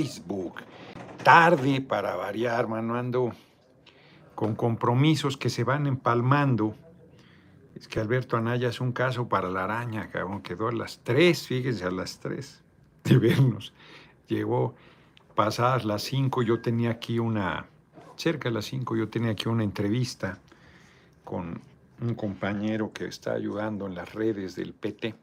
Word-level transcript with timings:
Facebook. 0.00 0.62
Tarde 1.22 1.82
para 1.82 2.16
variar, 2.16 2.66
mano, 2.68 2.94
ando 2.94 3.32
con 4.34 4.54
compromisos 4.54 5.36
que 5.36 5.50
se 5.50 5.62
van 5.62 5.86
empalmando. 5.86 6.74
Es 7.74 7.86
que 7.86 8.00
Alberto 8.00 8.38
Anaya 8.38 8.70
es 8.70 8.80
un 8.80 8.92
caso 8.92 9.28
para 9.28 9.50
la 9.50 9.64
araña, 9.64 10.08
cabrón. 10.08 10.40
Quedó 10.40 10.68
a 10.68 10.72
las 10.72 11.00
tres, 11.00 11.46
fíjense, 11.46 11.84
a 11.84 11.90
las 11.90 12.18
tres 12.18 12.62
de 13.04 13.18
vernos. 13.18 13.74
Llegó 14.26 14.74
pasadas 15.34 15.84
las 15.84 16.02
cinco, 16.02 16.42
yo 16.42 16.62
tenía 16.62 16.92
aquí 16.92 17.18
una, 17.18 17.66
cerca 18.16 18.48
de 18.48 18.54
las 18.54 18.64
cinco, 18.64 18.96
yo 18.96 19.10
tenía 19.10 19.32
aquí 19.32 19.50
una 19.50 19.64
entrevista 19.64 20.38
con 21.24 21.60
un 22.00 22.14
compañero 22.14 22.90
que 22.90 23.04
está 23.04 23.32
ayudando 23.32 23.86
en 23.86 23.94
las 23.94 24.14
redes 24.14 24.56
del 24.56 24.72
PT. 24.72 25.14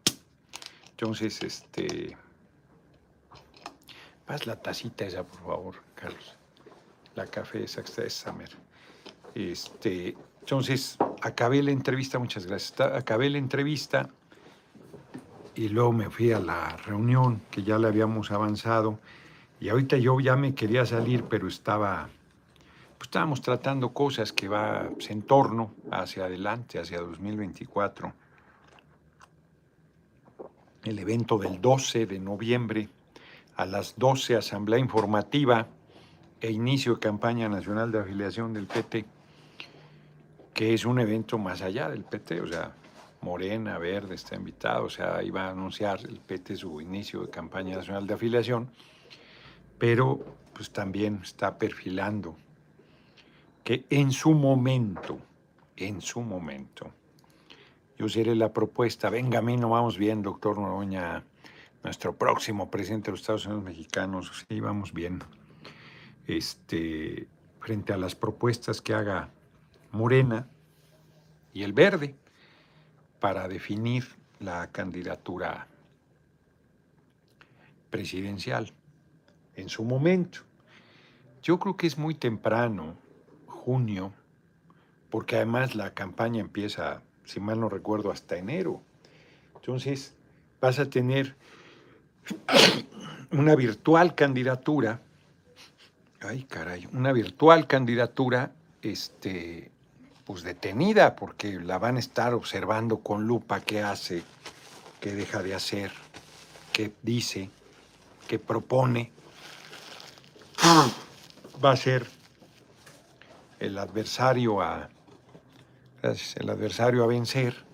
Entonces, 0.92 1.42
este, 1.42 2.16
Paz 4.28 4.46
la 4.46 4.58
tacita 4.58 5.06
esa, 5.06 5.24
por 5.24 5.40
favor, 5.40 5.76
Carlos. 5.96 6.36
La 7.16 7.26
café 7.28 7.64
esa, 7.64 7.82
esa 8.04 8.36
Este, 9.34 10.18
entonces, 10.42 10.98
acabé 11.22 11.64
la 11.64 11.72
entrevista, 11.72 12.20
muchas 12.20 12.46
gracias. 12.46 12.80
Acabé 12.82 13.30
la 13.30 13.38
entrevista 13.38 14.10
y 15.56 15.70
luego 15.70 15.94
me 15.94 16.10
fui 16.10 16.34
a 16.34 16.42
la 16.42 16.76
reunión 16.76 17.42
que 17.50 17.64
ya 17.64 17.80
le 17.80 17.88
habíamos 17.88 18.30
avanzado. 18.32 19.00
Y 19.62 19.70
ahorita 19.70 19.96
yo 19.96 20.20
ya 20.20 20.36
me 20.36 20.54
quería 20.54 20.86
salir, 20.86 21.24
pero 21.24 21.48
estaba, 21.48 22.10
pues 22.98 23.08
estábamos 23.08 23.42
tratando 23.42 23.94
cosas 23.94 24.34
que 24.34 24.50
va 24.50 24.90
pues, 24.94 25.10
en 25.10 25.22
torno 25.22 25.74
hacia 25.90 26.26
adelante, 26.26 26.80
hacia 26.80 27.00
2024. 27.00 28.14
El 30.84 31.00
evento 31.00 31.38
del 31.38 31.62
12 31.62 32.06
de 32.06 32.20
noviembre 32.20 32.90
a 33.58 33.66
las 33.66 33.96
12 33.98 34.36
asamblea 34.36 34.80
informativa 34.80 35.68
e 36.40 36.52
inicio 36.52 36.94
de 36.94 37.00
campaña 37.00 37.50
nacional 37.50 37.92
de 37.92 38.00
afiliación 38.00 38.54
del 38.54 38.68
PT, 38.68 39.06
que 40.54 40.74
es 40.74 40.86
un 40.86 41.00
evento 41.00 41.40
más 41.40 41.64
allá 41.64 41.90
del 41.90 42.04
PT, 42.04 42.42
o 42.42 42.48
sea, 42.48 42.74
Morena, 43.22 43.80
Verde 43.80 44.14
está 44.14 44.36
invitado, 44.36 44.86
o 44.86 44.90
sea, 44.90 45.24
iba 45.24 45.48
a 45.48 45.50
anunciar 45.50 46.00
el 46.02 46.20
PT 46.20 46.56
su 46.56 46.80
inicio 46.80 47.22
de 47.22 47.30
campaña 47.32 47.76
nacional 47.76 48.06
de 48.06 48.14
afiliación, 48.14 48.70
pero 49.80 50.20
pues 50.54 50.70
también 50.70 51.20
está 51.24 51.58
perfilando 51.58 52.36
que 53.64 53.86
en 53.90 54.12
su 54.12 54.34
momento, 54.34 55.18
en 55.76 56.00
su 56.02 56.22
momento, 56.22 56.92
yo 57.98 58.08
seré 58.08 58.36
la 58.36 58.54
propuesta, 58.54 59.10
venga 59.10 59.40
a 59.40 59.42
mí, 59.42 59.58
no 59.58 59.70
vamos 59.70 59.98
bien, 59.98 60.22
doctor 60.22 60.60
Noroña, 60.60 61.24
nuestro 61.84 62.16
próximo 62.16 62.70
presidente 62.70 63.06
de 63.08 63.12
los 63.12 63.22
Estados 63.22 63.46
Unidos 63.46 63.64
mexicanos, 63.64 64.46
sí, 64.48 64.60
vamos 64.60 64.94
bien, 64.94 65.20
este, 66.26 67.28
frente 67.60 67.94
a 67.94 67.98
las 67.98 68.16
propuestas 68.16 68.82
que 68.82 68.94
haga 68.94 69.30
Morena 69.92 70.48
y 71.54 71.64
el 71.64 71.74
Verde 71.74 72.16
para 73.20 73.48
definir 73.48 74.06
la 74.40 74.72
candidatura 74.72 75.68
presidencial 77.90 78.74
en 79.56 79.70
su 79.70 79.84
momento. 79.84 80.40
Yo 81.42 81.60
creo 81.60 81.78
que 81.78 81.88
es 81.88 81.98
muy 81.98 82.14
temprano, 82.14 82.96
junio, 83.46 84.14
porque 85.10 85.38
además 85.38 85.76
la 85.76 85.94
campaña 85.94 86.42
empieza, 86.42 87.02
si 87.24 87.40
mal 87.40 87.60
no 87.60 87.70
recuerdo, 87.70 88.12
hasta 88.12 88.38
enero. 88.38 88.82
Entonces, 89.56 90.16
vas 90.62 90.80
a 90.80 90.90
tener 90.90 91.36
una 93.32 93.56
virtual 93.56 94.16
candidatura, 94.16 95.00
ay 96.22 96.44
caray, 96.44 96.88
una 96.94 97.12
virtual 97.12 97.68
candidatura, 97.68 98.52
este, 98.82 99.72
pues 100.26 100.44
detenida, 100.44 101.16
porque 101.16 101.60
la 101.60 101.78
van 101.78 101.98
a 101.98 102.00
estar 102.00 102.34
observando 102.34 103.00
con 103.00 103.26
lupa 103.28 103.62
qué 103.62 103.82
hace, 103.82 104.24
qué 105.00 105.14
deja 105.14 105.42
de 105.42 105.56
hacer, 105.56 105.92
qué 106.74 106.94
dice, 107.02 107.50
qué 108.28 108.40
propone. 108.40 109.12
Va 111.64 111.72
a 111.72 111.78
ser 111.78 112.06
el 113.60 113.78
adversario 113.78 114.62
a, 114.62 114.90
el 116.04 116.50
adversario 116.50 117.04
a 117.04 117.08
vencer. 117.08 117.66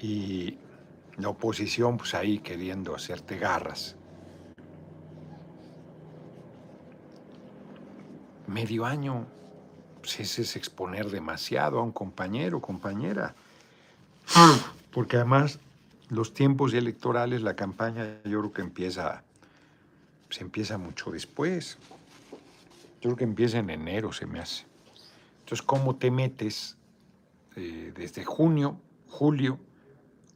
Y 0.00 0.58
la 1.18 1.28
oposición, 1.28 1.98
pues 1.98 2.14
ahí 2.14 2.38
queriendo 2.38 2.94
hacerte 2.94 3.38
garras. 3.38 3.96
Medio 8.46 8.86
año, 8.86 9.26
pues 10.00 10.20
ese 10.20 10.42
es 10.42 10.56
exponer 10.56 11.10
demasiado 11.10 11.80
a 11.80 11.82
un 11.82 11.92
compañero, 11.92 12.60
compañera. 12.60 13.34
Porque 14.92 15.16
además 15.16 15.58
los 16.08 16.32
tiempos 16.32 16.72
electorales, 16.72 17.42
la 17.42 17.54
campaña, 17.54 18.20
yo 18.24 18.40
creo 18.40 18.52
que 18.52 18.62
empieza, 18.62 19.22
se 20.30 20.42
empieza 20.42 20.78
mucho 20.78 21.10
después. 21.10 21.78
Yo 23.00 23.10
creo 23.10 23.16
que 23.16 23.24
empieza 23.24 23.58
en 23.58 23.70
enero, 23.70 24.12
se 24.12 24.26
me 24.26 24.38
hace. 24.38 24.64
Entonces, 25.40 25.64
¿cómo 25.66 25.96
te 25.96 26.10
metes 26.10 26.76
eh, 27.56 27.92
desde 27.94 28.24
junio, 28.24 28.80
julio, 29.08 29.58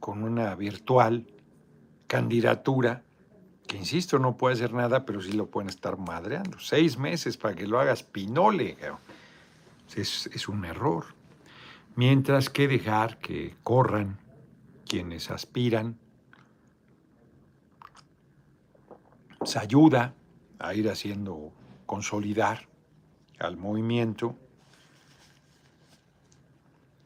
con 0.03 0.21
una 0.21 0.53
virtual 0.55 1.25
candidatura, 2.07 3.03
que 3.65 3.77
insisto, 3.77 4.19
no 4.19 4.35
puede 4.35 4.55
hacer 4.55 4.73
nada, 4.73 5.05
pero 5.05 5.21
sí 5.21 5.31
lo 5.31 5.45
pueden 5.45 5.69
estar 5.69 5.97
madreando. 5.97 6.59
Seis 6.59 6.97
meses 6.97 7.37
para 7.37 7.55
que 7.55 7.65
lo 7.65 7.79
hagas 7.79 8.03
pinole. 8.03 8.75
Es, 9.95 10.29
es 10.33 10.49
un 10.49 10.65
error. 10.65 11.05
Mientras 11.95 12.49
que 12.49 12.67
dejar 12.67 13.17
que 13.19 13.55
corran 13.63 14.19
quienes 14.85 15.31
aspiran, 15.31 15.97
se 19.45 19.57
ayuda 19.57 20.15
a 20.59 20.73
ir 20.73 20.89
haciendo 20.89 21.53
consolidar 21.85 22.67
al 23.39 23.55
movimiento 23.55 24.35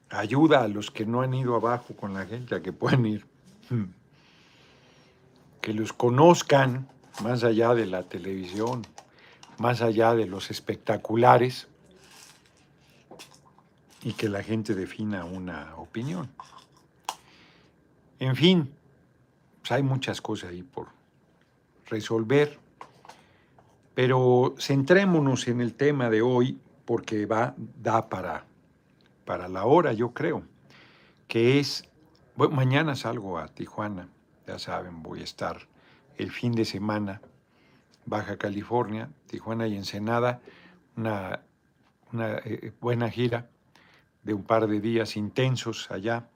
ayuda 0.09 0.63
a 0.63 0.67
los 0.67 0.91
que 0.91 1.05
no 1.05 1.21
han 1.21 1.33
ido 1.33 1.55
abajo 1.55 1.95
con 1.95 2.13
la 2.13 2.25
gente 2.25 2.55
a 2.55 2.61
que 2.61 2.73
puedan 2.73 3.05
ir, 3.05 3.25
hmm. 3.69 3.83
que 5.61 5.73
los 5.73 5.93
conozcan 5.93 6.87
más 7.21 7.43
allá 7.43 7.73
de 7.73 7.85
la 7.85 8.03
televisión, 8.03 8.83
más 9.57 9.81
allá 9.81 10.13
de 10.13 10.27
los 10.27 10.51
espectaculares 10.51 11.67
y 14.03 14.13
que 14.13 14.29
la 14.29 14.43
gente 14.43 14.75
defina 14.75 15.25
una 15.25 15.75
opinión. 15.77 16.29
En 18.19 18.35
fin, 18.35 18.71
pues 19.59 19.71
hay 19.71 19.83
muchas 19.83 20.21
cosas 20.21 20.51
ahí 20.51 20.63
por 20.63 20.87
resolver, 21.87 22.57
pero 23.93 24.55
centrémonos 24.59 25.47
en 25.47 25.61
el 25.61 25.73
tema 25.73 26.09
de 26.09 26.21
hoy 26.21 26.57
porque 26.85 27.25
va, 27.25 27.53
da 27.57 28.07
para 28.07 28.46
para 29.27 29.49
la 29.49 29.65
hora, 29.65 29.91
yo 29.91 30.13
creo, 30.13 30.43
que 31.27 31.59
es, 31.59 31.83
mañana 32.37 32.95
salgo 32.95 33.37
a 33.37 33.49
Tijuana, 33.49 34.07
ya 34.47 34.57
saben, 34.57 35.03
voy 35.03 35.19
a 35.19 35.25
estar 35.25 35.67
el 36.17 36.31
fin 36.31 36.53
de 36.53 36.63
semana, 36.63 37.19
Baja 38.05 38.37
California, 38.37 39.09
Tijuana 39.27 39.67
y 39.67 39.75
Ensenada, 39.75 40.39
una, 40.95 41.41
una 42.13 42.37
eh, 42.37 42.71
buena 42.79 43.09
gira 43.09 43.49
de 44.23 44.33
un 44.33 44.43
par 44.43 44.65
de 44.65 44.79
días 44.79 45.17
intensos 45.17 45.91
allá. 45.91 46.29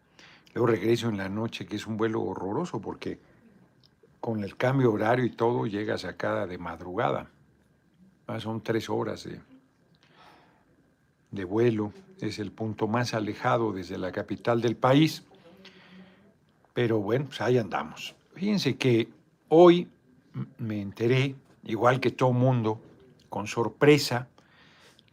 Luego 0.54 0.68
regreso 0.68 1.08
en 1.08 1.18
la 1.18 1.30
noche, 1.30 1.66
que 1.66 1.78
es 1.78 1.88
un 1.88 1.96
vuelo 1.96 2.22
horroroso 2.22 2.82
porque 2.82 3.20
con 4.20 4.44
el 4.44 4.58
cambio 4.58 4.92
horario 4.92 5.24
y 5.24 5.30
todo 5.30 5.66
llegas 5.66 6.04
acá 6.04 6.46
de 6.46 6.58
madrugada. 6.58 7.30
Ah, 8.28 8.42
son 8.42 8.62
tres 8.62 8.90
horas 8.90 9.24
de, 9.24 9.40
de 11.32 11.46
vuelo, 11.46 11.94
es 12.20 12.40
el 12.40 12.52
punto 12.52 12.88
más 12.88 13.14
alejado 13.14 13.72
desde 13.72 13.98
la 13.98 14.12
capital 14.12 14.62
del 14.62 14.76
país, 14.76 15.24
pero 16.74 17.00
bueno, 17.00 17.26
pues 17.26 17.42
ahí 17.42 17.58
andamos. 17.58 18.16
Fíjense 18.36 18.78
que 18.78 19.10
hoy 19.50 19.88
me 20.58 20.82
enteré, 20.82 21.36
igual 21.64 22.00
que 22.00 22.12
todo 22.12 22.32
mundo, 22.32 22.80
con 23.30 23.48
sorpresa, 23.48 24.28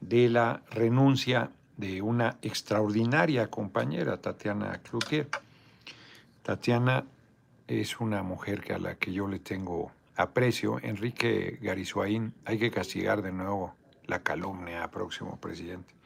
de 0.00 0.28
la 0.28 0.62
renuncia 0.70 1.50
de 1.76 2.02
una 2.02 2.36
extraordinaria 2.42 3.48
compañera, 3.48 4.20
Tatiana 4.20 4.80
Cloutier. 4.82 5.28
Tatiana 6.42 7.04
es 7.66 8.00
una 8.00 8.22
mujer 8.22 8.72
a 8.72 8.78
la 8.78 8.94
que 8.94 9.12
yo 9.12 9.28
le 9.28 9.38
tengo 9.38 9.92
aprecio. 10.16 10.78
Enrique 10.82 11.58
Garizuaín, 11.60 12.32
hay 12.44 12.58
que 12.58 12.70
castigar 12.70 13.22
de 13.22 13.32
nuevo 13.32 13.74
la 14.06 14.22
calumnia 14.22 14.88
próximo 14.90 15.36
presidente 15.36 15.97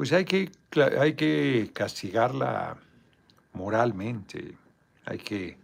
pues 0.00 0.14
hay 0.14 0.24
que, 0.24 0.50
hay 0.98 1.12
que 1.12 1.72
castigarla 1.74 2.74
moralmente, 3.52 4.56
hay 5.04 5.18
que... 5.18 5.58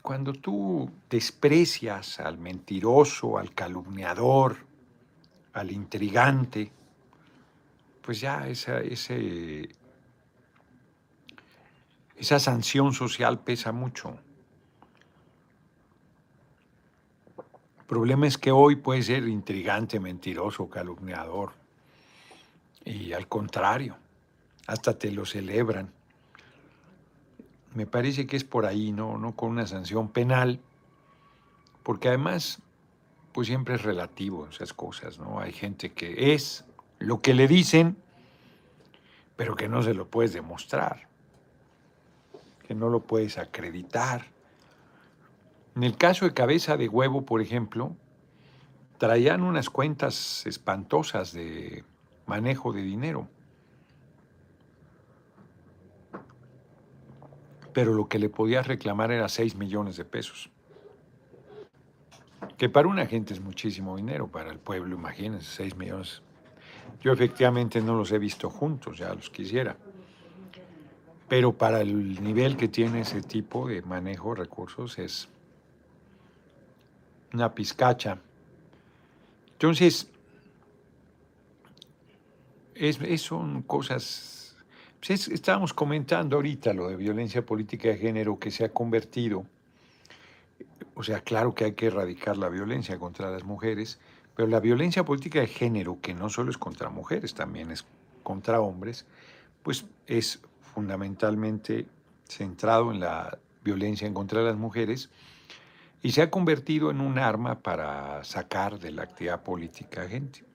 cuando 0.00 0.32
tú 0.34 0.88
desprecias 1.10 2.20
al 2.20 2.38
mentiroso, 2.38 3.36
al 3.36 3.52
calumniador, 3.52 4.58
al 5.54 5.72
intrigante, 5.72 6.70
pues 8.00 8.20
ya 8.20 8.46
esa, 8.46 8.78
ese, 8.78 9.68
esa 12.14 12.38
sanción 12.38 12.92
social 12.92 13.40
pesa 13.40 13.72
mucho. 13.72 14.16
El 17.80 17.86
problema 17.88 18.28
es 18.28 18.38
que 18.38 18.52
hoy 18.52 18.76
puede 18.76 19.02
ser 19.02 19.26
intrigante, 19.26 19.98
mentiroso, 19.98 20.70
calumniador. 20.70 21.58
Y 22.84 23.12
al 23.12 23.28
contrario, 23.28 23.96
hasta 24.66 24.98
te 24.98 25.10
lo 25.10 25.26
celebran. 25.26 25.92
Me 27.74 27.86
parece 27.86 28.26
que 28.26 28.36
es 28.36 28.44
por 28.44 28.66
ahí, 28.66 28.92
¿no? 28.92 29.18
No 29.18 29.36
con 29.36 29.50
una 29.50 29.66
sanción 29.66 30.08
penal, 30.08 30.60
porque 31.82 32.08
además, 32.08 32.60
pues 33.32 33.46
siempre 33.46 33.76
es 33.76 33.82
relativo 33.82 34.48
esas 34.48 34.72
cosas, 34.72 35.18
¿no? 35.18 35.40
Hay 35.40 35.52
gente 35.52 35.92
que 35.92 36.34
es 36.34 36.64
lo 36.98 37.20
que 37.20 37.34
le 37.34 37.46
dicen, 37.46 37.96
pero 39.36 39.54
que 39.54 39.68
no 39.68 39.82
se 39.82 39.94
lo 39.94 40.08
puedes 40.08 40.32
demostrar 40.32 41.10
que 42.70 42.76
no 42.76 42.88
lo 42.88 43.00
puedes 43.00 43.36
acreditar. 43.36 44.26
En 45.74 45.82
el 45.82 45.96
caso 45.96 46.24
de 46.24 46.32
cabeza 46.32 46.76
de 46.76 46.86
huevo, 46.86 47.26
por 47.26 47.40
ejemplo, 47.40 47.96
traían 48.96 49.42
unas 49.42 49.68
cuentas 49.70 50.46
espantosas 50.46 51.32
de 51.32 51.82
manejo 52.30 52.72
de 52.72 52.82
dinero. 52.82 53.28
Pero 57.72 57.92
lo 57.92 58.08
que 58.08 58.18
le 58.18 58.28
podías 58.28 58.66
reclamar 58.66 59.10
era 59.10 59.28
6 59.28 59.56
millones 59.56 59.96
de 59.96 60.04
pesos. 60.04 60.48
Que 62.56 62.68
para 62.68 62.88
una 62.88 63.06
gente 63.06 63.34
es 63.34 63.40
muchísimo 63.40 63.96
dinero, 63.96 64.28
para 64.28 64.50
el 64.50 64.58
pueblo, 64.58 64.94
imagínense, 64.94 65.50
6 65.56 65.76
millones. 65.76 66.22
Yo 67.02 67.12
efectivamente 67.12 67.80
no 67.80 67.96
los 67.96 68.12
he 68.12 68.18
visto 68.18 68.48
juntos, 68.48 68.98
ya 68.98 69.12
los 69.12 69.28
quisiera 69.28 69.76
pero 71.30 71.52
para 71.52 71.80
el 71.80 72.20
nivel 72.20 72.56
que 72.56 72.66
tiene 72.66 73.02
ese 73.02 73.22
tipo 73.22 73.68
de 73.68 73.82
manejo 73.82 74.30
de 74.30 74.40
recursos 74.40 74.98
es 74.98 75.28
una 77.32 77.54
pizcacha. 77.54 78.18
Entonces, 79.52 80.10
es, 82.80 83.20
son 83.20 83.62
cosas, 83.62 84.56
pues 85.06 85.28
estábamos 85.28 85.74
comentando 85.74 86.36
ahorita 86.36 86.72
lo 86.72 86.88
de 86.88 86.96
violencia 86.96 87.44
política 87.44 87.90
de 87.90 87.98
género 87.98 88.38
que 88.38 88.50
se 88.50 88.64
ha 88.64 88.70
convertido, 88.70 89.44
o 90.94 91.02
sea, 91.02 91.20
claro 91.20 91.54
que 91.54 91.64
hay 91.64 91.72
que 91.72 91.86
erradicar 91.86 92.38
la 92.38 92.48
violencia 92.48 92.98
contra 92.98 93.30
las 93.30 93.44
mujeres, 93.44 94.00
pero 94.34 94.48
la 94.48 94.60
violencia 94.60 95.04
política 95.04 95.40
de 95.40 95.46
género, 95.46 95.98
que 96.00 96.14
no 96.14 96.30
solo 96.30 96.50
es 96.50 96.56
contra 96.56 96.88
mujeres, 96.88 97.34
también 97.34 97.70
es 97.70 97.84
contra 98.22 98.60
hombres, 98.60 99.04
pues 99.62 99.84
es 100.06 100.40
fundamentalmente 100.74 101.86
centrado 102.24 102.92
en 102.92 103.00
la 103.00 103.38
violencia 103.62 104.06
en 104.06 104.14
contra 104.14 104.40
de 104.40 104.46
las 104.46 104.56
mujeres 104.56 105.10
y 106.02 106.12
se 106.12 106.22
ha 106.22 106.30
convertido 106.30 106.90
en 106.90 107.02
un 107.02 107.18
arma 107.18 107.58
para 107.58 108.24
sacar 108.24 108.78
de 108.78 108.90
la 108.90 109.02
actividad 109.02 109.42
política 109.42 110.02
a 110.02 110.08
gente 110.08 110.49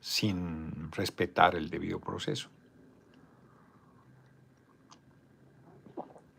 sin 0.00 0.90
respetar 0.92 1.54
el 1.54 1.70
debido 1.70 2.00
proceso. 2.00 2.48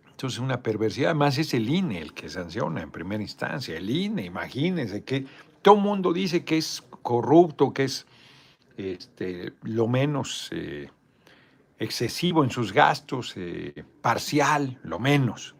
Entonces 0.09 0.39
una 0.39 0.61
perversidad, 0.61 1.11
además 1.11 1.37
es 1.39 1.53
el 1.53 1.67
INE 1.67 1.99
el 1.99 2.13
que 2.13 2.29
sanciona 2.29 2.81
en 2.81 2.91
primera 2.91 3.23
instancia, 3.23 3.77
el 3.77 3.89
INE, 3.89 4.23
imagínense 4.25 5.03
que 5.03 5.25
todo 5.61 5.75
el 5.75 5.81
mundo 5.81 6.13
dice 6.13 6.43
que 6.43 6.57
es 6.57 6.83
corrupto, 7.01 7.73
que 7.73 7.85
es 7.85 8.05
este, 8.77 9.53
lo 9.63 9.87
menos 9.87 10.49
eh, 10.51 10.89
excesivo 11.79 12.43
en 12.43 12.51
sus 12.51 12.73
gastos, 12.73 13.33
eh, 13.35 13.83
parcial, 14.01 14.79
lo 14.83 14.99
menos. 14.99 15.55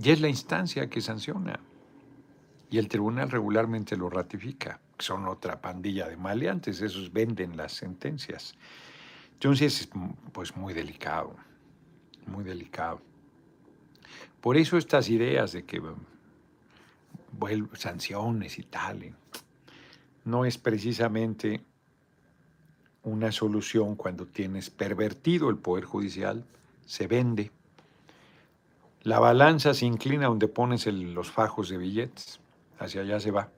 Y 0.00 0.10
es 0.10 0.20
la 0.20 0.28
instancia 0.28 0.88
que 0.88 1.00
sanciona. 1.00 1.58
Y 2.70 2.78
el 2.78 2.88
tribunal 2.88 3.30
regularmente 3.30 3.96
lo 3.96 4.08
ratifica. 4.08 4.80
Son 5.02 5.26
otra 5.26 5.60
pandilla 5.60 6.08
de 6.08 6.16
maleantes, 6.16 6.80
esos 6.80 7.12
venden 7.12 7.56
las 7.56 7.72
sentencias. 7.72 8.54
Entonces, 9.32 9.88
pues 10.32 10.56
muy 10.56 10.72
delicado, 10.72 11.34
muy 12.26 12.44
delicado. 12.44 13.00
Por 14.40 14.56
eso 14.56 14.76
estas 14.76 15.08
ideas 15.08 15.52
de 15.52 15.64
que 15.64 15.82
bueno, 17.32 17.68
sanciones 17.74 18.58
y 18.58 18.62
tal, 18.62 19.14
no 20.24 20.44
es 20.44 20.58
precisamente 20.58 21.64
una 23.02 23.32
solución 23.32 23.96
cuando 23.96 24.26
tienes 24.26 24.70
pervertido 24.70 25.50
el 25.50 25.58
poder 25.58 25.84
judicial, 25.84 26.44
se 26.86 27.08
vende. 27.08 27.50
La 29.02 29.18
balanza 29.18 29.74
se 29.74 29.86
inclina 29.86 30.26
donde 30.26 30.46
pones 30.46 30.86
los 30.86 31.32
fajos 31.32 31.68
de 31.68 31.78
billetes, 31.78 32.38
hacia 32.78 33.00
allá 33.00 33.18
se 33.18 33.32
va. 33.32 33.50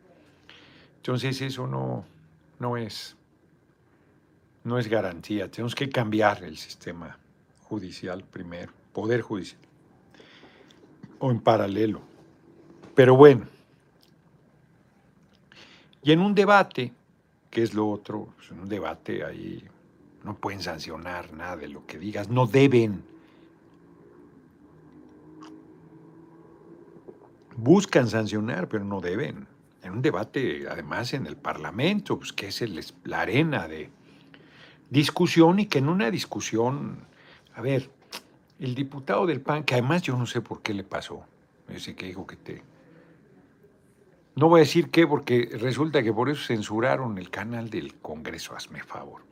Entonces 1.04 1.40
eso 1.42 1.66
no, 1.66 2.04
no 2.58 2.76
es 2.76 3.16
no 4.64 4.78
es 4.78 4.88
garantía. 4.88 5.50
Tenemos 5.50 5.74
que 5.74 5.90
cambiar 5.90 6.42
el 6.42 6.56
sistema 6.56 7.18
judicial 7.64 8.24
primero, 8.24 8.72
poder 8.92 9.20
judicial, 9.20 9.60
o 11.18 11.30
en 11.30 11.40
paralelo. 11.40 12.00
Pero 12.94 13.14
bueno, 13.16 13.46
y 16.02 16.12
en 16.12 16.20
un 16.20 16.34
debate 16.34 16.92
¿Qué 17.54 17.62
es 17.62 17.72
lo 17.72 17.88
otro? 17.88 18.30
Es 18.40 18.48
pues, 18.48 18.60
un 18.60 18.68
debate 18.68 19.24
ahí. 19.24 19.62
No 20.24 20.34
pueden 20.36 20.60
sancionar 20.60 21.32
nada 21.32 21.56
de 21.56 21.68
lo 21.68 21.86
que 21.86 22.00
digas. 22.00 22.28
No 22.28 22.48
deben. 22.48 23.04
Buscan 27.56 28.08
sancionar, 28.08 28.68
pero 28.68 28.84
no 28.84 29.00
deben. 29.00 29.46
En 29.84 29.92
un 29.92 30.02
debate, 30.02 30.66
además, 30.68 31.14
en 31.14 31.26
el 31.26 31.36
Parlamento, 31.36 32.18
pues, 32.18 32.32
que 32.32 32.48
es 32.48 32.94
la 33.04 33.20
arena 33.20 33.68
de 33.68 33.90
discusión 34.90 35.60
y 35.60 35.66
que 35.66 35.78
en 35.78 35.88
una 35.88 36.10
discusión, 36.10 37.06
a 37.54 37.60
ver, 37.60 37.90
el 38.58 38.74
diputado 38.74 39.26
del 39.26 39.40
PAN, 39.40 39.62
que 39.64 39.74
además 39.74 40.02
yo 40.02 40.16
no 40.16 40.26
sé 40.26 40.40
por 40.40 40.62
qué 40.62 40.74
le 40.74 40.84
pasó, 40.84 41.24
ese 41.68 41.94
que 41.94 42.06
dijo 42.06 42.26
que 42.26 42.36
te 42.36 42.62
no 44.36 44.48
voy 44.48 44.60
a 44.60 44.64
decir 44.64 44.90
qué, 44.90 45.06
porque 45.06 45.48
resulta 45.60 46.02
que 46.02 46.12
por 46.12 46.28
eso 46.28 46.44
censuraron 46.44 47.18
el 47.18 47.30
canal 47.30 47.70
del 47.70 47.94
Congreso, 47.94 48.56
hazme 48.56 48.82
favor. 48.82 49.22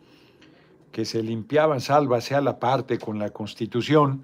Que 0.92 1.04
se 1.04 1.22
limpiaban, 1.24 1.80
sálvase 1.80 2.36
a 2.36 2.40
la 2.40 2.60
parte 2.60 2.98
con 2.98 3.18
la 3.18 3.30
Constitución. 3.30 4.22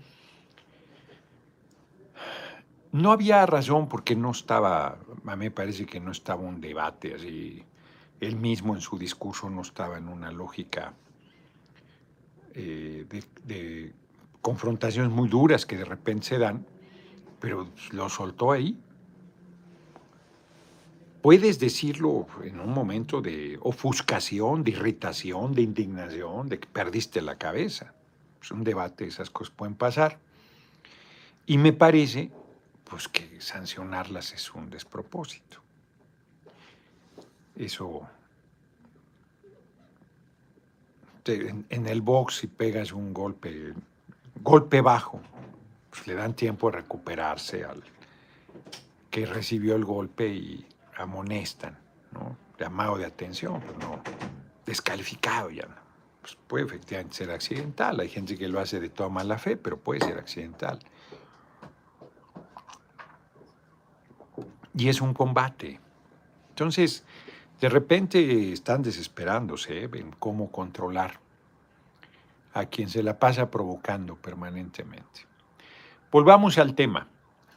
No 2.92 3.12
había 3.12 3.44
razón 3.46 3.88
porque 3.88 4.16
no 4.16 4.30
estaba, 4.30 4.98
a 5.26 5.36
mí 5.36 5.44
me 5.46 5.50
parece 5.50 5.86
que 5.86 6.00
no 6.00 6.10
estaba 6.10 6.42
un 6.42 6.60
debate 6.60 7.14
así. 7.14 7.62
Él 8.20 8.36
mismo 8.36 8.74
en 8.74 8.80
su 8.80 8.98
discurso 8.98 9.50
no 9.50 9.62
estaba 9.62 9.98
en 9.98 10.08
una 10.08 10.32
lógica 10.32 10.94
eh, 12.54 13.06
de, 13.08 13.24
de 13.44 13.94
confrontaciones 14.40 15.12
muy 15.12 15.28
duras 15.28 15.66
que 15.66 15.76
de 15.76 15.84
repente 15.84 16.26
se 16.26 16.38
dan, 16.38 16.66
pero 17.40 17.68
lo 17.92 18.08
soltó 18.08 18.52
ahí 18.52 18.76
puedes 21.22 21.58
decirlo 21.58 22.26
en 22.42 22.60
un 22.60 22.72
momento 22.72 23.20
de 23.20 23.58
ofuscación, 23.60 24.64
de 24.64 24.70
irritación, 24.70 25.52
de 25.52 25.62
indignación, 25.62 26.48
de 26.48 26.58
que 26.58 26.66
perdiste 26.66 27.20
la 27.20 27.36
cabeza. 27.36 27.92
Es 28.42 28.50
un 28.50 28.64
debate, 28.64 29.06
esas 29.06 29.30
cosas 29.30 29.52
pueden 29.54 29.74
pasar. 29.74 30.18
Y 31.46 31.58
me 31.58 31.72
parece 31.72 32.30
pues 32.88 33.08
que 33.08 33.40
sancionarlas 33.40 34.32
es 34.32 34.52
un 34.54 34.70
despropósito. 34.70 35.60
Eso 37.56 38.08
en, 41.28 41.86
el 41.86 42.00
box 42.00 42.36
si 42.36 42.46
pegas 42.46 42.92
un 42.92 43.12
golpe, 43.12 43.74
golpe 44.42 44.80
bajo, 44.80 45.20
pues 45.90 46.06
le 46.06 46.14
dan 46.14 46.34
tiempo 46.34 46.68
a 46.68 46.72
recuperarse 46.72 47.64
al 47.64 47.82
que 49.10 49.26
recibió 49.26 49.74
el 49.74 49.84
golpe 49.84 50.28
y 50.28 50.66
amonestan, 50.96 51.78
¿no? 52.12 52.36
llamado 52.58 52.98
de 52.98 53.06
atención, 53.06 53.60
pues 53.60 53.78
no, 53.78 54.02
descalificado 54.66 55.50
ya. 55.50 55.68
Pues 56.20 56.36
puede 56.46 56.64
efectivamente 56.64 57.16
ser 57.16 57.30
accidental, 57.30 58.00
hay 58.00 58.08
gente 58.08 58.36
que 58.36 58.48
lo 58.48 58.60
hace 58.60 58.80
de 58.80 58.88
toda 58.88 59.08
mala 59.08 59.38
fe, 59.38 59.56
pero 59.56 59.78
puede 59.78 60.00
ser 60.00 60.18
accidental. 60.18 60.78
Y 64.74 64.88
es 64.88 65.00
un 65.00 65.14
combate. 65.14 65.80
Entonces, 66.50 67.04
de 67.60 67.68
repente 67.68 68.52
están 68.52 68.82
desesperándose 68.82 69.84
¿eh? 69.84 69.90
en 69.94 70.12
cómo 70.12 70.50
controlar 70.50 71.20
a 72.54 72.66
quien 72.66 72.88
se 72.88 73.02
la 73.02 73.18
pasa 73.18 73.50
provocando 73.50 74.16
permanentemente. 74.16 75.26
Volvamos 76.10 76.58
al 76.58 76.74
tema. 76.74 77.08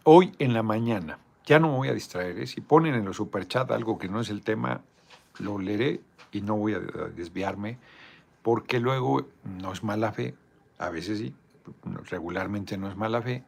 hoy 0.04 0.34
en 0.40 0.54
la 0.54 0.64
mañana, 0.64 1.20
ya 1.46 1.60
no 1.60 1.70
me 1.70 1.78
voy 1.78 1.90
a 1.90 1.94
distraer, 1.94 2.40
¿eh? 2.40 2.48
si 2.48 2.62
ponen 2.62 2.96
en 2.96 3.06
los 3.06 3.18
superchats 3.18 3.72
algo 3.72 3.98
que 3.98 4.10
no 4.10 4.20
es 4.20 4.30
el 4.30 4.42
tema, 4.42 4.82
lo 5.40 5.60
leeré 5.60 6.02
y 6.32 6.42
no 6.42 6.56
voy 6.56 6.74
a 6.74 6.80
desviarme, 6.80 7.78
porque 8.42 8.80
luego 8.80 9.28
no 9.44 9.72
es 9.72 9.84
mala 9.84 10.12
fe, 10.12 10.36
a 10.80 10.90
veces 10.90 11.20
sí, 11.20 11.36
regularmente 12.10 12.78
no 12.78 12.90
es 12.90 12.96
mala 12.96 13.22
fe, 13.22 13.44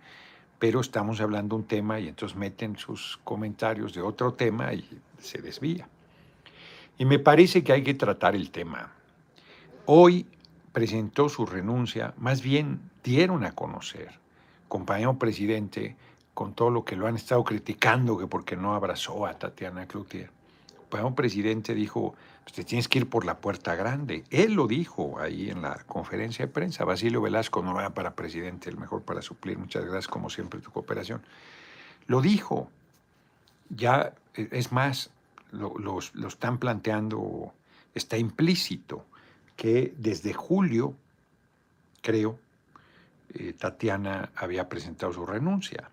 pero 0.63 0.79
estamos 0.79 1.20
hablando 1.20 1.58
un 1.58 1.65
tema 1.65 2.00
y 2.00 2.08
entonces 2.08 2.38
meten 2.38 2.77
sus 2.77 3.20
comentarios 3.25 3.93
de 3.93 4.01
otro 4.01 4.34
tema 4.34 4.74
y 4.74 4.88
se 5.20 5.41
desvía. 5.41 5.89
Y 6.98 7.03
me 7.03 7.20
parece 7.20 7.65
que 7.65 7.74
hay 7.74 7.84
que 7.84 7.96
tratar 7.96 8.34
el 8.34 8.50
tema. 8.50 8.93
Hoy 9.88 10.25
presentó 10.72 11.27
su 11.27 11.46
renuncia, 11.46 12.13
más 12.15 12.41
bien 12.41 12.79
dieron 13.03 13.43
a 13.43 13.51
conocer, 13.51 14.12
compañero 14.70 15.20
presidente, 15.20 15.98
con 16.34 16.53
todo 16.53 16.70
lo 16.70 16.86
que 16.86 16.96
lo 16.96 17.08
han 17.08 17.17
estado 17.17 17.43
criticando, 17.43 18.17
que 18.17 18.27
porque 18.27 18.55
no 18.55 18.74
abrazó 18.74 19.25
a 19.25 19.38
Tatiana 19.38 19.86
Cloutier. 19.86 20.29
El 20.93 21.00
compañero 21.01 21.15
presidente 21.15 21.73
dijo, 21.73 22.13
pues 22.43 22.53
te 22.53 22.63
tienes 22.63 22.88
que 22.88 23.00
ir 23.00 23.09
por 23.09 23.25
la 23.25 23.38
puerta 23.38 23.73
grande. 23.75 24.23
Él 24.29 24.53
lo 24.53 24.67
dijo 24.67 25.19
ahí 25.19 25.50
en 25.50 25.63
la 25.63 25.75
conferencia 25.88 26.45
de 26.45 26.51
prensa. 26.51 26.85
Basilio 26.85 27.19
Velasco 27.19 27.63
no 27.63 27.73
va 27.73 27.89
para 27.95 28.15
presidente, 28.15 28.69
el 28.69 28.77
mejor 28.77 29.01
para 29.01 29.23
suplir. 29.23 29.57
Muchas 29.57 29.83
gracias, 29.85 30.07
como 30.07 30.29
siempre, 30.29 30.59
tu 30.59 30.69
cooperación. 30.71 31.23
Lo 32.05 32.21
dijo. 32.21 32.69
Ya, 33.69 34.13
e, 34.35 34.50
es 34.51 34.71
más, 34.71 35.09
lo, 35.51 35.73
lo 35.79 36.27
están 36.27 36.59
planteando, 36.59 37.51
está 37.95 38.17
implícito 38.17 39.03
que 39.55 39.95
desde 39.97 40.33
julio, 40.33 40.93
creo, 42.03 42.38
eh, 43.33 43.53
Tatiana 43.53 44.29
había 44.35 44.69
presentado 44.69 45.12
su 45.12 45.25
renuncia 45.25 45.89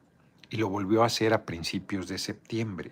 y 0.50 0.59
lo 0.59 0.69
volvió 0.69 1.02
a 1.02 1.07
hacer 1.07 1.33
a 1.33 1.47
principios 1.47 2.07
de 2.07 2.19
septiembre. 2.19 2.90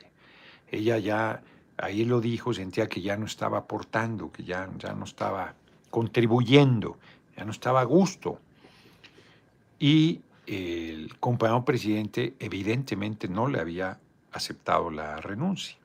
Ella 0.71 0.97
ya, 0.99 1.43
ahí 1.79 2.05
lo 2.05 2.21
dijo, 2.21 2.53
sentía 2.53 2.89
que 2.89 3.01
ya 3.01 3.17
no 3.17 3.27
estaba 3.27 3.59
aportando, 3.59 4.31
que 4.31 4.45
ya, 4.45 4.69
ya 4.79 4.93
no 4.93 5.05
estaba 5.05 5.55
contribuyendo, 5.91 6.99
ya 7.37 7.45
no 7.45 7.53
estaba 7.53 7.81
a 7.81 7.85
gusto. 7.85 8.41
Y 9.79 10.21
el 10.47 11.19
compañero 11.19 11.65
presidente 11.65 12.35
evidentemente 12.39 13.29
no 13.29 13.49
le 13.49 13.61
había 13.61 13.99
aceptado 14.33 14.91
la 14.91 15.17
renuncia. 15.17 15.77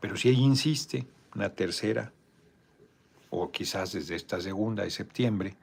Pero 0.00 0.16
si 0.16 0.28
ella 0.28 0.40
insiste, 0.40 1.06
una 1.34 1.50
tercera, 1.50 2.12
o 3.30 3.50
quizás 3.50 3.92
desde 3.92 4.14
esta 4.16 4.40
segunda 4.40 4.84
de 4.84 4.90
septiembre, 4.90 5.56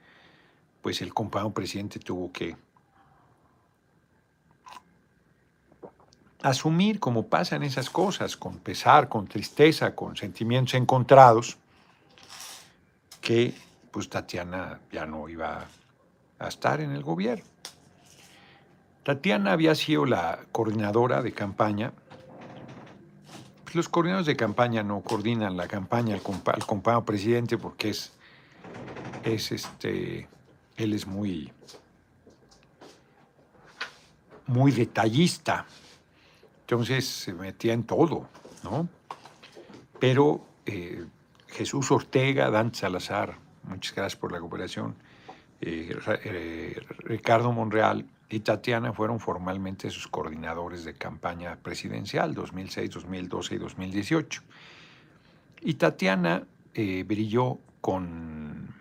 pues 0.82 1.00
el 1.00 1.14
compañero 1.14 1.54
presidente 1.54 1.98
tuvo 1.98 2.32
que 2.32 2.56
asumir 6.42 7.00
como 7.00 7.26
pasan 7.26 7.62
esas 7.62 7.90
cosas, 7.90 8.36
con 8.36 8.58
pesar, 8.58 9.08
con 9.08 9.26
tristeza, 9.26 9.94
con 9.94 10.16
sentimientos 10.16 10.74
encontrados, 10.74 11.56
que 13.20 13.54
pues 13.90 14.08
Tatiana 14.08 14.80
ya 14.90 15.06
no 15.06 15.28
iba 15.28 15.66
a 16.38 16.48
estar 16.48 16.80
en 16.80 16.92
el 16.92 17.02
gobierno. 17.02 17.44
Tatiana 19.04 19.52
había 19.52 19.74
sido 19.74 20.06
la 20.06 20.40
coordinadora 20.52 21.22
de 21.22 21.32
campaña 21.32 21.92
los 23.74 23.88
coordinadores 23.88 24.26
de 24.26 24.36
campaña 24.36 24.82
no 24.82 25.00
coordinan 25.00 25.56
la 25.56 25.66
campaña 25.66 26.14
al, 26.14 26.22
compañero 26.22 27.04
presidente 27.04 27.56
porque 27.58 27.90
es, 27.90 28.12
es 29.24 29.52
este, 29.52 30.28
él 30.76 30.92
es 30.92 31.06
muy, 31.06 31.50
muy 34.46 34.72
detallista. 34.72 35.66
Entonces 36.72 37.06
se 37.06 37.34
metía 37.34 37.74
en 37.74 37.84
todo, 37.84 38.30
¿no? 38.64 38.88
Pero 40.00 40.42
eh, 40.64 41.04
Jesús 41.48 41.90
Ortega, 41.90 42.50
Dan 42.50 42.74
Salazar, 42.74 43.36
muchas 43.64 43.94
gracias 43.94 44.18
por 44.18 44.32
la 44.32 44.40
cooperación, 44.40 44.94
eh, 45.60 45.94
eh, 46.24 46.80
Ricardo 47.00 47.52
Monreal 47.52 48.06
y 48.30 48.40
Tatiana 48.40 48.94
fueron 48.94 49.20
formalmente 49.20 49.90
sus 49.90 50.08
coordinadores 50.08 50.86
de 50.86 50.94
campaña 50.94 51.56
presidencial 51.56 52.32
2006, 52.32 52.88
2012 52.88 53.54
y 53.54 53.58
2018. 53.58 54.42
Y 55.60 55.74
Tatiana 55.74 56.46
brilló 56.72 57.58
con 57.82 58.74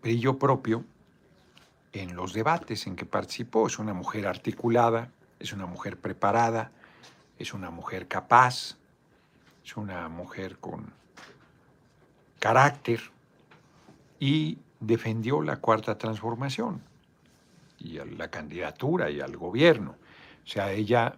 brillo 0.00 0.38
propio 0.38 0.84
en 1.92 2.16
los 2.16 2.32
debates 2.32 2.86
en 2.86 2.96
que 2.96 3.06
participó. 3.06 3.66
Es 3.66 3.78
una 3.78 3.94
mujer 3.94 4.26
articulada, 4.26 5.10
es 5.38 5.52
una 5.52 5.66
mujer 5.66 5.96
preparada, 5.98 6.70
es 7.38 7.54
una 7.54 7.70
mujer 7.70 8.08
capaz, 8.08 8.76
es 9.64 9.76
una 9.76 10.08
mujer 10.08 10.58
con 10.58 10.92
carácter 12.38 13.00
y 14.18 14.58
defendió 14.80 15.42
la 15.42 15.56
cuarta 15.56 15.98
transformación 15.98 16.82
y 17.78 17.98
la 18.16 18.28
candidatura 18.28 19.10
y 19.10 19.20
al 19.20 19.36
gobierno. 19.36 19.96
O 20.44 20.48
sea, 20.48 20.72
ella 20.72 21.16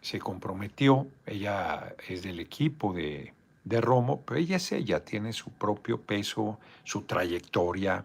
se 0.00 0.18
comprometió, 0.18 1.06
ella 1.26 1.94
es 2.08 2.22
del 2.22 2.40
equipo 2.40 2.92
de, 2.92 3.34
de 3.64 3.80
Romo, 3.80 4.22
pero 4.22 4.40
ella 4.40 4.56
es 4.56 4.72
ella, 4.72 5.04
tiene 5.04 5.32
su 5.32 5.50
propio 5.50 6.00
peso, 6.00 6.58
su 6.84 7.02
trayectoria. 7.02 8.04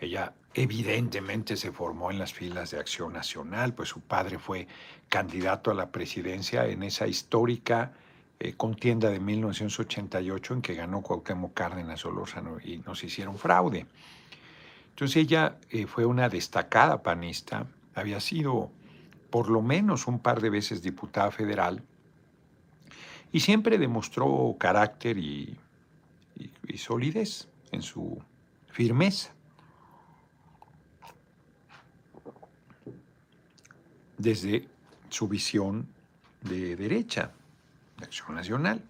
Ella 0.00 0.32
evidentemente 0.54 1.56
se 1.56 1.72
formó 1.72 2.10
en 2.10 2.18
las 2.18 2.32
filas 2.32 2.70
de 2.70 2.78
Acción 2.78 3.12
Nacional, 3.12 3.74
pues 3.74 3.88
su 3.88 4.00
padre 4.00 4.38
fue 4.38 4.66
candidato 5.08 5.70
a 5.70 5.74
la 5.74 5.90
presidencia 5.90 6.66
en 6.66 6.82
esa 6.82 7.06
histórica 7.06 7.92
eh, 8.38 8.54
contienda 8.54 9.08
de 9.10 9.20
1988 9.20 10.54
en 10.54 10.62
que 10.62 10.74
ganó 10.74 11.00
Cuauhtémoc 11.00 11.54
Cárdenas 11.54 12.00
Solórzano 12.00 12.58
y 12.60 12.78
nos 12.78 13.02
hicieron 13.04 13.38
fraude. 13.38 13.86
Entonces 14.90 15.16
ella 15.16 15.56
eh, 15.70 15.86
fue 15.86 16.04
una 16.04 16.28
destacada 16.28 17.02
panista, 17.02 17.66
había 17.94 18.20
sido 18.20 18.70
por 19.30 19.48
lo 19.48 19.62
menos 19.62 20.06
un 20.06 20.18
par 20.18 20.40
de 20.40 20.50
veces 20.50 20.82
diputada 20.82 21.30
federal 21.30 21.82
y 23.32 23.40
siempre 23.40 23.78
demostró 23.78 24.54
carácter 24.58 25.16
y, 25.16 25.56
y 26.68 26.78
solidez 26.78 27.48
en 27.70 27.80
su 27.80 28.22
firmeza. 28.70 29.32
Desde 34.22 34.68
su 35.10 35.26
visión 35.26 35.88
de 36.42 36.76
derecha, 36.76 37.32
de 37.98 38.04
acción 38.04 38.36
nacional. 38.36 38.80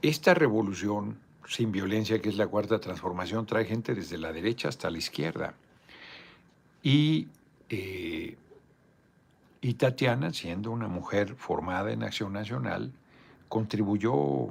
Esta 0.00 0.32
revolución 0.32 1.18
sin 1.46 1.70
violencia, 1.70 2.22
que 2.22 2.30
es 2.30 2.36
la 2.36 2.46
cuarta 2.46 2.80
transformación, 2.80 3.44
trae 3.44 3.66
gente 3.66 3.94
desde 3.94 4.16
la 4.16 4.32
derecha 4.32 4.68
hasta 4.68 4.88
la 4.88 4.96
izquierda. 4.96 5.52
Y, 6.82 7.28
eh, 7.68 8.34
y 9.60 9.74
Tatiana, 9.74 10.32
siendo 10.32 10.70
una 10.70 10.88
mujer 10.88 11.34
formada 11.34 11.92
en 11.92 12.04
Acción 12.04 12.32
Nacional, 12.32 12.92
contribuyó 13.48 14.48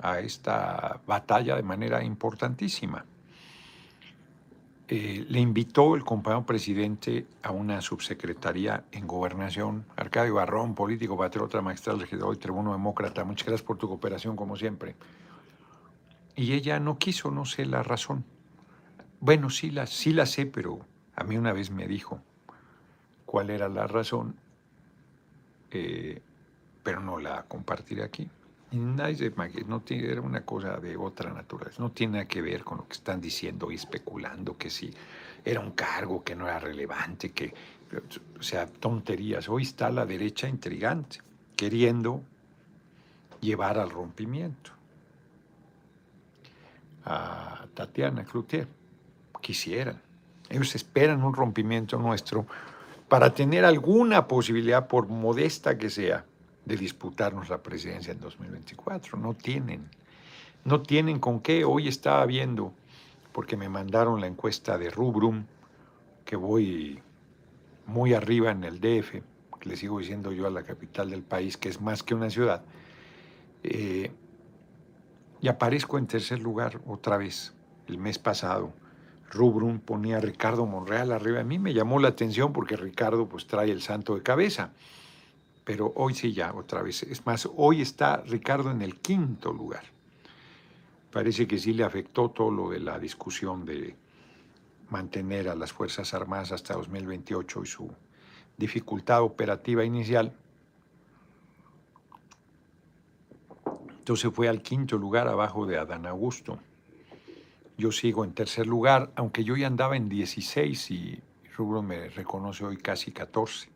a 0.00 0.20
esta 0.20 1.00
batalla 1.06 1.56
de 1.56 1.62
manera 1.62 2.02
importantísima. 2.02 3.04
Eh, 4.88 5.26
le 5.28 5.40
invitó 5.40 5.96
el 5.96 6.04
compañero 6.04 6.46
presidente 6.46 7.26
a 7.42 7.50
una 7.50 7.80
subsecretaría 7.80 8.84
en 8.92 9.08
gobernación, 9.08 9.84
Arcadio 9.96 10.34
Barrón, 10.34 10.76
político, 10.76 11.16
patriota, 11.16 11.60
magistral, 11.60 11.98
regidor 11.98 12.36
y 12.36 12.38
tribuno 12.38 12.70
demócrata. 12.70 13.24
Muchas 13.24 13.48
gracias 13.48 13.66
por 13.66 13.78
tu 13.78 13.88
cooperación, 13.88 14.36
como 14.36 14.54
siempre. 14.54 14.94
Y 16.36 16.52
ella 16.52 16.78
no 16.78 16.98
quiso, 16.98 17.32
no 17.32 17.44
sé 17.44 17.66
la 17.66 17.82
razón. 17.82 18.24
Bueno, 19.18 19.50
sí 19.50 19.70
la, 19.70 19.86
sí 19.86 20.12
la 20.12 20.24
sé, 20.24 20.46
pero 20.46 20.78
a 21.16 21.24
mí 21.24 21.36
una 21.36 21.52
vez 21.52 21.70
me 21.72 21.88
dijo 21.88 22.20
cuál 23.24 23.50
era 23.50 23.68
la 23.68 23.88
razón, 23.88 24.36
eh, 25.72 26.22
pero 26.84 27.00
no 27.00 27.18
la 27.18 27.42
compartiré 27.42 28.04
aquí. 28.04 28.30
Y 28.72 28.78
nadie 28.78 29.32
no 29.66 29.80
tiene, 29.80 30.10
era 30.10 30.20
una 30.20 30.44
cosa 30.44 30.78
de 30.78 30.96
otra 30.96 31.32
naturaleza, 31.32 31.82
no 31.82 31.92
tiene 31.92 32.14
nada 32.14 32.24
que 32.26 32.42
ver 32.42 32.64
con 32.64 32.78
lo 32.78 32.88
que 32.88 32.94
están 32.94 33.20
diciendo 33.20 33.70
y 33.70 33.76
especulando, 33.76 34.56
que 34.58 34.70
si 34.70 34.92
era 35.44 35.60
un 35.60 35.70
cargo 35.70 36.24
que 36.24 36.34
no 36.34 36.48
era 36.48 36.58
relevante, 36.58 37.30
que, 37.30 37.54
o 38.38 38.42
sea, 38.42 38.66
tonterías. 38.66 39.48
Hoy 39.48 39.62
está 39.62 39.88
la 39.90 40.04
derecha 40.04 40.48
intrigante, 40.48 41.20
queriendo 41.54 42.22
llevar 43.40 43.78
al 43.78 43.90
rompimiento 43.90 44.72
a 47.04 47.66
Tatiana 47.74 48.24
Cloutier. 48.24 48.66
Quisieran. 49.40 50.00
Ellos 50.48 50.74
esperan 50.74 51.22
un 51.22 51.32
rompimiento 51.32 51.98
nuestro 51.98 52.46
para 53.08 53.32
tener 53.32 53.64
alguna 53.64 54.26
posibilidad, 54.26 54.88
por 54.88 55.08
modesta 55.08 55.78
que 55.78 55.88
sea, 55.88 56.24
de 56.66 56.76
disputarnos 56.76 57.48
la 57.48 57.62
presidencia 57.62 58.12
en 58.12 58.20
2024. 58.20 59.16
No 59.16 59.34
tienen. 59.34 59.88
No 60.64 60.82
tienen 60.82 61.18
con 61.20 61.40
qué. 61.40 61.64
Hoy 61.64 61.88
estaba 61.88 62.26
viendo, 62.26 62.74
porque 63.32 63.56
me 63.56 63.68
mandaron 63.68 64.20
la 64.20 64.26
encuesta 64.26 64.76
de 64.76 64.90
Rubrum, 64.90 65.44
que 66.24 66.36
voy 66.36 67.00
muy 67.86 68.14
arriba 68.14 68.50
en 68.50 68.64
el 68.64 68.80
DF, 68.80 69.22
que 69.60 69.68
le 69.68 69.76
sigo 69.76 70.00
diciendo 70.00 70.32
yo 70.32 70.46
a 70.46 70.50
la 70.50 70.64
capital 70.64 71.10
del 71.10 71.22
país, 71.22 71.56
que 71.56 71.68
es 71.68 71.80
más 71.80 72.02
que 72.02 72.14
una 72.14 72.30
ciudad, 72.30 72.62
eh, 73.62 74.10
y 75.40 75.48
aparezco 75.48 75.98
en 75.98 76.08
tercer 76.08 76.40
lugar 76.40 76.80
otra 76.86 77.16
vez 77.16 77.54
el 77.86 77.98
mes 77.98 78.18
pasado. 78.18 78.72
Rubrum 79.30 79.78
ponía 79.78 80.16
a 80.16 80.20
Ricardo 80.20 80.66
Monreal 80.66 81.12
arriba 81.12 81.38
de 81.38 81.44
mí, 81.44 81.58
me 81.60 81.74
llamó 81.74 82.00
la 82.00 82.08
atención 82.08 82.52
porque 82.52 82.76
Ricardo 82.76 83.28
pues 83.28 83.46
trae 83.46 83.70
el 83.70 83.82
santo 83.82 84.16
de 84.16 84.22
cabeza, 84.22 84.72
pero 85.66 85.92
hoy 85.96 86.14
sí 86.14 86.32
ya 86.32 86.54
otra 86.54 86.80
vez. 86.80 87.02
Es 87.02 87.26
más, 87.26 87.48
hoy 87.56 87.82
está 87.82 88.18
Ricardo 88.18 88.70
en 88.70 88.82
el 88.82 89.00
quinto 89.00 89.52
lugar. 89.52 89.82
Parece 91.10 91.48
que 91.48 91.58
sí 91.58 91.72
le 91.72 91.82
afectó 91.82 92.30
todo 92.30 92.52
lo 92.52 92.70
de 92.70 92.78
la 92.78 93.00
discusión 93.00 93.64
de 93.64 93.96
mantener 94.90 95.48
a 95.48 95.56
las 95.56 95.72
Fuerzas 95.72 96.14
Armadas 96.14 96.52
hasta 96.52 96.74
2028 96.74 97.62
y 97.64 97.66
su 97.66 97.90
dificultad 98.56 99.22
operativa 99.22 99.84
inicial. 99.84 100.32
Entonces 103.98 104.32
fue 104.32 104.48
al 104.48 104.62
quinto 104.62 104.96
lugar 104.96 105.26
abajo 105.26 105.66
de 105.66 105.78
Adán 105.78 106.06
Augusto. 106.06 106.60
Yo 107.76 107.90
sigo 107.90 108.24
en 108.24 108.34
tercer 108.34 108.68
lugar, 108.68 109.10
aunque 109.16 109.42
yo 109.42 109.56
ya 109.56 109.66
andaba 109.66 109.96
en 109.96 110.08
16 110.08 110.90
y 110.92 111.20
Rubro 111.56 111.82
me 111.82 112.08
reconoce 112.08 112.64
hoy 112.64 112.76
casi 112.76 113.10
14. 113.10 113.75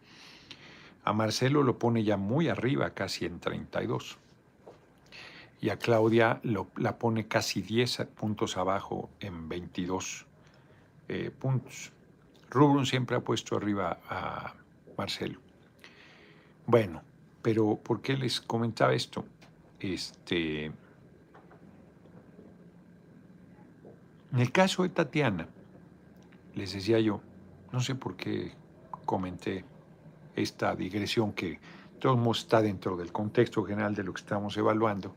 A 1.04 1.12
Marcelo 1.12 1.62
lo 1.62 1.78
pone 1.78 2.04
ya 2.04 2.16
muy 2.16 2.48
arriba, 2.48 2.90
casi 2.90 3.26
en 3.26 3.40
32. 3.40 4.18
Y 5.62 5.70
a 5.70 5.78
Claudia 5.78 6.40
la 6.76 6.98
pone 6.98 7.26
casi 7.26 7.62
10 7.62 8.06
puntos 8.14 8.56
abajo 8.56 9.10
en 9.20 9.48
22 9.48 10.26
eh, 11.08 11.30
puntos. 11.30 11.92
Rubrum 12.50 12.84
siempre 12.84 13.16
ha 13.16 13.20
puesto 13.20 13.56
arriba 13.56 13.98
a 14.08 14.54
Marcelo. 14.96 15.40
Bueno, 16.66 17.02
pero 17.42 17.76
¿por 17.76 18.00
qué 18.00 18.16
les 18.16 18.40
comentaba 18.40 18.92
esto? 18.94 19.24
Este, 19.78 20.66
en 20.66 20.74
el 24.38 24.52
caso 24.52 24.82
de 24.82 24.90
Tatiana, 24.90 25.48
les 26.54 26.72
decía 26.72 27.00
yo, 27.00 27.20
no 27.72 27.80
sé 27.80 27.94
por 27.94 28.16
qué 28.16 28.52
comenté 29.04 29.64
esta 30.42 30.74
digresión 30.74 31.32
que 31.32 31.58
todo 31.98 32.32
está 32.32 32.62
dentro 32.62 32.96
del 32.96 33.12
contexto 33.12 33.64
general 33.64 33.94
de 33.94 34.04
lo 34.04 34.12
que 34.12 34.20
estamos 34.20 34.56
evaluando. 34.56 35.14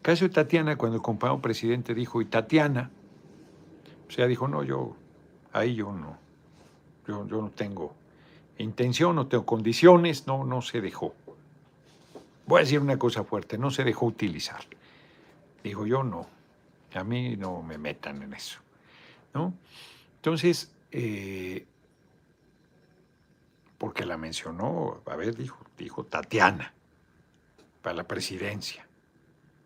Caso 0.00 0.24
de 0.24 0.30
Tatiana, 0.30 0.76
cuando 0.76 0.96
el 0.96 1.02
compañero 1.02 1.40
presidente 1.40 1.94
dijo, 1.94 2.20
y 2.20 2.26
Tatiana, 2.26 2.90
o 4.08 4.10
sea, 4.10 4.26
dijo, 4.26 4.48
no, 4.48 4.62
yo 4.62 4.96
Ahí 5.52 5.74
yo 5.74 5.92
no, 5.92 6.18
yo, 7.06 7.24
no 7.24 7.50
tengo 7.50 7.94
intención, 8.58 9.14
no 9.16 9.26
tengo 9.26 9.44
condiciones, 9.44 10.26
no, 10.26 10.44
no 10.44 10.62
se 10.62 10.80
dejó. 10.80 11.14
Voy 12.46 12.60
a 12.60 12.64
decir 12.64 12.80
una 12.80 12.98
cosa 12.98 13.22
fuerte, 13.24 13.58
no 13.58 13.70
se 13.70 13.84
dejó 13.84 14.06
utilizar. 14.06 14.64
Dijo 15.62 15.86
yo 15.86 16.02
no, 16.02 16.26
a 16.94 17.04
mí 17.04 17.36
no 17.36 17.62
me 17.62 17.76
metan 17.76 18.22
en 18.22 18.32
eso. 18.32 18.60
¿no? 19.34 19.52
Entonces, 20.16 20.72
eh, 20.90 21.66
porque 23.82 24.06
la 24.06 24.16
mencionó, 24.16 25.02
a 25.06 25.16
ver, 25.16 25.34
dijo, 25.34 25.58
dijo 25.76 26.04
Tatiana, 26.04 26.72
para 27.82 27.96
la 27.96 28.04
presidencia. 28.04 28.86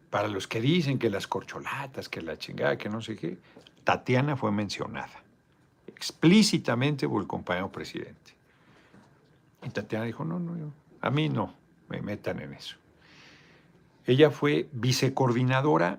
Para 0.08 0.26
los 0.26 0.48
que 0.48 0.58
dicen 0.62 0.98
que 0.98 1.10
las 1.10 1.26
corcholatas, 1.26 2.08
que 2.08 2.22
la 2.22 2.38
chingada, 2.38 2.78
que 2.78 2.88
no 2.88 3.02
sé 3.02 3.14
qué, 3.14 3.36
Tatiana 3.84 4.34
fue 4.34 4.50
mencionada 4.52 5.22
explícitamente 5.86 7.06
por 7.06 7.20
el 7.20 7.28
compañero 7.28 7.70
presidente. 7.70 8.32
Y 9.62 9.68
Tatiana 9.68 10.06
dijo, 10.06 10.24
no, 10.24 10.38
no, 10.38 10.72
a 11.02 11.10
mí 11.10 11.28
no, 11.28 11.52
me 11.90 12.00
metan 12.00 12.40
en 12.40 12.54
eso. 12.54 12.76
Ella 14.06 14.30
fue 14.30 14.66
vicecoordinadora, 14.72 15.98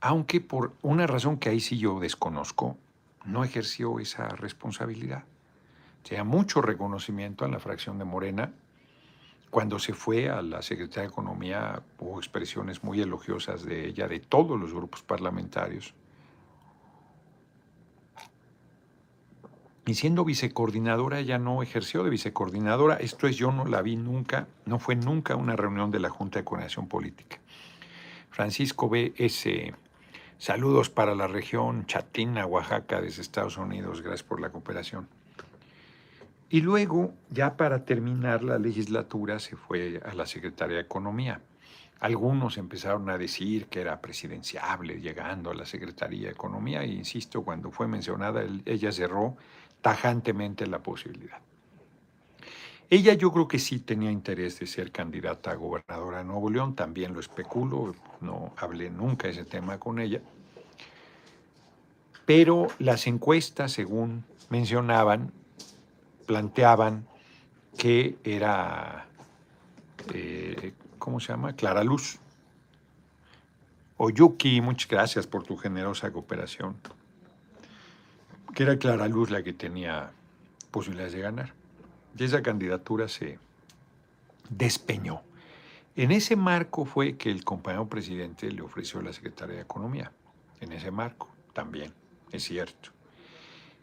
aunque 0.00 0.40
por 0.40 0.72
una 0.82 1.08
razón 1.08 1.36
que 1.36 1.48
ahí 1.48 1.58
sí 1.58 1.78
yo 1.78 1.98
desconozco, 1.98 2.78
no 3.24 3.42
ejerció 3.42 3.98
esa 3.98 4.28
responsabilidad. 4.28 5.24
Tenía 6.06 6.22
mucho 6.22 6.62
reconocimiento 6.62 7.44
en 7.44 7.50
la 7.50 7.58
fracción 7.58 7.98
de 7.98 8.04
Morena. 8.04 8.52
Cuando 9.50 9.80
se 9.80 9.92
fue 9.92 10.30
a 10.30 10.40
la 10.40 10.62
Secretaría 10.62 11.02
de 11.02 11.08
Economía 11.08 11.82
hubo 11.98 12.18
expresiones 12.18 12.84
muy 12.84 13.00
elogiosas 13.00 13.64
de 13.64 13.88
ella, 13.88 14.06
de 14.06 14.20
todos 14.20 14.58
los 14.60 14.72
grupos 14.72 15.02
parlamentarios. 15.02 15.94
Y 19.84 19.94
siendo 19.94 20.24
vicecoordinadora, 20.24 21.18
ella 21.18 21.38
no 21.38 21.60
ejerció 21.62 22.04
de 22.04 22.10
vicecoordinadora. 22.10 22.96
Esto 22.96 23.26
es, 23.26 23.36
yo 23.36 23.50
no 23.50 23.64
la 23.64 23.82
vi 23.82 23.96
nunca, 23.96 24.46
no 24.64 24.78
fue 24.78 24.94
nunca 24.94 25.34
una 25.34 25.56
reunión 25.56 25.90
de 25.90 26.00
la 26.00 26.10
Junta 26.10 26.38
de 26.38 26.44
Coordinación 26.44 26.86
Política. 26.86 27.38
Francisco 28.30 28.88
B.S. 28.88 29.74
Saludos 30.38 30.88
para 30.88 31.16
la 31.16 31.26
región 31.26 31.86
Chatina, 31.86 32.46
Oaxaca, 32.46 33.00
desde 33.00 33.22
Estados 33.22 33.56
Unidos. 33.56 34.02
Gracias 34.02 34.22
por 34.22 34.40
la 34.40 34.50
cooperación. 34.50 35.08
Y 36.48 36.60
luego, 36.60 37.12
ya 37.30 37.56
para 37.56 37.84
terminar 37.84 38.44
la 38.44 38.58
legislatura, 38.58 39.38
se 39.38 39.56
fue 39.56 40.00
a 40.04 40.14
la 40.14 40.26
Secretaría 40.26 40.76
de 40.76 40.82
Economía. 40.82 41.40
Algunos 41.98 42.58
empezaron 42.58 43.10
a 43.10 43.18
decir 43.18 43.66
que 43.66 43.80
era 43.80 44.00
presidenciable 44.00 45.00
llegando 45.00 45.50
a 45.50 45.54
la 45.54 45.66
Secretaría 45.66 46.26
de 46.26 46.32
Economía, 46.32 46.82
e 46.82 46.88
insisto, 46.88 47.42
cuando 47.42 47.70
fue 47.70 47.88
mencionada, 47.88 48.44
ella 48.64 48.92
cerró 48.92 49.36
tajantemente 49.80 50.66
la 50.66 50.78
posibilidad. 50.78 51.38
Ella 52.88 53.14
yo 53.14 53.32
creo 53.32 53.48
que 53.48 53.58
sí 53.58 53.80
tenía 53.80 54.12
interés 54.12 54.60
de 54.60 54.66
ser 54.68 54.92
candidata 54.92 55.50
a 55.50 55.54
gobernadora 55.54 56.18
de 56.18 56.24
Nuevo 56.24 56.48
León, 56.50 56.76
también 56.76 57.12
lo 57.12 57.18
especulo, 57.18 57.96
no 58.20 58.52
hablé 58.56 58.90
nunca 58.90 59.26
ese 59.26 59.44
tema 59.44 59.78
con 59.80 59.98
ella, 59.98 60.20
pero 62.26 62.68
las 62.78 63.08
encuestas, 63.08 63.72
según 63.72 64.24
mencionaban, 64.50 65.32
planteaban 66.26 67.06
que 67.78 68.18
era, 68.24 69.06
eh, 70.12 70.72
¿cómo 70.98 71.20
se 71.20 71.28
llama? 71.28 71.54
Clara 71.54 71.84
Luz. 71.84 72.18
Oyuki, 73.98 74.60
muchas 74.60 74.88
gracias 74.88 75.26
por 75.26 75.42
tu 75.42 75.56
generosa 75.56 76.12
cooperación 76.12 76.76
que 78.56 78.62
era 78.62 78.78
Clara 78.78 79.06
Luz 79.06 79.28
la 79.28 79.42
que 79.42 79.52
tenía 79.52 80.10
posibilidades 80.70 81.12
de 81.12 81.20
ganar. 81.20 81.52
Y 82.16 82.24
esa 82.24 82.42
candidatura 82.42 83.06
se 83.06 83.38
despeñó. 84.48 85.20
En 85.94 86.10
ese 86.10 86.36
marco 86.36 86.86
fue 86.86 87.18
que 87.18 87.30
el 87.30 87.44
compañero 87.44 87.86
presidente 87.86 88.50
le 88.50 88.62
ofreció 88.62 89.02
la 89.02 89.12
Secretaría 89.12 89.56
de 89.56 89.60
Economía. 89.60 90.10
En 90.62 90.72
ese 90.72 90.90
marco 90.90 91.28
también, 91.52 91.92
es 92.32 92.44
cierto. 92.44 92.95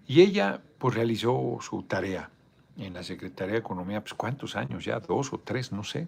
Y 0.07 0.21
ella 0.21 0.61
pues 0.77 0.95
realizó 0.95 1.57
su 1.61 1.83
tarea 1.83 2.29
en 2.77 2.93
la 2.93 3.03
Secretaría 3.03 3.53
de 3.53 3.59
Economía, 3.59 4.01
pues 4.01 4.13
cuántos 4.13 4.55
años 4.55 4.83
ya, 4.83 4.99
dos 4.99 5.31
o 5.33 5.37
tres, 5.37 5.71
no 5.71 5.83
sé, 5.83 6.07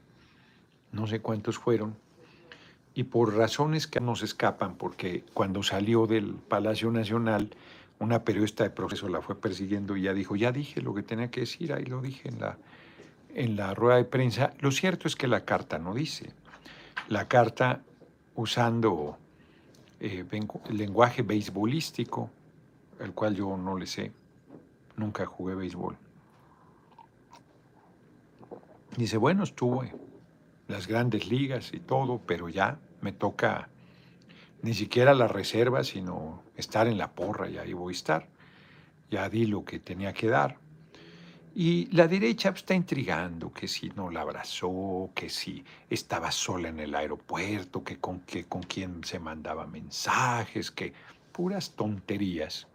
no 0.92 1.08
sé 1.08 1.20
cuántos 1.22 1.58
fueron. 1.58 1.96
Y 2.94 3.04
por 3.04 3.36
razones 3.36 3.88
que 3.88 4.00
nos 4.00 4.24
escapan, 4.24 4.76
porque 4.76 5.24
cuando 5.34 5.64
salió 5.64 6.08
del 6.08 6.34
Palacio 6.34 6.92
Nacional, 6.92 7.52
una 8.00 8.24
periodista 8.24 8.64
de 8.64 8.70
proceso 8.70 9.08
la 9.08 9.22
fue 9.22 9.40
persiguiendo 9.40 9.96
y 9.96 10.04
ya 10.04 10.14
dijo, 10.14 10.36
ya 10.36 10.52
dije 10.52 10.82
lo 10.82 10.94
que 10.94 11.04
tenía 11.04 11.30
que 11.30 11.42
decir, 11.42 11.74
ahí 11.74 11.86
lo 11.86 12.02
dije 12.02 12.30
en 12.30 12.40
la, 12.40 12.58
en 13.34 13.56
la 13.56 13.74
rueda 13.74 13.98
de 13.98 14.06
prensa. 14.06 14.54
Lo 14.60 14.72
cierto 14.72 15.08
es 15.08 15.16
que 15.16 15.28
la 15.28 15.46
carta 15.46 15.78
no 15.78 15.94
dice. 15.94 16.34
La 17.08 17.28
carta 17.28 17.82
usando 18.36 19.18
eh, 20.00 20.26
lenguaje 20.70 21.22
beisbolístico, 21.22 22.30
el 23.00 23.14
cual 23.14 23.36
yo 23.36 23.58
no 23.58 23.78
le 23.78 23.88
sé, 23.88 24.12
nunca 24.96 25.26
jugué 25.26 25.56
béisbol. 25.56 25.98
Dice, 28.98 29.18
bueno, 29.18 29.44
estuve 29.44 29.94
las 30.68 30.88
grandes 30.88 31.28
ligas 31.28 31.74
y 31.74 31.80
todo, 31.80 32.22
pero 32.26 32.50
ya 32.50 32.80
me 33.02 33.12
toca 33.12 33.68
ni 34.62 34.74
siquiera 34.74 35.14
la 35.14 35.28
reserva, 35.28 35.84
sino 35.84 36.42
estar 36.56 36.88
en 36.88 36.98
la 36.98 37.12
porra 37.12 37.50
y 37.50 37.58
ahí 37.58 37.74
voy 37.74 37.94
a 37.94 37.98
estar. 37.98 38.28
Ya 39.12 39.30
di 39.30 39.46
lo 39.46 39.64
que 39.64 39.80
tenía 39.80 40.14
que 40.14 40.28
dar. 40.28 40.58
Y 41.54 41.86
la 41.96 42.08
derecha 42.08 42.50
está 42.50 42.74
intrigando 42.74 43.54
que 43.54 43.68
si 43.68 43.90
no 43.92 44.10
la 44.10 44.22
abrazó, 44.22 45.10
que 45.14 45.30
si 45.30 45.64
estaba 45.90 46.32
sola 46.32 46.68
en 46.70 46.80
el 46.80 46.94
aeropuerto, 46.96 47.84
que 47.84 47.98
con, 47.98 48.22
que 48.22 48.46
con 48.46 48.64
quién 48.64 49.04
se 49.04 49.20
mandaba 49.20 49.66
mensajes, 49.66 50.72
que 50.72 50.94
puras 51.32 51.72
tonterías. 51.72 52.68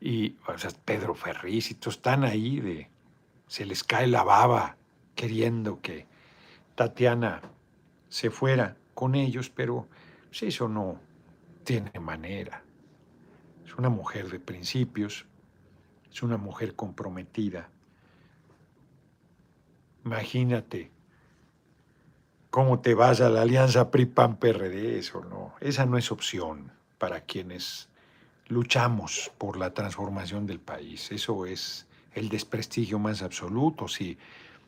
Y 0.00 0.36
o 0.46 0.58
sea, 0.58 0.70
Pedro 0.84 1.14
Ferricito 1.14 1.90
están 1.90 2.24
ahí 2.24 2.60
de, 2.60 2.90
se 3.46 3.64
les 3.64 3.84
cae 3.84 4.06
la 4.06 4.22
baba 4.22 4.76
queriendo 5.14 5.80
que 5.80 6.06
Tatiana 6.74 7.42
se 8.08 8.30
fuera 8.30 8.76
con 8.94 9.14
ellos, 9.14 9.50
pero 9.50 9.88
pues 10.26 10.42
eso 10.42 10.68
no 10.68 11.00
tiene 11.64 11.98
manera. 12.00 12.62
Es 13.64 13.74
una 13.74 13.88
mujer 13.88 14.28
de 14.28 14.40
principios, 14.40 15.26
es 16.10 16.22
una 16.22 16.36
mujer 16.36 16.74
comprometida. 16.74 17.70
Imagínate 20.04 20.90
cómo 22.50 22.80
te 22.80 22.94
vas 22.94 23.20
a 23.20 23.30
la 23.30 23.42
alianza 23.42 23.90
PRI-PAN-PRD, 23.90 24.98
eso 24.98 25.24
no, 25.24 25.54
esa 25.60 25.86
no 25.86 25.98
es 25.98 26.12
opción 26.12 26.70
para 26.98 27.22
quienes 27.22 27.88
luchamos 28.48 29.32
por 29.38 29.56
la 29.56 29.72
transformación 29.72 30.46
del 30.46 30.60
país. 30.60 31.10
Eso 31.10 31.46
es 31.46 31.86
el 32.14 32.28
desprestigio 32.28 32.98
más 32.98 33.22
absoluto. 33.22 33.88
Si, 33.88 34.16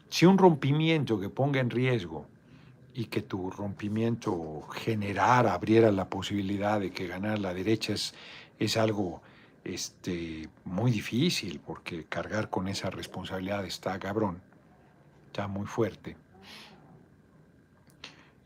si 0.09 0.27
un 0.27 0.39
rompimiento 0.39 1.21
que 1.21 1.29
ponga 1.29 1.61
en 1.61 1.71
riesgo 1.71 2.27
y 2.95 3.07
que 3.07 3.23
tu 3.23 3.51
rompimiento 3.51 4.62
generara, 4.73 5.53
abriera 5.55 5.93
la 5.93 6.09
posibilidad 6.09 6.81
de 6.81 6.91
que 6.91 7.07
ganar 7.07 7.39
la 7.39 7.53
derecha 7.53 7.93
es, 7.93 8.15
es 8.59 8.77
algo 8.77 9.21
este, 9.65 10.49
muy 10.65 10.91
difícil, 10.91 11.61
porque 11.65 12.05
cargar 12.05 12.49
con 12.49 12.69
esa 12.69 12.89
responsabilidad 12.91 13.65
está 13.65 13.99
cabrón, 13.99 14.41
está 15.27 15.47
muy 15.49 15.67
fuerte. 15.67 16.17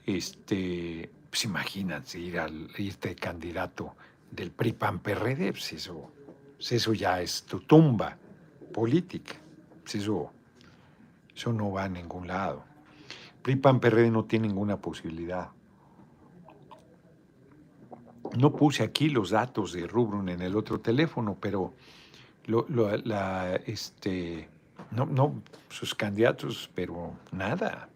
Este, 0.06 1.10
pues 1.28 1.44
imagínate 1.44 2.18
ir 2.18 2.40
al, 2.40 2.70
irte 2.76 3.14
candidato 3.14 3.94
del 4.30 4.50
PRI 4.50 4.72
PAN 4.72 5.00
PRD, 5.00 5.52
pues 5.52 5.72
eso, 5.72 6.10
pues 6.56 6.72
eso 6.72 6.92
ya 6.92 7.20
es 7.20 7.42
tu 7.44 7.60
tumba 7.60 8.16
política. 8.72 9.34
Pues 9.82 9.96
eso, 9.96 10.30
eso 11.34 11.52
no 11.52 11.72
va 11.72 11.84
a 11.84 11.88
ningún 11.88 12.26
lado. 12.26 12.64
PRI 13.42 13.56
PAN 13.56 13.80
PRD 13.80 14.10
no 14.10 14.24
tiene 14.24 14.48
ninguna 14.48 14.76
posibilidad. 14.76 15.50
No 18.36 18.52
puse 18.52 18.82
aquí 18.84 19.08
los 19.08 19.30
datos 19.30 19.72
de 19.72 19.86
Rubrun 19.86 20.28
en 20.28 20.40
el 20.40 20.56
otro 20.56 20.80
teléfono, 20.80 21.36
pero 21.40 21.74
este, 23.66 24.48
no, 24.90 25.06
no, 25.06 25.42
sus 25.68 25.94
candidatos, 25.94 26.70
pero 26.74 27.12
nada. 27.32 27.89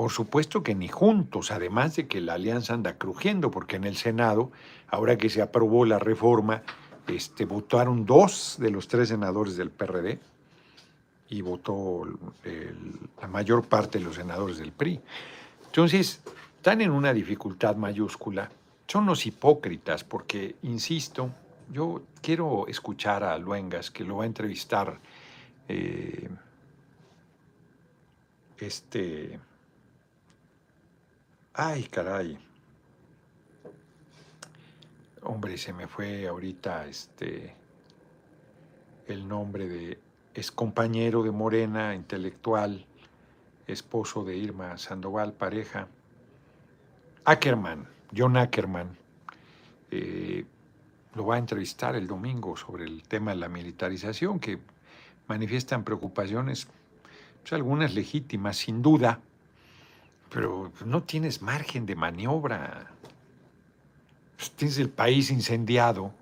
Por 0.00 0.10
supuesto 0.10 0.62
que 0.62 0.74
ni 0.74 0.88
juntos, 0.88 1.50
además 1.50 1.94
de 1.94 2.08
que 2.08 2.22
la 2.22 2.32
alianza 2.32 2.72
anda 2.72 2.96
crujiendo, 2.96 3.50
porque 3.50 3.76
en 3.76 3.84
el 3.84 3.98
Senado, 3.98 4.50
ahora 4.88 5.18
que 5.18 5.28
se 5.28 5.42
aprobó 5.42 5.84
la 5.84 5.98
reforma, 5.98 6.62
este, 7.06 7.44
votaron 7.44 8.06
dos 8.06 8.56
de 8.58 8.70
los 8.70 8.88
tres 8.88 9.10
senadores 9.10 9.58
del 9.58 9.68
PRD 9.70 10.18
y 11.28 11.42
votó 11.42 12.04
la 13.20 13.28
mayor 13.28 13.68
parte 13.68 13.98
de 13.98 14.04
los 14.06 14.16
senadores 14.16 14.56
del 14.56 14.72
PRI. 14.72 15.02
Entonces, 15.66 16.22
están 16.56 16.80
en 16.80 16.92
una 16.92 17.12
dificultad 17.12 17.76
mayúscula 17.76 18.50
son 18.86 19.04
los 19.04 19.26
hipócritas, 19.26 20.02
porque, 20.02 20.56
insisto, 20.62 21.28
yo 21.70 22.04
quiero 22.22 22.66
escuchar 22.68 23.22
a 23.22 23.36
Luengas, 23.36 23.90
que 23.90 24.04
lo 24.04 24.16
va 24.16 24.22
a 24.22 24.28
entrevistar 24.28 24.98
eh, 25.68 26.30
este... 28.56 29.38
Ay, 31.62 31.82
caray. 31.90 32.38
Hombre, 35.20 35.58
se 35.58 35.74
me 35.74 35.86
fue 35.88 36.26
ahorita 36.26 36.86
este 36.86 37.54
el 39.06 39.28
nombre 39.28 39.68
de 39.68 39.98
es 40.32 40.50
compañero 40.50 41.22
de 41.22 41.30
Morena, 41.32 41.94
intelectual, 41.94 42.86
esposo 43.66 44.24
de 44.24 44.38
Irma 44.38 44.78
Sandoval, 44.78 45.34
pareja. 45.34 45.88
Ackerman. 47.26 47.86
John 48.16 48.38
Ackerman 48.38 48.96
eh, 49.90 50.46
lo 51.14 51.26
va 51.26 51.34
a 51.34 51.38
entrevistar 51.38 51.94
el 51.94 52.06
domingo 52.06 52.56
sobre 52.56 52.84
el 52.84 53.02
tema 53.02 53.32
de 53.32 53.36
la 53.36 53.50
militarización, 53.50 54.40
que 54.40 54.58
manifiestan 55.28 55.84
preocupaciones, 55.84 56.68
pues, 57.42 57.52
algunas 57.52 57.92
legítimas, 57.92 58.56
sin 58.56 58.80
duda, 58.80 59.20
pero 60.30 60.72
no 60.84 61.02
tienes 61.02 61.42
margen 61.42 61.86
de 61.86 61.96
maniobra. 61.96 62.86
Tienes 64.56 64.78
el 64.78 64.88
país 64.88 65.30
incendiado, 65.30 66.14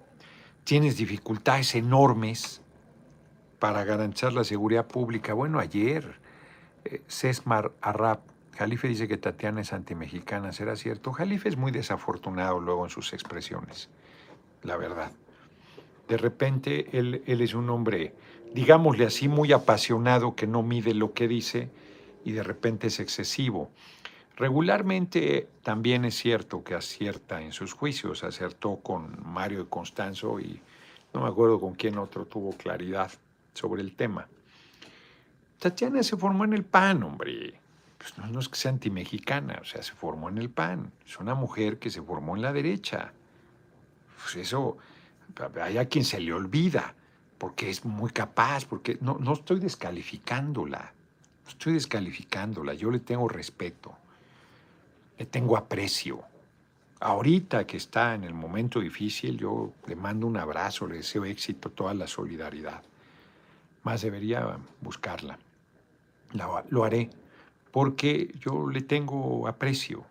tienes 0.65 0.97
dificultades 0.97 1.75
enormes 1.75 2.61
para 3.59 3.85
garantizar 3.85 4.33
la 4.33 4.45
seguridad 4.45 4.87
pública. 4.87 5.35
Bueno, 5.35 5.61
ayer 5.61 6.19
eh, 6.85 7.03
Cesmar 7.07 7.71
Arrap 7.81 8.21
Jalife 8.57 8.89
dice 8.89 9.07
que 9.07 9.17
Tatiana 9.17 9.61
es 9.61 9.73
antimexicana, 9.73 10.53
¿será 10.53 10.75
cierto? 10.75 11.13
Jalife 11.13 11.49
es 11.49 11.57
muy 11.57 11.71
desafortunado 11.71 12.59
luego 12.59 12.85
en 12.85 12.91
sus 12.91 13.13
expresiones, 13.13 13.89
la 14.65 14.77
verdad. 14.77 15.13
De 16.09 16.17
repente 16.17 16.89
él 16.93 17.23
es 17.27 17.55
un 17.55 17.71
hombre, 17.71 18.15
digámosle 18.55 19.07
así, 19.07 19.29
muy 19.29 19.53
apasionado 19.53 20.35
que 20.35 20.49
no 20.49 20.65
mide 20.65 20.93
lo 20.93 21.13
que 21.13 21.29
dice 21.29 21.71
y 22.25 22.33
de 22.33 22.43
repente 22.43 22.89
es 22.89 22.99
excesivo. 22.99 23.71
Regularmente 24.39 25.49
también 25.65 26.05
es 26.05 26.15
cierto 26.15 26.63
que 26.63 26.77
acierta 26.77 27.43
en 27.43 27.51
sus 27.51 27.73
juicios, 27.73 28.23
acertó 28.23 28.77
con 28.77 29.19
Mario 29.27 29.65
de 29.65 29.69
Constanzo 29.69 30.39
y 30.39 30.61
no 31.13 31.23
me 31.23 31.29
acuerdo 31.29 31.59
con 31.59 31.75
quién 31.75 31.99
otro 31.99 32.25
tuvo 32.25 32.53
claridad 32.53 33.11
sobre 33.53 33.83
el 33.83 33.97
tema. 33.97 34.29
Tatiana 35.59 36.05
se 36.05 36.17
formó 36.17 36.45
en 36.45 36.53
el 36.53 36.65
PAN, 36.65 37.03
hombre. 37.03 37.55
Pues 37.99 38.17
no, 38.17 38.39
es 38.39 38.49
que 38.49 38.55
sea 38.55 38.71
antimexicana, 38.71 39.59
o 39.61 39.65
sea, 39.65 39.83
se 39.83 39.93
formó 39.95 40.29
en 40.29 40.39
el 40.39 40.51
PAN, 40.51 40.93
es 41.05 41.19
una 41.19 41.35
mujer 41.35 41.81
que 41.81 41.91
se 41.91 42.01
formó 42.01 42.37
en 42.37 42.43
la 42.43 42.53
derecha. 42.53 43.13
Pues 44.23 44.37
eso, 44.37 44.77
hay 45.61 45.79
a 45.79 45.87
quien 45.87 46.05
se 46.05 46.21
le 46.21 46.33
olvida, 46.33 46.95
porque 47.39 47.71
es 47.71 47.85
muy 47.85 48.13
capaz, 48.13 48.67
porque 48.67 48.99
no, 49.01 49.19
no 49.19 49.33
estoy 49.33 49.59
descalificándola, 49.59 50.93
no 51.43 51.51
estoy 51.51 51.73
descalificándola, 51.73 52.75
yo 52.75 52.93
le 52.93 53.01
tengo 53.01 53.27
respeto, 53.27 53.99
le 55.19 55.27
tengo 55.27 55.57
aprecio. 55.57 56.23
Ahorita 57.01 57.67
que 57.67 57.77
está 57.77 58.15
en 58.15 58.25
el 58.25 58.35
momento 58.35 58.81
difícil, 58.81 59.37
yo 59.37 59.73
le 59.87 59.97
mando 59.97 60.27
un 60.27 60.37
abrazo, 60.37 60.87
le 60.87 60.97
deseo 60.97 61.25
éxito, 61.25 61.71
toda 61.71 61.95
la 61.95 62.07
solidaridad. 62.07 62.83
Más 63.83 64.03
debería 64.03 64.59
buscarla. 64.81 65.39
lo 66.71 66.85
haré 66.85 67.11
porque 67.71 68.33
yo 68.41 68.69
le 68.69 68.83
tengo 68.83 69.47
aprecio. 69.47 70.05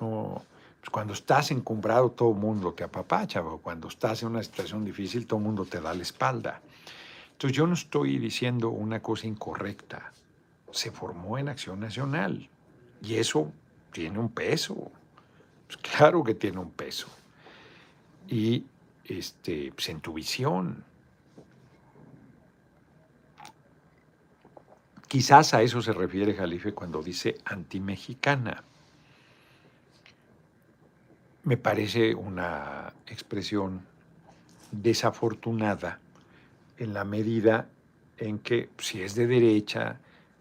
No, 0.00 0.42
pues 0.80 0.90
cuando 0.90 1.12
estás 1.12 1.50
encumbrado 1.50 2.10
todo 2.10 2.30
el 2.32 2.38
mundo 2.38 2.72
te 2.72 2.84
apapacha, 2.84 3.40
o 3.40 3.58
cuando 3.58 3.88
estás 3.88 4.22
en 4.22 4.28
una 4.28 4.42
situación 4.42 4.84
difícil 4.84 5.26
todo 5.26 5.38
el 5.38 5.46
mundo 5.46 5.64
te 5.64 5.80
da 5.80 5.94
la 5.94 6.02
espalda. 6.02 6.60
Entonces 7.32 7.56
yo 7.56 7.66
no 7.66 7.74
estoy 7.74 8.18
diciendo 8.18 8.70
una 8.70 9.00
cosa 9.00 9.26
incorrecta. 9.26 10.12
Se 10.70 10.90
formó 10.90 11.38
en 11.38 11.48
Acción 11.48 11.80
Nacional 11.80 12.48
y 13.02 13.14
eso 13.14 13.52
tiene 13.98 14.20
un 14.20 14.28
peso. 14.28 14.92
Pues 15.66 15.76
claro 15.78 16.22
que 16.22 16.34
tiene 16.34 16.58
un 16.60 16.70
peso. 16.70 17.08
Y 18.28 18.64
este, 19.04 19.72
pues 19.74 19.88
en 19.88 20.00
tu 20.00 20.12
visión, 20.12 20.84
Quizás 25.08 25.54
a 25.54 25.62
eso 25.62 25.80
se 25.80 25.94
refiere 25.94 26.34
Jalife 26.34 26.74
cuando 26.74 27.02
dice 27.02 27.38
antimexicana. 27.46 28.62
Me 31.44 31.56
parece 31.56 32.14
una 32.14 32.92
expresión 33.06 33.80
desafortunada 34.70 35.98
en 36.76 36.92
la 36.92 37.04
medida 37.04 37.70
en 38.18 38.38
que 38.40 38.68
si 38.76 39.00
es 39.00 39.14
de 39.14 39.26
derecha, 39.26 39.98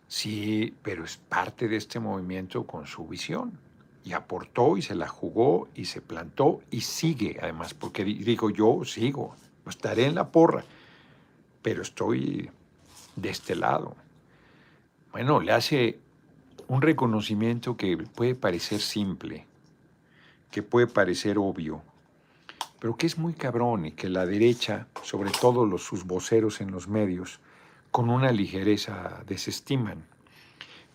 sí, 0.08 0.76
pero 0.82 1.04
es 1.04 1.18
parte 1.18 1.68
de 1.68 1.78
este 1.78 2.00
movimiento 2.00 2.66
con 2.66 2.86
su 2.88 3.08
visión. 3.08 3.60
Y 4.04 4.14
aportó 4.14 4.78
y 4.78 4.82
se 4.82 4.96
la 4.96 5.08
jugó 5.10 5.68
y 5.76 5.86
se 5.86 6.02
plantó 6.02 6.62
y 6.72 6.82
sigue 6.82 7.38
además, 7.42 7.74
porque 7.74 8.06
digo 8.06 8.50
yo 8.50 8.86
sigo, 8.86 9.36
estaré 9.68 10.06
en 10.06 10.16
la 10.16 10.32
porra, 10.32 10.64
pero 11.62 11.82
estoy 11.82 12.50
de 13.18 13.30
este 13.30 13.54
lado 13.54 13.98
bueno, 15.18 15.40
le 15.40 15.52
hace 15.52 16.00
un 16.68 16.80
reconocimiento 16.80 17.76
que 17.76 17.98
puede 17.98 18.36
parecer 18.36 18.82
simple, 18.82 19.48
que 20.52 20.62
puede 20.62 20.86
parecer 20.86 21.40
obvio, 21.40 21.82
pero 22.80 22.96
que 22.96 23.08
es 23.08 23.18
muy 23.18 23.34
cabrón 23.34 23.88
y 23.88 23.94
que 23.94 24.10
la 24.10 24.28
derecha, 24.28 24.86
sobre 25.02 25.32
todo 25.32 25.66
los, 25.66 25.84
sus 25.84 26.04
voceros 26.04 26.62
en 26.62 26.70
los 26.70 26.88
medios, 26.88 27.40
con 27.98 28.12
una 28.12 28.32
ligereza 28.32 29.24
desestiman, 29.26 30.06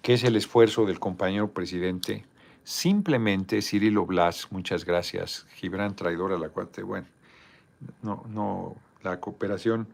que 0.03 0.15
es 0.15 0.23
el 0.23 0.37
esfuerzo 0.37 0.87
del 0.87 1.01
compañero 1.01 1.51
presidente. 1.51 2.25
Simplemente 2.63 3.61
Cirilo 3.61 4.07
Blas, 4.07 4.53
muchas 4.53 4.85
gracias, 4.85 5.45
Gibran 5.57 5.97
traidor 5.97 6.33
a 6.33 6.39
la 6.39 6.51
cuate, 6.51 6.85
bueno, 6.85 7.09
no, 8.03 8.25
no, 8.29 8.77
la 9.03 9.19
cooperación 9.19 9.89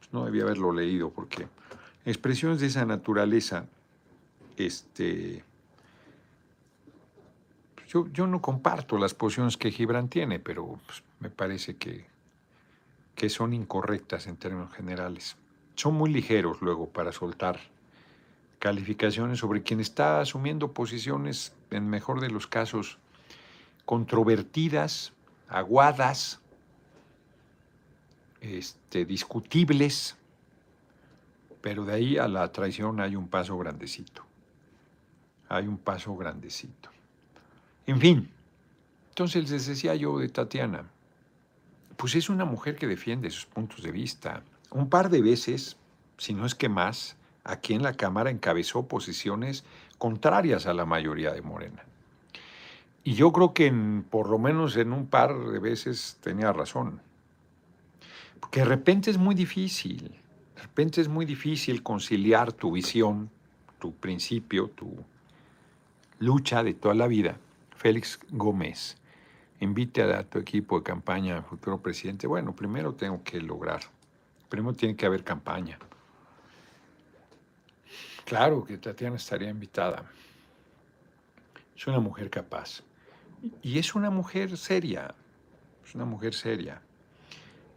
pues, 0.00 0.12
no 0.12 0.24
debía 0.24 0.42
haberlo 0.42 0.72
leído 0.72 1.10
porque 1.10 1.46
Expresiones 2.04 2.58
de 2.58 2.66
esa 2.66 2.84
naturaleza, 2.84 3.66
este, 4.56 5.44
yo, 7.86 8.08
yo 8.08 8.26
no 8.26 8.42
comparto 8.42 8.98
las 8.98 9.14
posiciones 9.14 9.56
que 9.56 9.70
Gibran 9.70 10.08
tiene, 10.08 10.40
pero 10.40 10.80
pues, 10.86 11.04
me 11.20 11.30
parece 11.30 11.76
que 11.76 12.04
que 13.14 13.30
son 13.30 13.54
incorrectas 13.54 14.26
en 14.26 14.36
términos 14.36 14.72
generales. 14.74 15.36
Son 15.76 15.94
muy 15.94 16.10
ligeros 16.12 16.60
luego 16.62 16.88
para 16.88 17.12
soltar 17.12 17.60
calificaciones 18.58 19.38
sobre 19.38 19.62
quien 19.62 19.80
está 19.80 20.20
asumiendo 20.20 20.72
posiciones, 20.72 21.54
en 21.70 21.88
mejor 21.88 22.20
de 22.20 22.30
los 22.30 22.46
casos, 22.46 22.98
controvertidas, 23.84 25.12
aguadas, 25.48 26.40
este, 28.40 29.04
discutibles, 29.04 30.16
pero 31.60 31.84
de 31.84 31.94
ahí 31.94 32.18
a 32.18 32.28
la 32.28 32.50
traición 32.52 33.00
hay 33.00 33.16
un 33.16 33.28
paso 33.28 33.56
grandecito. 33.58 34.24
Hay 35.48 35.66
un 35.66 35.78
paso 35.78 36.16
grandecito. 36.16 36.90
En 37.86 38.00
fin, 38.00 38.30
entonces 39.10 39.50
les 39.50 39.66
decía 39.66 39.94
yo 39.94 40.18
de 40.18 40.28
Tatiana, 40.28 40.90
pues 41.96 42.14
es 42.14 42.28
una 42.28 42.44
mujer 42.44 42.76
que 42.76 42.86
defiende 42.86 43.30
sus 43.30 43.46
puntos 43.46 43.82
de 43.82 43.92
vista. 43.92 44.42
Un 44.70 44.88
par 44.88 45.10
de 45.10 45.22
veces, 45.22 45.76
si 46.18 46.34
no 46.34 46.46
es 46.46 46.54
que 46.54 46.68
más, 46.68 47.16
aquí 47.44 47.74
en 47.74 47.82
la 47.82 47.94
Cámara 47.94 48.30
encabezó 48.30 48.86
posiciones 48.86 49.64
contrarias 49.98 50.66
a 50.66 50.74
la 50.74 50.84
mayoría 50.84 51.32
de 51.32 51.42
Morena. 51.42 51.84
Y 53.04 53.14
yo 53.14 53.32
creo 53.32 53.54
que 53.54 53.72
por 54.10 54.28
lo 54.28 54.38
menos 54.38 54.76
en 54.76 54.92
un 54.92 55.06
par 55.06 55.38
de 55.38 55.58
veces 55.60 56.18
tenía 56.20 56.52
razón. 56.52 57.00
Porque 58.40 58.60
de 58.60 58.66
repente 58.66 59.10
es 59.10 59.18
muy 59.18 59.34
difícil, 59.34 60.10
de 60.56 60.62
repente 60.62 61.00
es 61.00 61.08
muy 61.08 61.24
difícil 61.24 61.82
conciliar 61.82 62.52
tu 62.52 62.72
visión, 62.72 63.30
tu 63.78 63.94
principio, 63.94 64.68
tu 64.68 64.96
lucha 66.18 66.62
de 66.62 66.74
toda 66.74 66.94
la 66.94 67.06
vida. 67.06 67.38
Félix 67.76 68.18
Gómez, 68.30 68.96
invite 69.60 70.02
a 70.02 70.24
tu 70.24 70.38
equipo 70.38 70.78
de 70.78 70.82
campaña, 70.82 71.42
futuro 71.42 71.80
presidente. 71.80 72.26
Bueno, 72.26 72.56
primero 72.56 72.94
tengo 72.94 73.22
que 73.22 73.40
lograr, 73.40 73.82
primero 74.48 74.74
tiene 74.74 74.96
que 74.96 75.06
haber 75.06 75.24
campaña. 75.24 75.78
Claro 78.24 78.64
que 78.64 78.78
Tatiana 78.78 79.16
estaría 79.16 79.50
invitada. 79.50 80.04
Es 81.76 81.86
una 81.86 82.00
mujer 82.00 82.30
capaz. 82.30 82.82
Y 83.62 83.78
es 83.78 83.94
una 83.94 84.10
mujer 84.10 84.56
seria. 84.56 85.14
Es 85.84 85.94
una 85.94 86.04
mujer 86.04 86.34
seria. 86.34 86.82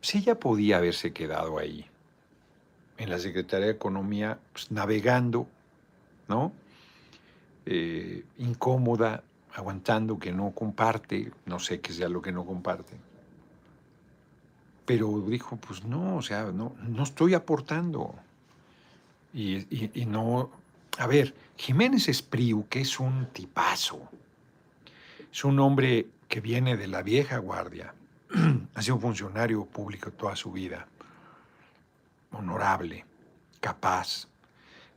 Si 0.02 0.20
ella 0.20 0.40
podía 0.40 0.78
haberse 0.78 1.14
quedado 1.14 1.60
ahí, 1.60 1.86
en 2.98 3.10
la 3.10 3.20
Secretaría 3.20 3.68
de 3.68 3.74
Economía, 3.74 4.40
pues, 4.52 4.72
navegando, 4.72 5.48
¿no? 6.28 6.52
Eh, 7.66 8.26
incómoda, 8.38 9.24
aguantando 9.54 10.18
que 10.18 10.32
no 10.32 10.52
comparte, 10.52 11.32
no 11.46 11.60
sé 11.60 11.82
qué 11.82 11.94
sea 11.94 12.10
lo 12.10 12.22
que 12.22 12.32
no 12.32 12.46
comparte. 12.46 12.96
Pero 14.90 15.22
dijo, 15.28 15.56
pues 15.58 15.84
no, 15.84 16.16
o 16.16 16.22
sea, 16.24 16.46
no, 16.46 16.76
no 16.82 17.04
estoy 17.04 17.36
aportando. 17.36 18.16
Y, 19.36 19.64
no, 20.08 20.50
a 20.98 21.06
ver, 21.06 21.36
Jiménez 21.58 22.10
Espriu, 22.10 22.68
que 22.68 22.82
es 22.82 23.00
un 23.00 23.28
tipazo, 23.28 24.02
es 25.32 25.44
un 25.44 25.60
hombre 25.60 26.08
que 26.28 26.42
viene 26.42 26.76
de 26.76 26.88
la 26.88 27.04
vieja 27.04 27.38
guardia, 27.38 27.94
ha 28.74 28.82
sido 28.82 28.98
funcionario 28.98 29.64
público 29.66 30.10
toda 30.10 30.36
su 30.36 30.52
vida, 30.52 30.88
honorable, 32.32 33.06
capaz. 33.60 34.28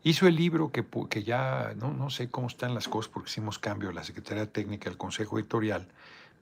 Hizo 0.05 0.27
el 0.27 0.37
libro 0.37 0.73
que, 0.73 0.87
que 1.11 1.23
ya, 1.23 1.75
no, 1.77 1.93
no, 1.93 2.09
sé 2.09 2.31
cómo 2.31 2.47
están 2.47 2.75
las 2.75 2.89
cosas 2.89 3.13
porque 3.13 3.29
hicimos 3.29 3.59
cambio 3.59 3.93
la 3.93 4.05
Secretaría 4.05 4.51
Técnica 4.51 4.89
del 4.89 4.97
Consejo 4.97 5.39
Editorial, 5.39 5.87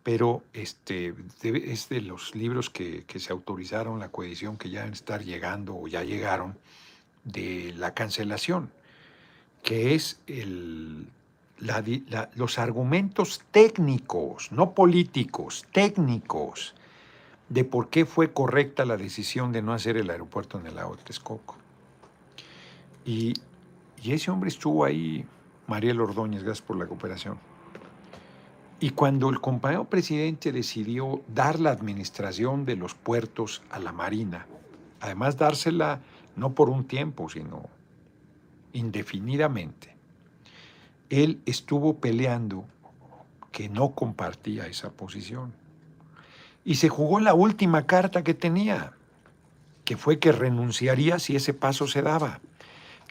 pero 0.03 0.43
este, 0.53 1.15
es 1.43 1.89
de 1.89 2.01
los 2.01 2.35
libros 2.35 2.71
que, 2.71 3.05
que 3.05 3.21
se 3.21 3.33
autorizaron 3.33 3.99
la 3.99 4.09
coedición 4.09 4.57
que 4.57 4.71
ya 4.71 4.81
deben 4.81 4.95
estar 4.95 5.23
llegando 5.23 5.77
o 5.77 5.89
ya 5.89 6.03
llegaron 6.03 6.59
de 7.25 7.75
la 7.77 7.93
cancelación, 7.93 8.73
que 9.63 9.95
es 9.95 10.21
el, 10.27 11.07
los 12.35 12.59
argumentos 12.59 13.43
técnicos, 13.51 14.51
no 14.53 14.73
políticos, 14.73 15.67
técnicos, 15.73 16.75
de 17.49 17.65
por 17.65 17.91
qué 17.91 18.07
fue 18.07 18.33
correcta 18.33 18.85
la 18.85 18.97
decisión 18.97 19.53
de 19.53 19.61
no 19.61 19.73
hacer 19.73 19.97
el 19.97 20.09
aeropuerto 20.09 20.59
en 20.59 20.67
el 20.67 20.77
lago 20.77 20.97
Texcoco. 20.97 21.57
Y, 23.05 23.35
y 24.03 24.13
ese 24.13 24.31
hombre 24.31 24.49
estuvo 24.49 24.85
ahí, 24.85 25.27
Mariel 25.67 26.01
Ordóñez, 26.01 26.43
gracias 26.43 26.67
por 26.67 26.79
la 26.79 26.87
cooperación. 26.87 27.50
Y 28.83 28.91
cuando 28.91 29.29
el 29.29 29.43
compañero 29.43 29.85
presidente 29.85 30.53
decidió 30.53 31.21
dar 31.29 31.61
la 31.61 31.71
administración 31.71 32.65
de 32.65 32.77
los 32.77 32.95
puertos 32.95 33.61
a 33.71 33.79
la 33.79 33.93
Marina, 33.93 34.47
además 35.01 35.37
dársela 35.37 36.01
no 36.35 36.55
por 36.55 36.71
un 36.71 36.85
tiempo, 36.85 37.29
sino 37.29 37.69
indefinidamente, 38.73 39.95
él 41.11 41.43
estuvo 41.45 41.97
peleando 41.97 42.65
que 43.53 43.69
no 43.69 43.91
compartía 43.91 44.67
esa 44.67 44.91
posición. 44.91 45.53
Y 46.65 46.77
se 46.77 46.89
jugó 46.89 47.21
la 47.21 47.35
última 47.35 47.87
carta 47.87 48.25
que 48.25 48.33
tenía, 48.33 48.93
que 49.85 49.99
fue 49.99 50.19
que 50.19 50.33
renunciaría 50.33 51.19
si 51.19 51.37
ese 51.37 51.53
paso 51.53 51.87
se 51.87 52.01
daba. 52.01 52.41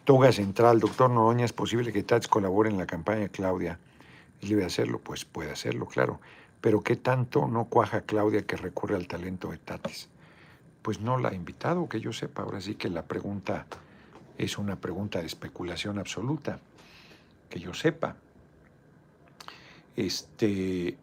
Toga 0.03 0.31
Central, 0.31 0.79
doctor 0.79 1.11
Noroña, 1.11 1.45
¿es 1.45 1.53
posible 1.53 1.91
que 1.93 2.01
Tats 2.01 2.27
colabore 2.27 2.71
en 2.71 2.77
la 2.77 2.87
campaña 2.87 3.19
de 3.19 3.29
Claudia? 3.29 3.77
¿Es 4.41 4.49
libre 4.49 4.61
de 4.61 4.67
hacerlo? 4.67 4.99
Pues 4.99 5.25
puede 5.25 5.51
hacerlo, 5.51 5.85
claro. 5.87 6.19
Pero 6.61 6.81
¿qué 6.81 6.95
tanto 6.95 7.47
no 7.47 7.65
cuaja 7.65 8.01
Claudia 8.01 8.45
que 8.45 8.57
recurre 8.57 8.95
al 8.95 9.07
talento 9.07 9.51
de 9.51 9.57
Tatis? 9.57 10.09
pues 10.81 11.01
no 11.01 11.17
la 11.17 11.29
ha 11.29 11.35
invitado, 11.35 11.87
que 11.89 11.99
yo 11.99 12.13
sepa. 12.13 12.43
Ahora 12.43 12.61
sí 12.61 12.75
que 12.75 12.89
la 12.89 13.03
pregunta 13.03 13.65
es 14.37 14.57
una 14.57 14.77
pregunta 14.77 15.19
de 15.19 15.25
especulación 15.25 15.99
absoluta, 15.99 16.59
que 17.49 17.59
yo 17.59 17.73
sepa. 17.73 18.15
Este, 19.95 20.97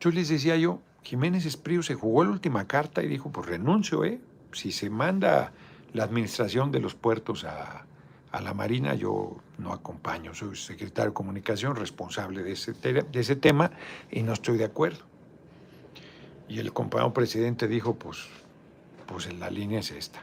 yo 0.00 0.10
les 0.10 0.28
decía 0.28 0.56
yo, 0.56 0.80
Jiménez 1.02 1.46
Esprío 1.46 1.82
se 1.82 1.94
jugó 1.94 2.24
la 2.24 2.30
última 2.30 2.66
carta 2.66 3.02
y 3.02 3.08
dijo, 3.08 3.30
pues 3.30 3.46
renuncio, 3.46 4.04
¿eh? 4.04 4.20
Si 4.52 4.72
se 4.72 4.90
manda 4.90 5.52
la 5.92 6.04
administración 6.04 6.72
de 6.72 6.80
los 6.80 6.94
puertos 6.94 7.44
a, 7.44 7.86
a 8.32 8.40
la 8.40 8.54
Marina, 8.54 8.94
yo 8.94 9.36
no 9.58 9.72
acompaño, 9.72 10.34
soy 10.34 10.56
secretario 10.56 11.10
de 11.10 11.14
comunicación 11.14 11.76
responsable 11.76 12.42
de 12.42 12.52
ese, 12.52 12.72
de 12.72 13.20
ese 13.20 13.36
tema 13.36 13.72
y 14.10 14.22
no 14.22 14.32
estoy 14.32 14.58
de 14.58 14.64
acuerdo. 14.64 15.04
Y 16.48 16.58
el 16.58 16.72
compañero 16.72 17.12
presidente 17.12 17.68
dijo, 17.68 17.94
pues 17.94 18.28
pues 19.10 19.32
la 19.34 19.50
línea 19.50 19.80
es 19.80 19.90
esta. 19.90 20.20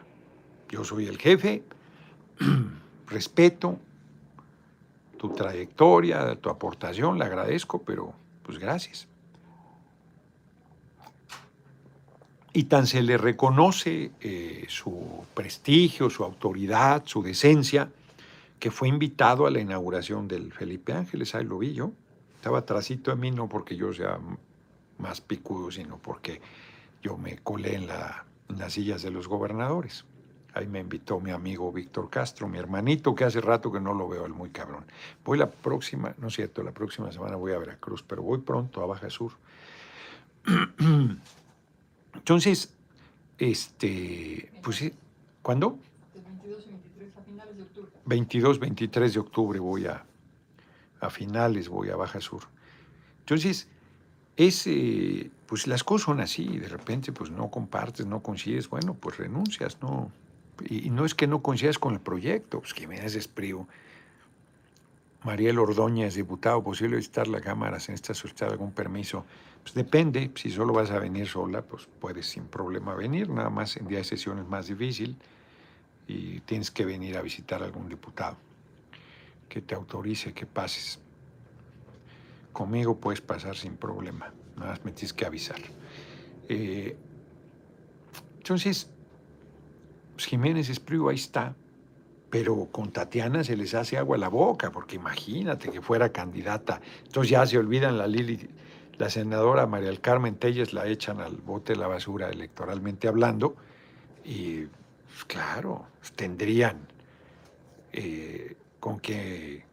Yo 0.69 0.83
soy 0.85 1.07
el 1.07 1.17
jefe, 1.17 1.63
respeto 3.07 3.79
tu 5.17 5.29
trayectoria, 5.33 6.35
tu 6.35 6.49
aportación, 6.49 7.19
le 7.19 7.25
agradezco, 7.25 7.81
pero 7.81 8.13
pues 8.43 8.59
gracias. 8.59 9.07
Y 12.57 12.63
tan 12.63 12.87
se 12.87 13.03
le 13.03 13.19
reconoce 13.19 14.13
eh, 14.19 14.65
su 14.67 15.23
prestigio, 15.35 16.09
su 16.09 16.23
autoridad, 16.23 17.03
su 17.05 17.21
decencia, 17.21 17.87
que 18.59 18.71
fue 18.71 18.87
invitado 18.87 19.45
a 19.45 19.51
la 19.51 19.59
inauguración 19.59 20.27
del 20.27 20.51
Felipe 20.51 20.91
Ángeles, 20.91 21.35
ahí 21.35 21.45
lo 21.45 21.59
vi 21.59 21.73
yo. 21.73 21.91
Estaba 22.33 22.65
trasito 22.65 23.11
de 23.11 23.17
mí, 23.17 23.29
no 23.29 23.47
porque 23.47 23.75
yo 23.75 23.93
sea 23.93 24.17
más 24.97 25.21
picudo, 25.21 25.69
sino 25.69 25.99
porque 25.99 26.41
yo 27.03 27.15
me 27.15 27.37
colé 27.37 27.75
en 27.75 27.85
la 27.85 28.25
en 28.49 28.57
las 28.57 28.73
sillas 28.73 29.03
de 29.03 29.11
los 29.11 29.27
gobernadores. 29.27 30.05
Ahí 30.55 30.65
me 30.65 30.79
invitó 30.79 31.19
mi 31.19 31.29
amigo 31.29 31.71
Víctor 31.71 32.09
Castro, 32.09 32.47
mi 32.47 32.57
hermanito, 32.57 33.13
que 33.13 33.23
hace 33.23 33.39
rato 33.39 33.71
que 33.71 33.79
no 33.79 33.93
lo 33.93 34.09
veo, 34.09 34.25
el 34.25 34.33
muy 34.33 34.49
cabrón. 34.49 34.87
Voy 35.23 35.37
la 35.37 35.51
próxima, 35.51 36.15
no 36.17 36.29
es 36.29 36.33
cierto, 36.33 36.63
la 36.63 36.71
próxima 36.71 37.11
semana 37.11 37.35
voy 37.35 37.51
a 37.51 37.59
Veracruz, 37.59 38.01
pero 38.01 38.23
voy 38.23 38.39
pronto 38.39 38.81
a 38.81 38.87
Baja 38.87 39.11
Sur. 39.11 39.33
Entonces, 42.17 42.73
este, 43.37 44.51
pues, 44.61 44.91
¿cuándo? 45.41 45.79
22 46.13 46.65
y 46.65 46.69
23, 46.69 47.17
a 47.17 47.21
finales 47.21 47.57
de 47.57 47.63
octubre. 47.63 47.91
22, 48.05 48.59
23 48.59 49.13
de 49.13 49.19
octubre 49.19 49.59
voy 49.59 49.85
a, 49.87 50.05
a 50.99 51.09
finales, 51.09 51.69
voy 51.69 51.89
a 51.89 51.95
Baja 51.95 52.19
Sur. 52.19 52.43
Entonces, 53.19 53.67
es, 54.37 54.69
pues 55.47 55.67
las 55.67 55.83
cosas 55.83 56.05
son 56.05 56.19
así, 56.21 56.59
de 56.59 56.67
repente 56.67 57.11
pues 57.11 57.31
no 57.31 57.49
compartes, 57.49 58.05
no 58.05 58.21
consigues, 58.21 58.69
bueno, 58.69 58.93
pues 58.93 59.17
renuncias, 59.17 59.79
¿no? 59.81 60.11
Y, 60.69 60.89
no 60.91 61.05
es 61.05 61.15
que 61.15 61.27
no 61.27 61.41
coincidas 61.41 61.79
con 61.79 61.93
el 61.93 61.99
proyecto, 61.99 62.59
pues 62.59 62.73
que 62.73 62.87
me 62.87 62.99
haces 62.99 63.27
frío. 63.27 63.67
Mariel 65.27 65.59
Ordóñez, 65.59 66.15
diputado, 66.15 66.63
posible 66.63 66.95
visitar 66.95 67.27
la 67.27 67.41
Cámara, 67.41 67.81
¿se 67.81 67.91
necesita 67.91 68.13
solicitar 68.13 68.49
algún 68.49 68.71
permiso? 68.71 69.25
Pues 69.61 69.73
depende, 69.73 70.31
si 70.35 70.49
solo 70.49 70.71
vas 70.71 70.89
a 70.89 70.99
venir 70.99 71.27
sola, 71.27 71.61
pues 71.63 71.85
puedes 71.99 72.27
sin 72.27 72.45
problema 72.45 72.95
venir, 72.95 73.29
nada 73.29 73.49
más 73.49 73.75
en 73.75 73.89
día 73.89 73.97
de 73.97 74.05
sesión 74.05 74.39
es 74.39 74.47
más 74.47 74.67
difícil 74.67 75.17
y 76.07 76.39
tienes 76.39 76.71
que 76.71 76.85
venir 76.85 77.17
a 77.17 77.21
visitar 77.21 77.61
a 77.61 77.65
algún 77.65 77.89
diputado 77.89 78.37
que 79.49 79.61
te 79.61 79.75
autorice 79.75 80.31
que 80.31 80.45
pases. 80.45 80.97
Conmigo 82.53 82.95
puedes 82.95 83.19
pasar 83.19 83.57
sin 83.57 83.75
problema, 83.75 84.31
nada 84.55 84.71
más 84.71 84.85
me 84.85 84.93
tienes 84.93 85.11
que 85.11 85.25
avisar. 85.25 85.59
Eh, 86.47 86.95
entonces, 88.37 88.89
Pues 90.13 90.25
Jiménez 90.25 90.69
ahí 91.09 91.15
está, 91.15 91.53
pero 92.29 92.67
con 92.71 92.91
Tatiana 92.91 93.43
se 93.43 93.55
les 93.55 93.73
hace 93.73 93.97
agua 93.97 94.17
a 94.17 94.19
la 94.19 94.29
boca, 94.29 94.71
porque 94.71 94.95
imagínate 94.95 95.69
que 95.69 95.81
fuera 95.81 96.11
candidata. 96.11 96.81
Entonces 97.05 97.31
ya 97.31 97.45
se 97.45 97.57
olvidan 97.57 97.97
la 97.97 98.07
Lili, 98.07 98.49
la 98.97 99.09
senadora 99.09 99.67
María 99.67 99.87
del 99.89 100.01
Carmen 100.01 100.35
Telles 100.35 100.73
la 100.73 100.87
echan 100.87 101.21
al 101.21 101.37
bote 101.37 101.73
de 101.73 101.79
la 101.79 101.87
basura 101.87 102.29
electoralmente 102.29 103.07
hablando, 103.07 103.55
y 104.25 104.65
pues, 104.65 105.25
claro, 105.25 105.85
tendrían 106.15 106.87
eh, 107.93 108.55
con 108.79 108.99
qué 108.99 109.63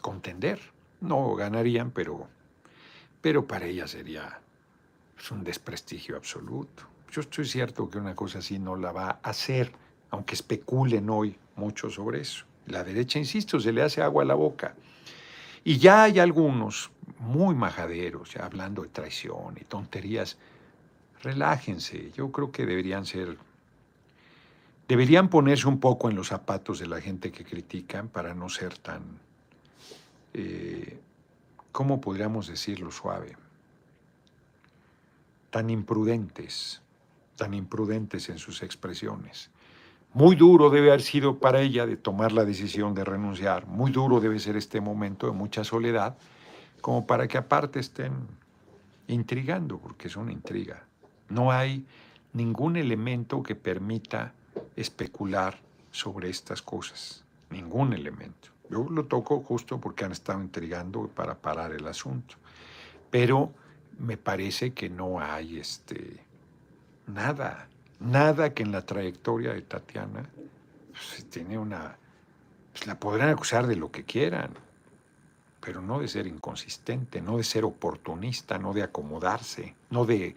contender. 0.00 0.60
No 1.00 1.34
ganarían, 1.34 1.90
pero, 1.92 2.28
pero 3.20 3.46
para 3.46 3.66
ella 3.66 3.86
sería 3.86 4.40
pues, 5.14 5.30
un 5.30 5.42
desprestigio 5.42 6.16
absoluto. 6.16 6.84
Yo 7.10 7.22
estoy 7.22 7.46
cierto 7.46 7.88
que 7.88 7.98
una 7.98 8.14
cosa 8.14 8.40
así 8.40 8.58
no 8.58 8.76
la 8.76 8.92
va 8.92 9.08
a 9.22 9.30
hacer, 9.30 9.72
aunque 10.10 10.34
especulen 10.34 11.08
hoy 11.08 11.38
mucho 11.58 11.90
sobre 11.90 12.20
eso. 12.20 12.44
La 12.66 12.84
derecha, 12.84 13.18
insisto, 13.18 13.58
se 13.60 13.72
le 13.72 13.82
hace 13.82 14.00
agua 14.02 14.22
a 14.22 14.26
la 14.26 14.34
boca. 14.34 14.74
Y 15.64 15.78
ya 15.78 16.04
hay 16.04 16.18
algunos 16.18 16.90
muy 17.18 17.54
majaderos, 17.54 18.32
ya 18.34 18.44
hablando 18.44 18.82
de 18.82 18.88
traición 18.88 19.56
y 19.60 19.64
tonterías. 19.64 20.38
Relájense, 21.22 22.12
yo 22.12 22.30
creo 22.30 22.52
que 22.52 22.64
deberían 22.64 23.04
ser, 23.04 23.36
deberían 24.86 25.28
ponerse 25.28 25.66
un 25.66 25.80
poco 25.80 26.08
en 26.08 26.16
los 26.16 26.28
zapatos 26.28 26.78
de 26.78 26.86
la 26.86 27.00
gente 27.00 27.32
que 27.32 27.44
critican 27.44 28.08
para 28.08 28.34
no 28.34 28.48
ser 28.48 28.78
tan, 28.78 29.02
eh, 30.34 31.00
¿cómo 31.72 32.00
podríamos 32.00 32.46
decirlo 32.46 32.90
suave? 32.90 33.36
Tan 35.50 35.70
imprudentes, 35.70 36.82
tan 37.36 37.54
imprudentes 37.54 38.28
en 38.28 38.38
sus 38.38 38.62
expresiones. 38.62 39.50
Muy 40.14 40.36
duro 40.36 40.70
debe 40.70 40.88
haber 40.88 41.02
sido 41.02 41.38
para 41.38 41.60
ella 41.60 41.86
de 41.86 41.96
tomar 41.96 42.32
la 42.32 42.44
decisión 42.44 42.94
de 42.94 43.04
renunciar, 43.04 43.66
muy 43.66 43.92
duro 43.92 44.20
debe 44.20 44.38
ser 44.38 44.56
este 44.56 44.80
momento 44.80 45.26
de 45.26 45.32
mucha 45.32 45.64
soledad, 45.64 46.16
como 46.80 47.06
para 47.06 47.28
que 47.28 47.36
aparte 47.36 47.78
estén 47.78 48.12
intrigando, 49.06 49.78
porque 49.78 50.08
es 50.08 50.16
una 50.16 50.32
intriga. 50.32 50.84
No 51.28 51.52
hay 51.52 51.84
ningún 52.32 52.76
elemento 52.76 53.42
que 53.42 53.54
permita 53.54 54.32
especular 54.76 55.58
sobre 55.90 56.30
estas 56.30 56.62
cosas, 56.62 57.24
ningún 57.50 57.92
elemento. 57.92 58.48
Yo 58.70 58.86
lo 58.88 59.04
toco 59.04 59.40
justo 59.40 59.78
porque 59.78 60.04
han 60.04 60.12
estado 60.12 60.40
intrigando 60.42 61.08
para 61.08 61.34
parar 61.34 61.72
el 61.72 61.86
asunto, 61.86 62.36
pero 63.10 63.50
me 63.98 64.16
parece 64.16 64.72
que 64.72 64.88
no 64.88 65.20
hay 65.20 65.58
este, 65.58 66.20
nada 67.06 67.68
Nada 68.00 68.54
que 68.54 68.62
en 68.62 68.72
la 68.72 68.86
trayectoria 68.86 69.52
de 69.52 69.62
Tatiana 69.62 70.28
pues, 70.92 71.26
tiene 71.30 71.58
una... 71.58 71.96
Pues, 72.72 72.86
la 72.86 72.98
podrán 72.98 73.30
acusar 73.30 73.66
de 73.66 73.76
lo 73.76 73.90
que 73.90 74.04
quieran, 74.04 74.50
pero 75.60 75.82
no 75.82 76.00
de 76.00 76.08
ser 76.08 76.26
inconsistente, 76.26 77.20
no 77.20 77.38
de 77.38 77.44
ser 77.44 77.64
oportunista, 77.64 78.58
no 78.58 78.72
de 78.72 78.84
acomodarse, 78.84 79.74
no 79.90 80.04
de 80.04 80.36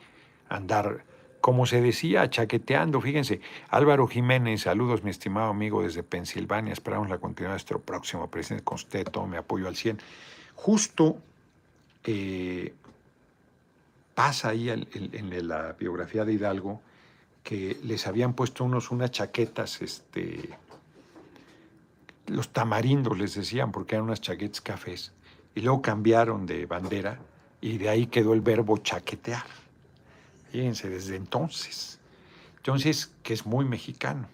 andar, 0.50 1.04
como 1.40 1.68
se 1.68 1.82
decía, 1.82 2.28
chaqueteando. 2.30 3.00
Fíjense, 3.00 3.42
Álvaro 3.70 4.08
Jiménez, 4.08 4.62
saludos 4.62 5.04
mi 5.04 5.12
estimado 5.12 5.50
amigo 5.50 5.84
desde 5.84 6.02
Pensilvania, 6.02 6.74
esperamos 6.74 7.10
la 7.10 7.20
continuidad 7.20 7.52
de 7.52 7.56
nuestro 7.56 7.80
próximo 7.80 8.28
presidente, 8.30 8.64
con 8.64 8.76
usted 8.76 9.06
todo 9.06 9.28
mi 9.28 9.38
apoyo 9.38 9.68
al 9.68 9.76
100. 9.76 10.00
Justo 10.56 11.18
eh, 12.06 12.74
pasa 14.16 14.50
ahí 14.50 14.70
en 14.72 15.48
la 15.48 15.74
biografía 15.74 16.26
de 16.26 16.34
Hidalgo, 16.34 16.82
que 17.44 17.80
les 17.84 18.08
habían 18.08 18.34
puesto 18.34 18.64
unos 18.64 18.92
unas 18.92 19.12
chaquetas, 19.12 19.82
este, 19.82 20.50
los 22.28 22.50
tamarindos 22.50 23.18
les 23.18 23.36
decían, 23.36 23.72
porque 23.72 23.96
eran 23.96 24.06
unas 24.06 24.22
chaquetas 24.22 24.62
cafés, 24.62 25.12
y 25.56 25.62
luego 25.62 25.82
cambiaron 25.82 26.46
de 26.46 26.66
bandera 26.66 27.20
y 27.60 27.78
de 27.78 27.90
ahí 27.90 28.08
quedó 28.08 28.34
el 28.34 28.42
verbo 28.42 28.78
chaquetear. 28.78 29.46
Fíjense, 30.52 30.90
desde 30.90 31.16
entonces. 31.16 32.00
Entonces, 32.58 33.12
que 33.24 33.34
es 33.34 33.46
muy 33.46 33.66
mexicano, 33.66 34.28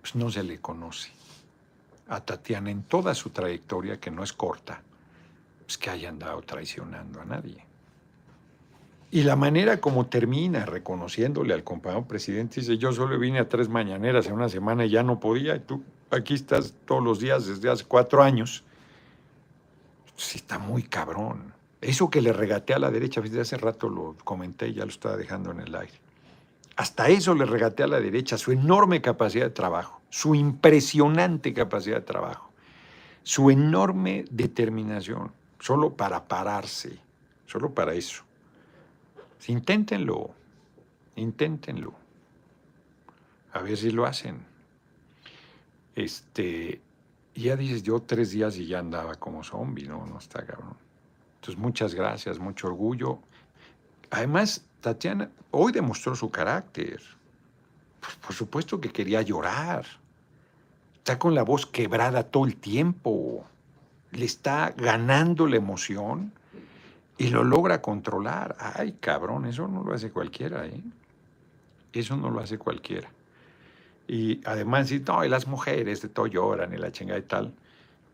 pues 0.00 0.14
no 0.14 0.30
se 0.30 0.42
le 0.42 0.60
conoce 0.60 1.10
a 2.08 2.20
Tatiana 2.20 2.70
en 2.70 2.82
toda 2.82 3.14
su 3.14 3.30
trayectoria, 3.30 4.00
que 4.00 4.10
no 4.10 4.22
es 4.22 4.32
corta, 4.32 4.82
pues 5.64 5.76
que 5.76 5.90
haya 5.90 6.08
andado 6.08 6.40
traicionando 6.42 7.20
a 7.20 7.24
nadie. 7.24 7.67
Y 9.10 9.22
la 9.22 9.36
manera 9.36 9.80
como 9.80 10.06
termina 10.06 10.66
reconociéndole 10.66 11.54
al 11.54 11.64
compañero 11.64 12.06
presidente, 12.06 12.60
dice, 12.60 12.76
yo 12.76 12.92
solo 12.92 13.18
vine 13.18 13.38
a 13.38 13.48
tres 13.48 13.68
mañaneras 13.68 14.26
en 14.26 14.34
una 14.34 14.50
semana 14.50 14.84
y 14.84 14.90
ya 14.90 15.02
no 15.02 15.18
podía, 15.18 15.56
y 15.56 15.60
tú 15.60 15.82
aquí 16.10 16.34
estás 16.34 16.74
todos 16.84 17.02
los 17.02 17.18
días 17.18 17.46
desde 17.46 17.70
hace 17.70 17.84
cuatro 17.84 18.22
años. 18.22 18.64
Sí, 20.16 20.36
está 20.36 20.58
muy 20.58 20.82
cabrón. 20.82 21.54
Eso 21.80 22.10
que 22.10 22.20
le 22.20 22.32
regatea 22.32 22.76
a 22.76 22.80
la 22.80 22.90
derecha, 22.90 23.22
desde 23.22 23.40
hace 23.40 23.56
rato 23.56 23.88
lo 23.88 24.14
comenté, 24.24 24.74
ya 24.74 24.84
lo 24.84 24.90
estaba 24.90 25.16
dejando 25.16 25.52
en 25.52 25.60
el 25.60 25.74
aire. 25.74 25.94
Hasta 26.76 27.08
eso 27.08 27.34
le 27.34 27.46
regatea 27.46 27.86
a 27.86 27.88
la 27.88 28.00
derecha, 28.00 28.36
su 28.36 28.52
enorme 28.52 29.00
capacidad 29.00 29.46
de 29.46 29.50
trabajo, 29.50 30.00
su 30.10 30.34
impresionante 30.34 31.54
capacidad 31.54 31.96
de 31.96 32.02
trabajo, 32.02 32.50
su 33.22 33.50
enorme 33.50 34.26
determinación, 34.30 35.32
solo 35.60 35.94
para 35.94 36.28
pararse, 36.28 36.98
solo 37.46 37.70
para 37.70 37.94
eso. 37.94 38.27
Inténtenlo, 39.46 40.30
inténtenlo. 41.16 41.94
A 43.52 43.62
ver 43.62 43.76
si 43.76 43.90
lo 43.90 44.04
hacen. 44.04 44.44
Este, 45.94 46.80
ya 47.34 47.56
dices, 47.56 47.82
yo 47.82 48.00
tres 48.00 48.30
días 48.30 48.56
y 48.58 48.66
ya 48.66 48.80
andaba 48.80 49.14
como 49.14 49.42
zombie, 49.42 49.86
¿no? 49.86 50.06
No 50.06 50.18
está 50.18 50.44
cabrón. 50.44 50.76
Entonces, 51.36 51.58
muchas 51.58 51.94
gracias, 51.94 52.38
mucho 52.38 52.66
orgullo. 52.66 53.20
Además, 54.10 54.64
Tatiana 54.80 55.30
hoy 55.50 55.72
demostró 55.72 56.14
su 56.14 56.30
carácter. 56.30 57.00
Pues, 58.00 58.16
por 58.16 58.34
supuesto 58.34 58.80
que 58.80 58.90
quería 58.90 59.22
llorar. 59.22 59.86
Está 60.96 61.18
con 61.18 61.34
la 61.34 61.42
voz 61.42 61.64
quebrada 61.64 62.24
todo 62.24 62.44
el 62.44 62.56
tiempo. 62.56 63.44
Le 64.10 64.24
está 64.24 64.74
ganando 64.76 65.46
la 65.46 65.56
emoción 65.56 66.32
y 67.18 67.28
lo 67.28 67.42
logra 67.44 67.82
controlar. 67.82 68.56
Ay, 68.58 68.96
cabrón, 69.00 69.44
eso 69.46 69.66
no 69.66 69.82
lo 69.82 69.92
hace 69.92 70.10
cualquiera, 70.10 70.66
¿eh? 70.66 70.80
Eso 71.92 72.16
no 72.16 72.30
lo 72.30 72.40
hace 72.40 72.58
cualquiera. 72.58 73.10
Y 74.06 74.40
además, 74.44 74.88
si 74.88 75.00
no, 75.00 75.22
las 75.24 75.46
mujeres 75.46 76.00
de 76.00 76.08
todo 76.08 76.28
lloran 76.28 76.72
y 76.72 76.76
la 76.76 76.92
chingada 76.92 77.18
y 77.18 77.22
tal, 77.22 77.52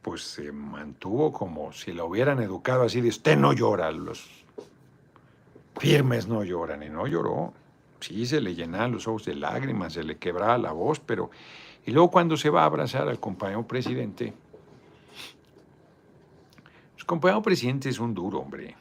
pues 0.02 0.22
se 0.22 0.50
mantuvo 0.52 1.32
como 1.32 1.72
si 1.72 1.92
lo 1.92 2.06
hubieran 2.06 2.40
educado 2.40 2.82
así 2.82 3.00
de 3.00 3.10
usted 3.10 3.36
no 3.36 3.52
llora, 3.52 3.92
los 3.92 4.28
firmes 5.78 6.26
no 6.26 6.42
lloran, 6.42 6.82
y 6.82 6.88
no 6.88 7.06
lloró. 7.06 7.52
Sí, 8.00 8.26
se 8.26 8.40
le 8.40 8.54
llenaban 8.54 8.92
los 8.92 9.06
ojos 9.06 9.24
de 9.26 9.34
lágrimas, 9.34 9.94
se 9.94 10.02
le 10.02 10.16
quebraba 10.16 10.58
la 10.58 10.72
voz, 10.72 11.00
pero... 11.00 11.30
Y 11.86 11.90
luego 11.90 12.10
cuando 12.10 12.36
se 12.38 12.48
va 12.48 12.62
a 12.62 12.66
abrazar 12.66 13.08
al 13.08 13.20
compañero 13.20 13.66
presidente, 13.66 14.32
el 17.04 17.06
compañero 17.06 17.42
presidente 17.42 17.90
es 17.90 17.98
un 17.98 18.14
duro, 18.14 18.38
hombre. 18.38 18.74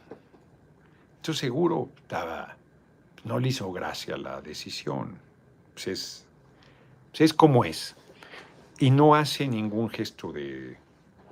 Yo 1.21 1.33
seguro 1.33 1.89
estaba, 1.97 2.55
no 3.25 3.37
le 3.37 3.49
hizo 3.49 3.69
gracia 3.73 4.15
la 4.15 4.39
decisión. 4.39 5.17
Pues 5.73 5.87
es, 5.87 6.25
pues 7.11 7.19
es 7.19 7.33
como 7.33 7.65
es. 7.65 7.97
Y 8.79 8.91
no 8.91 9.13
hace 9.13 9.45
ningún 9.45 9.89
gesto 9.89 10.31
de, 10.31 10.77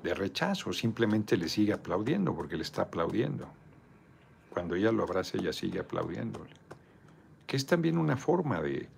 de 0.03 0.13
rechazo, 0.13 0.73
simplemente 0.73 1.37
le 1.37 1.47
sigue 1.47 1.71
aplaudiendo 1.71 2.35
porque 2.35 2.57
le 2.57 2.63
está 2.63 2.81
aplaudiendo. 2.81 3.47
Cuando 4.49 4.75
ella 4.75 4.91
lo 4.91 5.03
abraza, 5.03 5.37
ella 5.37 5.53
sigue 5.53 5.79
aplaudiéndole. 5.79 6.51
Que 7.47 7.55
es 7.55 7.65
también 7.65 7.97
una 7.97 8.17
forma 8.17 8.61
de... 8.61 8.89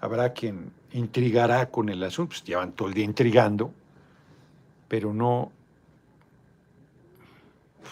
Habrá 0.00 0.32
quien 0.34 0.70
intrigará 0.92 1.68
con 1.68 1.88
el 1.88 2.00
asunto, 2.04 2.28
pues 2.28 2.44
llevan 2.44 2.70
todo 2.70 2.86
el 2.86 2.94
día 2.94 3.04
intrigando, 3.04 3.72
pero 4.86 5.12
no, 5.12 5.50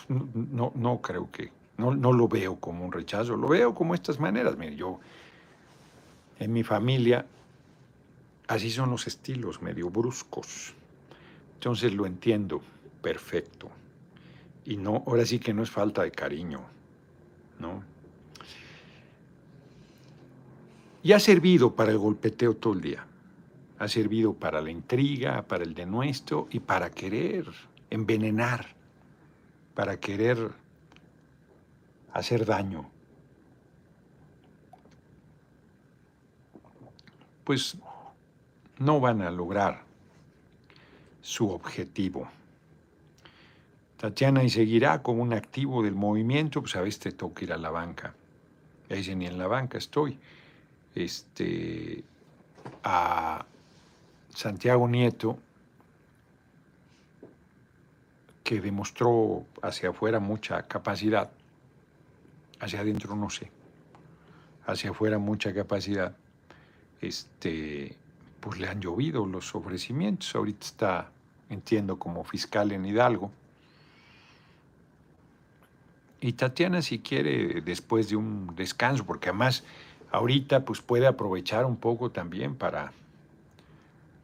no, 0.09 0.73
no 0.75 1.01
creo 1.01 1.31
que, 1.31 1.53
no, 1.79 2.13
lo 2.13 2.27
veo 2.27 2.57
como 2.57 2.85
un 2.85 2.93
rechazo, 2.93 3.37
lo 3.37 3.49
veo 3.49 3.73
como 3.75 3.95
estas 3.95 4.19
maneras. 4.19 4.57
Mire, 4.57 4.75
yo, 4.75 4.99
en 6.39 6.53
mi 6.53 6.65
familia, 6.65 7.25
así 8.49 8.71
son 8.71 8.91
los 8.91 9.07
estilos, 9.07 9.63
medio 9.63 9.89
bruscos. 9.89 10.75
Entonces 11.55 11.95
lo 11.95 12.07
entiendo 12.07 12.61
perfecto. 13.01 13.71
Y 14.65 14.77
no, 14.77 15.05
ahora 15.07 15.25
sí 15.25 15.39
que 15.39 15.55
no 15.55 15.63
es 15.63 15.71
falta 15.71 16.03
de 16.03 16.11
cariño, 16.11 16.61
¿no? 17.59 17.83
Y 21.03 21.13
ha 21.13 21.21
servido 21.21 21.75
para 21.75 21.93
el 21.93 21.99
golpeteo 21.99 22.55
todo 22.55 22.75
el 22.75 22.81
día. 22.81 23.07
Ha 23.79 23.87
servido 23.87 24.35
para 24.35 24.61
la 24.61 24.71
intriga, 24.71 25.43
para 25.43 25.63
el 25.63 25.75
denuestro 25.75 26.49
y 26.51 26.59
para 26.59 26.91
querer 26.91 27.47
envenenar, 27.89 28.78
para 29.79 29.97
querer 29.97 30.51
hacer 32.13 32.45
daño. 32.45 32.91
pues 37.45 37.79
no 38.79 38.99
van 38.99 39.23
a 39.23 39.31
lograr 39.31 39.83
su 41.23 41.49
objetivo. 41.49 42.29
Tatiana 43.97 44.43
y 44.43 44.51
seguirá 44.51 45.01
como 45.01 45.23
un 45.23 45.33
activo 45.33 45.85
del 45.85 45.95
movimiento, 45.95 46.61
pues 46.61 46.75
a 46.75 46.83
veces 46.83 46.99
te 47.01 47.13
toca 47.13 47.45
ir 47.45 47.53
a 47.53 47.57
la 47.57 47.71
banca. 47.71 48.15
Ya 48.91 48.97
dice, 48.97 49.15
ni 49.15 49.27
en 49.27 49.39
la 49.39 49.47
banca 49.47 49.79
estoy. 49.79 50.19
Este, 50.95 52.03
a 52.83 53.47
Santiago 54.35 54.89
Nieto, 54.89 55.39
que 58.49 58.63
demostró 58.63 59.45
hacia 59.61 59.91
afuera 59.91 60.21
mucha 60.21 60.63
capacidad, 60.63 61.31
hacia 62.61 62.81
adentro 62.81 63.15
no 63.15 63.29
sé, 63.29 63.51
hacia 64.67 64.89
afuera 64.89 65.19
mucha 65.19 65.53
capacidad, 65.53 66.17
este, 67.03 67.95
pues 68.41 68.59
le 68.59 68.67
han 68.67 68.81
llovido 68.81 69.27
los 69.27 69.55
ofrecimientos. 69.55 70.35
Ahorita 70.35 70.65
está, 70.65 71.11
entiendo, 71.51 71.99
como 71.99 72.25
fiscal 72.25 72.73
en 72.73 72.87
Hidalgo. 72.87 73.31
Y 76.23 76.33
Tatiana, 76.33 76.81
si 76.81 77.01
quiere, 77.01 77.61
después 77.61 78.09
de 78.09 78.17
un 78.17 78.57
descanso, 78.57 79.05
porque 79.05 79.29
además 79.29 79.63
ahorita 80.11 80.65
pues 80.65 80.81
puede 80.81 81.07
aprovechar 81.07 81.67
un 81.67 81.77
poco 81.77 82.13
también 82.13 82.57
para 82.57 82.95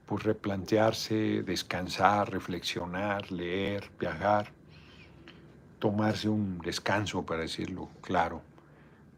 pues 0.07 0.23
replantearse, 0.23 1.43
descansar, 1.43 2.31
reflexionar, 2.31 3.31
leer, 3.33 3.91
viajar, 3.99 4.53
tomarse 5.79 6.29
un 6.29 6.59
descanso, 6.59 7.25
para 7.25 7.43
decirlo 7.43 7.89
claro, 8.01 8.43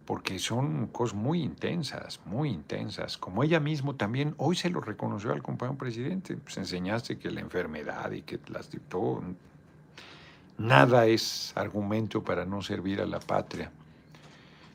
porque 0.05 0.39
son 0.39 0.87
cosas 0.87 1.16
muy 1.16 1.43
intensas, 1.43 2.20
muy 2.24 2.51
intensas. 2.51 3.18
Como 3.18 3.43
ella 3.43 3.59
mismo 3.59 3.97
también 3.97 4.34
hoy 4.37 4.55
se 4.55 4.70
lo 4.70 4.80
reconoció 4.80 5.32
al 5.32 5.43
compañero 5.43 5.76
presidente, 5.76 6.37
pues 6.37 6.57
enseñaste 6.57 7.18
que 7.18 7.30
la 7.30 7.41
enfermedad 7.41 8.12
y 8.12 8.22
que 8.22 8.39
las 8.49 8.70
todo, 8.89 9.22
nada 10.59 11.07
es 11.07 11.53
argumento 11.57 12.22
para 12.22 12.45
no 12.45 12.62
servir 12.62 13.01
a 13.01 13.07
la 13.07 13.18
patria. 13.18 13.70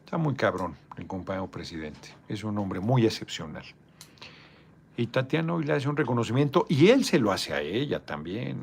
Está 0.04 0.18
muy 0.18 0.36
cabrón 0.36 0.76
el 0.98 1.08
compañero 1.08 1.48
presidente, 1.48 2.10
es 2.28 2.44
un 2.44 2.58
hombre 2.58 2.82
muy 2.82 3.06
excepcional. 3.06 3.64
Y 5.02 5.08
Tatiana 5.08 5.56
hoy 5.56 5.64
le 5.64 5.74
hace 5.74 5.90
un 5.90 5.98
reconocimiento 5.98 6.68
y 6.70 6.90
él 6.90 7.04
se 7.06 7.18
lo 7.18 7.32
hace 7.32 7.56
a 7.56 7.62
ella 7.62 8.06
también. 8.06 8.62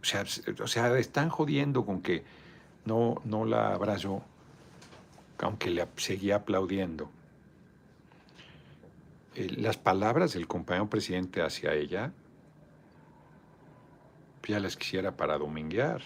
O 0.00 0.04
sea, 0.04 0.24
o 0.62 0.68
sea 0.68 0.96
están 0.96 1.28
jodiendo 1.28 1.84
con 1.84 2.02
que 2.02 2.22
no, 2.84 3.20
no 3.24 3.44
la 3.44 3.74
abrazó, 3.74 4.22
aunque 5.40 5.70
le 5.70 5.84
seguía 5.96 6.36
aplaudiendo. 6.36 7.10
Eh, 9.34 9.56
las 9.58 9.76
palabras 9.76 10.34
del 10.34 10.46
compañero 10.46 10.88
presidente 10.88 11.42
hacia 11.42 11.74
ella, 11.74 12.12
ya 14.46 14.60
las 14.60 14.76
quisiera 14.76 15.16
para 15.16 15.36
dominguear. 15.36 16.00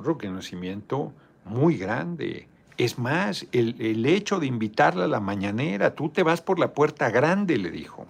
Un 0.00 0.06
reconocimiento 0.06 1.12
muy 1.44 1.76
grande. 1.76 2.48
Es 2.76 2.98
más, 2.98 3.46
el, 3.52 3.76
el 3.80 4.04
hecho 4.06 4.40
de 4.40 4.46
invitarla 4.46 5.04
a 5.04 5.08
la 5.08 5.20
mañanera, 5.20 5.94
tú 5.94 6.08
te 6.08 6.24
vas 6.24 6.42
por 6.42 6.58
la 6.58 6.74
puerta 6.74 7.10
grande, 7.10 7.58
le 7.58 7.70
dijo. 7.70 8.04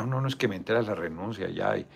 No, 0.00 0.06
no, 0.06 0.20
no 0.22 0.28
es 0.28 0.36
que 0.36 0.48
me 0.48 0.56
enteras 0.56 0.86
la 0.86 0.94
renuncia 0.94 1.48
ya. 1.50 1.76
Y, 1.76 1.86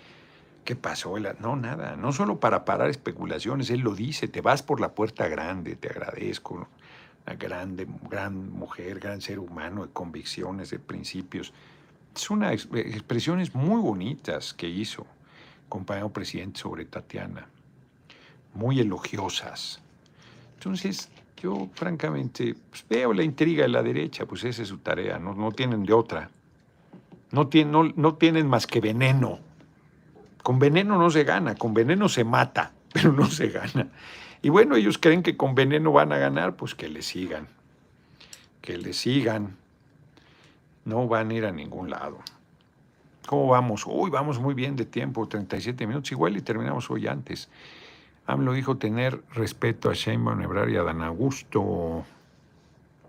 ¿Qué 0.64 0.76
pasó? 0.76 1.16
No, 1.40 1.56
nada. 1.56 1.96
No 1.96 2.12
solo 2.12 2.40
para 2.40 2.64
parar 2.64 2.88
especulaciones, 2.88 3.70
él 3.70 3.80
lo 3.80 3.94
dice, 3.94 4.28
te 4.28 4.40
vas 4.40 4.62
por 4.62 4.80
la 4.80 4.94
puerta 4.94 5.28
grande, 5.28 5.76
te 5.76 5.88
agradezco. 5.88 6.68
Una 7.26 7.36
grande, 7.36 7.86
gran 8.10 8.50
mujer, 8.50 8.98
gran 8.98 9.20
ser 9.20 9.38
humano, 9.38 9.86
de 9.86 9.92
convicciones, 9.92 10.70
de 10.70 10.78
principios. 10.78 11.52
Son 12.14 12.38
unas 12.38 12.68
expresiones 12.74 13.54
muy 13.54 13.80
bonitas 13.80 14.54
que 14.54 14.68
hizo 14.68 15.06
compañero 15.68 16.10
presidente 16.10 16.60
sobre 16.60 16.84
Tatiana, 16.84 17.46
muy 18.54 18.80
elogiosas. 18.80 19.80
Entonces, 20.54 21.10
yo 21.42 21.68
francamente 21.74 22.54
pues, 22.70 22.84
veo 22.88 23.12
la 23.12 23.22
intriga 23.22 23.64
de 23.64 23.70
la 23.70 23.82
derecha, 23.82 24.24
pues 24.24 24.44
esa 24.44 24.62
es 24.62 24.68
su 24.68 24.78
tarea, 24.78 25.18
no, 25.18 25.34
no 25.34 25.50
tienen 25.52 25.84
de 25.84 25.92
otra. 25.92 26.30
No, 27.34 27.84
no, 27.96 28.14
tienen 28.14 28.46
más 28.46 28.66
que 28.66 28.80
veneno. 28.80 29.40
Con 30.42 30.60
veneno 30.60 30.96
no 30.96 31.10
se 31.10 31.24
gana, 31.24 31.56
con 31.56 31.74
veneno 31.74 32.08
se 32.08 32.22
mata, 32.22 32.72
pero 32.92 33.12
no 33.12 33.26
se 33.26 33.48
gana. 33.48 33.88
Y 34.40 34.50
bueno, 34.50 34.76
ellos 34.76 34.98
creen 34.98 35.22
que 35.22 35.36
con 35.36 35.54
veneno 35.54 35.90
van 35.90 36.12
a 36.12 36.18
ganar, 36.18 36.54
pues 36.54 36.74
que 36.74 36.88
le 36.88 37.02
sigan, 37.02 37.48
que 38.60 38.78
le 38.78 38.92
sigan. 38.92 39.56
No 40.84 41.08
van 41.08 41.30
a 41.30 41.34
ir 41.34 41.46
a 41.46 41.50
ningún 41.50 41.90
lado. 41.90 42.18
¿Cómo 43.26 43.48
vamos? 43.48 43.84
Uy, 43.86 44.10
vamos 44.10 44.38
muy 44.38 44.54
bien 44.54 44.76
de 44.76 44.84
tiempo, 44.84 45.26
37 45.26 45.86
minutos, 45.86 46.12
igual 46.12 46.36
y 46.36 46.42
terminamos 46.42 46.90
hoy 46.90 47.06
antes. 47.06 47.48
AMLO 48.26 48.52
dijo 48.52 48.76
tener 48.76 49.22
respeto 49.32 49.90
a 49.90 49.94
Sheinbaum 49.94 50.40
Ebrard 50.42 50.68
y 50.68 50.76
a 50.76 50.82
Dan 50.82 51.02
Augusto. 51.02 52.04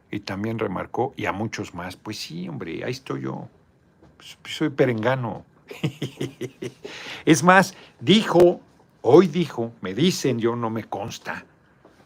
Y 0.09 0.21
también 0.21 0.57
remarcó, 0.57 1.13
y 1.17 1.25
a 1.25 1.33
muchos 1.33 1.73
más, 1.73 1.97
pues 1.97 2.17
sí, 2.17 2.47
hombre, 2.47 2.83
ahí 2.85 2.91
estoy 2.91 3.23
yo. 3.23 3.49
Soy 4.45 4.69
perengano. 4.69 5.45
es 7.25 7.43
más, 7.43 7.75
dijo, 7.99 8.61
hoy 9.01 9.27
dijo, 9.27 9.71
me 9.81 9.93
dicen, 9.93 10.39
yo 10.39 10.55
no 10.55 10.69
me 10.69 10.83
consta, 10.83 11.45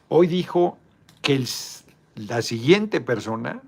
hoy 0.10 0.28
dijo 0.28 0.78
que 1.22 1.44
la 2.16 2.42
siguiente 2.42 3.02
persona 3.02 3.62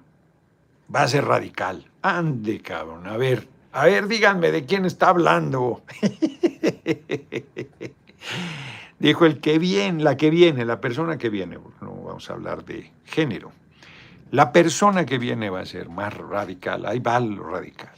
va 0.93 1.03
a 1.03 1.07
ser 1.07 1.25
radical. 1.25 1.85
Ande, 2.01 2.61
cabrón, 2.61 3.07
a 3.07 3.17
ver, 3.17 3.47
a 3.71 3.85
ver, 3.85 4.07
díganme 4.07 4.51
de 4.51 4.65
quién 4.65 4.85
está 4.85 5.09
hablando. 5.09 5.83
dijo 8.99 9.25
el 9.25 9.39
que 9.39 9.59
viene, 9.59 10.03
la 10.03 10.17
que 10.17 10.29
viene, 10.29 10.65
la 10.65 10.81
persona 10.81 11.17
que 11.17 11.29
viene, 11.29 11.57
no 11.81 12.03
vamos 12.03 12.29
a 12.29 12.33
hablar 12.33 12.65
de 12.65 12.91
género. 13.05 13.51
La 14.31 14.51
persona 14.51 15.05
que 15.05 15.17
viene 15.17 15.49
va 15.49 15.61
a 15.61 15.65
ser 15.65 15.89
más 15.89 16.13
radical, 16.13 16.85
ahí 16.85 16.99
va 16.99 17.19
lo 17.19 17.43
radical. 17.43 17.91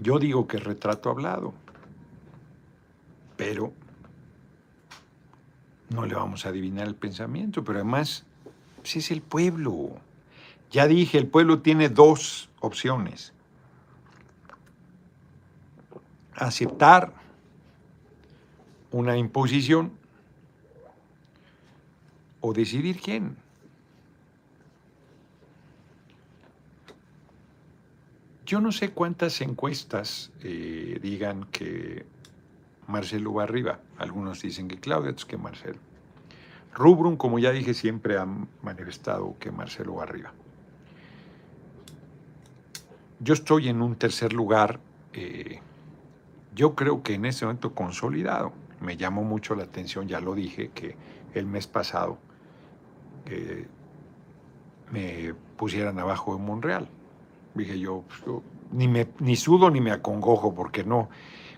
Yo 0.00 0.18
digo 0.18 0.46
que 0.46 0.56
retrato 0.56 1.10
hablado, 1.10 1.52
pero 3.36 3.72
no 5.90 6.06
le 6.06 6.14
vamos 6.14 6.46
a 6.46 6.48
adivinar 6.48 6.86
el 6.86 6.94
pensamiento, 6.94 7.62
pero 7.62 7.80
además, 7.80 8.24
si 8.82 9.00
es 9.00 9.10
el 9.10 9.20
pueblo. 9.20 9.90
Ya 10.70 10.86
dije, 10.86 11.18
el 11.18 11.26
pueblo 11.26 11.60
tiene 11.60 11.88
dos 11.88 12.48
opciones. 12.60 13.32
Aceptar 16.34 17.12
una 18.90 19.16
imposición 19.16 19.92
o 22.40 22.52
decidir 22.52 23.00
quién. 23.00 23.36
Yo 28.50 28.60
no 28.60 28.72
sé 28.72 28.90
cuántas 28.90 29.40
encuestas 29.42 30.32
eh, 30.42 30.98
digan 31.00 31.44
que 31.52 32.04
Marcelo 32.88 33.34
va 33.34 33.44
arriba. 33.44 33.78
Algunos 33.96 34.42
dicen 34.42 34.66
que 34.66 34.80
Claudia, 34.80 35.12
otros 35.12 35.24
que 35.24 35.36
Marcelo. 35.36 35.78
Rubrum, 36.74 37.16
como 37.16 37.38
ya 37.38 37.52
dije, 37.52 37.74
siempre 37.74 38.18
ha 38.18 38.26
manifestado 38.60 39.36
que 39.38 39.52
Marcelo 39.52 39.94
va 39.94 40.02
arriba. 40.02 40.32
Yo 43.20 43.34
estoy 43.34 43.68
en 43.68 43.82
un 43.82 43.94
tercer 43.94 44.32
lugar, 44.32 44.80
eh, 45.12 45.60
yo 46.52 46.74
creo 46.74 47.04
que 47.04 47.14
en 47.14 47.26
este 47.26 47.44
momento 47.44 47.72
consolidado. 47.72 48.52
Me 48.80 48.96
llamó 48.96 49.22
mucho 49.22 49.54
la 49.54 49.62
atención, 49.62 50.08
ya 50.08 50.20
lo 50.20 50.34
dije, 50.34 50.72
que 50.74 50.96
el 51.34 51.46
mes 51.46 51.68
pasado 51.68 52.18
eh, 53.26 53.68
me 54.90 55.34
pusieran 55.56 56.00
abajo 56.00 56.34
de 56.34 56.42
Monreal. 56.42 56.88
Dije 57.54 57.78
yo, 57.78 58.04
pues, 58.08 58.42
ni, 58.72 58.88
me, 58.88 59.08
ni 59.18 59.36
sudo 59.36 59.70
ni 59.70 59.80
me 59.80 59.90
acongojo, 59.90 60.54
porque 60.54 60.84
no. 60.84 61.08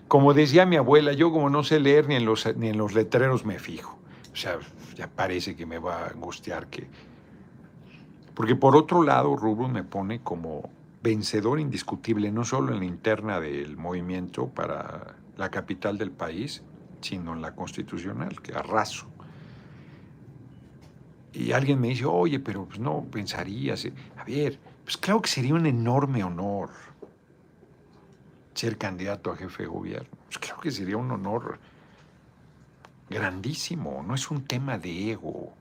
Como 0.07 0.33
decía 0.33 0.65
mi 0.65 0.75
abuela, 0.75 1.13
yo 1.13 1.31
como 1.31 1.49
no 1.49 1.63
sé 1.63 1.79
leer 1.79 2.07
ni 2.07 2.15
en 2.15 2.25
los, 2.25 2.55
ni 2.55 2.69
en 2.69 2.77
los 2.77 2.93
letreros 2.93 3.45
me 3.45 3.59
fijo. 3.59 3.97
O 4.31 4.35
sea, 4.35 4.57
ya 4.95 5.07
parece 5.07 5.55
que 5.55 5.65
me 5.65 5.79
va 5.79 6.05
a 6.05 6.07
angustiar 6.07 6.67
que... 6.67 6.87
Porque 8.33 8.55
por 8.55 8.75
otro 8.75 9.03
lado, 9.03 9.35
Rubro 9.35 9.67
me 9.67 9.83
pone 9.83 10.21
como 10.21 10.69
vencedor 11.03 11.59
indiscutible, 11.59 12.31
no 12.31 12.43
solo 12.43 12.73
en 12.73 12.79
la 12.79 12.85
interna 12.85 13.39
del 13.39 13.77
movimiento 13.77 14.47
para 14.47 15.15
la 15.37 15.49
capital 15.51 15.97
del 15.97 16.11
país, 16.11 16.63
sino 17.01 17.33
en 17.33 17.41
la 17.41 17.53
constitucional, 17.53 18.41
que 18.41 18.53
arraso. 18.53 19.07
Y 21.33 21.51
alguien 21.51 21.79
me 21.81 21.89
dice, 21.89 22.05
oye, 22.05 22.39
pero 22.39 22.65
pues 22.65 22.79
no 22.79 23.05
pensarías. 23.11 23.87
A 24.17 24.23
ver, 24.23 24.59
pues 24.83 24.97
claro 24.97 25.21
que 25.21 25.29
sería 25.29 25.53
un 25.53 25.65
enorme 25.65 26.23
honor 26.23 26.71
ser 28.53 28.77
candidato 28.77 29.31
a 29.31 29.37
jefe 29.37 29.63
de 29.63 29.69
gobierno. 29.69 30.09
Pues 30.25 30.37
claro 30.37 30.61
que 30.61 30.71
sería 30.71 30.97
un 30.97 31.11
honor 31.11 31.59
grandísimo. 33.09 34.03
No 34.05 34.15
es 34.15 34.29
un 34.29 34.45
tema 34.45 34.77
de 34.77 35.11
ego, 35.11 35.53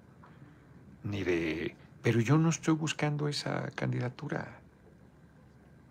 ni 1.05 1.23
de... 1.23 1.77
Pero 2.03 2.21
yo 2.21 2.37
no 2.37 2.49
estoy 2.51 2.75
buscando 2.75 3.29
esa 3.29 3.71
candidatura. 3.71 4.59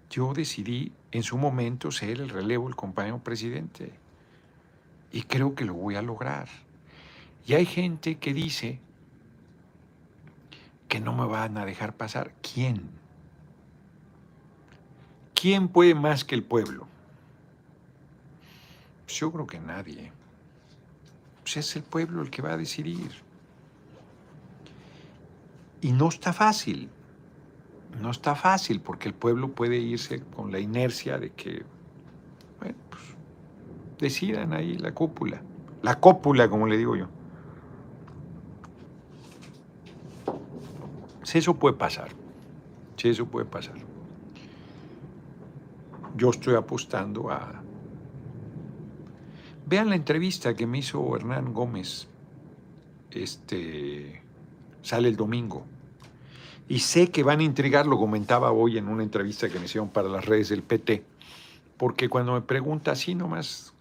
yo 0.10 0.34
decidí 0.34 0.92
en 1.12 1.24
su 1.24 1.38
momento 1.38 1.90
ser 1.90 2.20
el 2.20 2.30
relevo 2.30 2.66
del 2.66 2.76
compañero 2.76 3.20
presidente. 3.20 3.94
Y 5.14 5.24
creo 5.24 5.56
que 5.56 5.66
lo 5.66 5.74
voy 5.74 5.96
a 5.96 6.02
lograr. 6.02 6.50
Y 7.46 7.54
hay 7.54 7.66
gente 7.66 8.18
que 8.18 8.34
dice 8.34 8.80
que 10.90 11.00
no 11.00 11.14
me 11.14 11.26
van 11.26 11.58
a 11.58 11.66
dejar 11.66 11.96
pasar. 11.96 12.34
¿Quién? 12.42 13.01
¿Quién 15.42 15.70
puede 15.70 15.96
más 15.96 16.24
que 16.24 16.36
el 16.36 16.44
pueblo? 16.44 16.86
Pues 19.06 19.18
yo 19.18 19.32
creo 19.32 19.48
que 19.48 19.60
nadie. 19.60 20.12
Pues 21.42 21.58
es 21.58 21.76
el 21.76 21.82
pueblo 21.82 22.22
el 22.22 22.30
que 22.30 22.44
va 22.44 22.54
a 22.54 22.58
decidir. 22.58 23.10
Y 25.82 25.94
no 25.94 26.10
está 26.10 26.32
fácil. 26.32 26.92
No 28.00 28.12
está 28.12 28.36
fácil 28.36 28.82
porque 28.82 29.08
el 29.08 29.16
pueblo 29.16 29.52
puede 29.52 29.78
irse 29.78 30.22
con 30.22 30.52
la 30.52 30.60
inercia 30.60 31.18
de 31.18 31.32
que, 31.32 31.64
bueno, 32.60 32.78
pues 32.92 33.02
decidan 33.98 34.54
ahí 34.54 34.78
la 34.78 34.94
cúpula. 34.94 35.42
La 35.82 36.00
cópula, 36.00 36.52
como 36.52 36.68
le 36.68 36.78
digo 36.78 36.96
yo. 36.96 37.08
Si 41.24 41.40
eso 41.40 41.56
puede 41.56 41.76
pasar. 41.76 42.10
Si 42.96 43.10
eso 43.10 43.26
puede 43.26 43.48
pasar. 43.48 43.91
Yo 46.22 46.30
estoy 46.30 46.54
apostando 46.54 47.32
a... 47.32 47.64
Vean 49.66 49.90
la 49.90 49.96
entrevista 49.96 50.54
que 50.54 50.68
me 50.68 50.78
hizo 50.78 51.16
Hernán 51.16 51.52
Gómez. 51.52 52.08
Este 53.10 54.22
sale 54.84 55.08
el 55.08 55.16
domingo. 55.16 55.66
Y 56.70 56.78
sé 56.82 57.10
que 57.10 57.24
van 57.24 57.40
a 57.40 57.44
intrigar, 57.44 57.88
lo 57.88 57.98
comentaba 57.98 58.52
hoy 58.52 58.78
en 58.78 58.88
una 58.88 59.02
entrevista 59.02 59.50
que 59.50 59.58
me 59.58 59.66
hicieron 59.66 59.90
para 59.90 60.10
las 60.10 60.24
redes 60.24 60.50
del 60.50 60.62
PT, 60.62 61.04
porque 61.78 62.08
cuando 62.08 62.34
me 62.34 62.42
pregunta 62.42 62.92
así 62.92 63.16
nomás, 63.16 63.74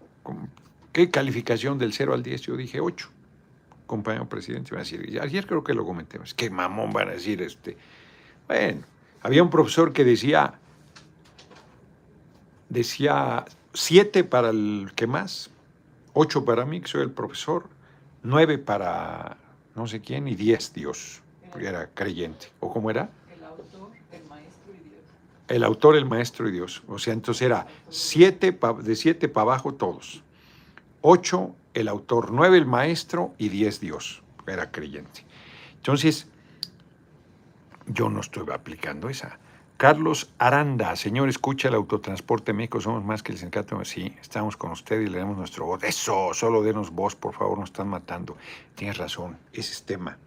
¿qué 0.92 1.10
calificación 1.10 1.76
del 1.76 1.92
0 1.92 2.14
al 2.14 2.22
10? 2.22 2.40
Yo 2.40 2.56
dije 2.56 2.80
8, 2.80 3.06
compañero 3.86 4.30
presidente. 4.30 4.70
Va 4.70 4.78
a 4.78 4.84
decir, 4.84 5.20
ayer 5.20 5.46
creo 5.46 5.62
que 5.62 5.74
lo 5.74 5.84
comenté, 5.84 6.18
es 6.24 6.32
que 6.32 6.48
mamón 6.48 6.90
van 6.90 7.08
a 7.08 7.12
decir 7.12 7.42
este. 7.42 7.76
Bueno, 8.48 8.80
había 9.20 9.42
un 9.42 9.50
profesor 9.50 9.92
que 9.92 10.04
decía, 10.04 10.59
decía 12.70 13.44
7 13.74 14.24
para 14.24 14.48
el 14.48 14.92
que 14.96 15.06
más, 15.06 15.50
8 16.14 16.44
para 16.46 16.64
mí, 16.64 16.80
que 16.80 16.88
soy 16.88 17.02
el 17.02 17.10
profesor, 17.10 17.68
9 18.22 18.58
para 18.58 19.36
no 19.74 19.86
sé 19.86 20.00
quién, 20.00 20.28
y 20.28 20.34
diez 20.34 20.72
Dios, 20.72 21.20
porque 21.50 21.68
era 21.68 21.88
creyente. 21.88 22.48
¿O 22.60 22.72
cómo 22.72 22.90
era? 22.90 23.10
El 23.32 23.44
autor, 23.44 23.90
el 24.12 24.24
maestro 24.28 24.72
y 24.74 24.88
Dios. 24.88 25.02
El 25.48 25.64
autor, 25.64 25.96
el 25.96 26.04
maestro 26.04 26.48
y 26.48 26.52
Dios. 26.52 26.82
O 26.88 26.98
sea, 26.98 27.12
entonces 27.12 27.42
era 27.42 27.66
siete 27.88 28.58
de 28.82 28.96
siete 28.96 29.28
para 29.28 29.42
abajo 29.42 29.74
todos. 29.74 30.22
Ocho 31.02 31.54
el 31.72 31.88
autor, 31.88 32.30
nueve 32.32 32.58
el 32.58 32.66
maestro 32.66 33.32
y 33.38 33.48
diez 33.48 33.80
Dios. 33.80 34.22
Era 34.46 34.70
creyente. 34.70 35.24
Entonces, 35.76 36.26
yo 37.86 38.08
no 38.10 38.20
estoy 38.20 38.44
aplicando 38.52 39.08
esa. 39.08 39.38
Carlos 39.80 40.28
Aranda, 40.36 40.94
señor, 40.94 41.30
escucha 41.30 41.68
el 41.68 41.74
autotransporte 41.74 42.52
México, 42.52 42.82
somos 42.82 43.02
más 43.02 43.22
que 43.22 43.32
el 43.32 43.38
sindicato. 43.38 43.82
Sí, 43.86 44.14
estamos 44.20 44.58
con 44.58 44.72
usted 44.72 45.00
y 45.00 45.06
le 45.06 45.16
damos 45.16 45.38
nuestro 45.38 45.64
voz. 45.64 45.82
Eso, 45.84 46.34
solo 46.34 46.62
denos 46.62 46.90
voz, 46.90 47.16
por 47.16 47.32
favor, 47.32 47.58
nos 47.58 47.70
están 47.70 47.88
matando. 47.88 48.36
Tienes 48.74 48.98
razón, 48.98 49.38
ese 49.54 49.72
es 49.72 49.84
tema. 49.84 50.18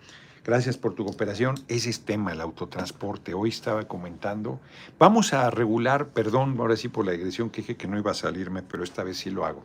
Gracias 0.44 0.76
por 0.76 0.96
tu 0.96 1.06
cooperación. 1.06 1.64
Ese 1.68 1.92
es 1.92 2.04
tema, 2.04 2.32
el 2.32 2.42
autotransporte. 2.42 3.36
Hoy 3.36 3.50
estaba 3.50 3.88
comentando. 3.88 4.60
Vamos 4.98 5.34
a 5.34 5.52
regular, 5.52 6.08
perdón, 6.08 6.56
ahora 6.58 6.76
sí 6.76 6.88
por 6.88 7.06
la 7.06 7.12
digresión 7.12 7.52
que 7.52 7.62
dije 7.62 7.78
que 7.78 7.88
no 7.88 8.00
iba 8.00 8.10
a 8.10 8.16
salirme, 8.16 8.64
pero 8.64 8.84
esta 8.84 9.04
vez 9.04 9.18
sí 9.18 9.30
lo 9.30 9.46
hago. 9.46 9.64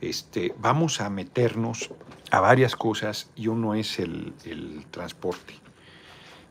Este, 0.00 0.54
vamos 0.58 1.02
a 1.02 1.10
meternos 1.10 1.90
a 2.30 2.40
varias 2.40 2.74
cosas 2.74 3.28
y 3.36 3.48
uno 3.48 3.74
es 3.74 3.98
el, 3.98 4.32
el 4.46 4.86
transporte. 4.90 5.52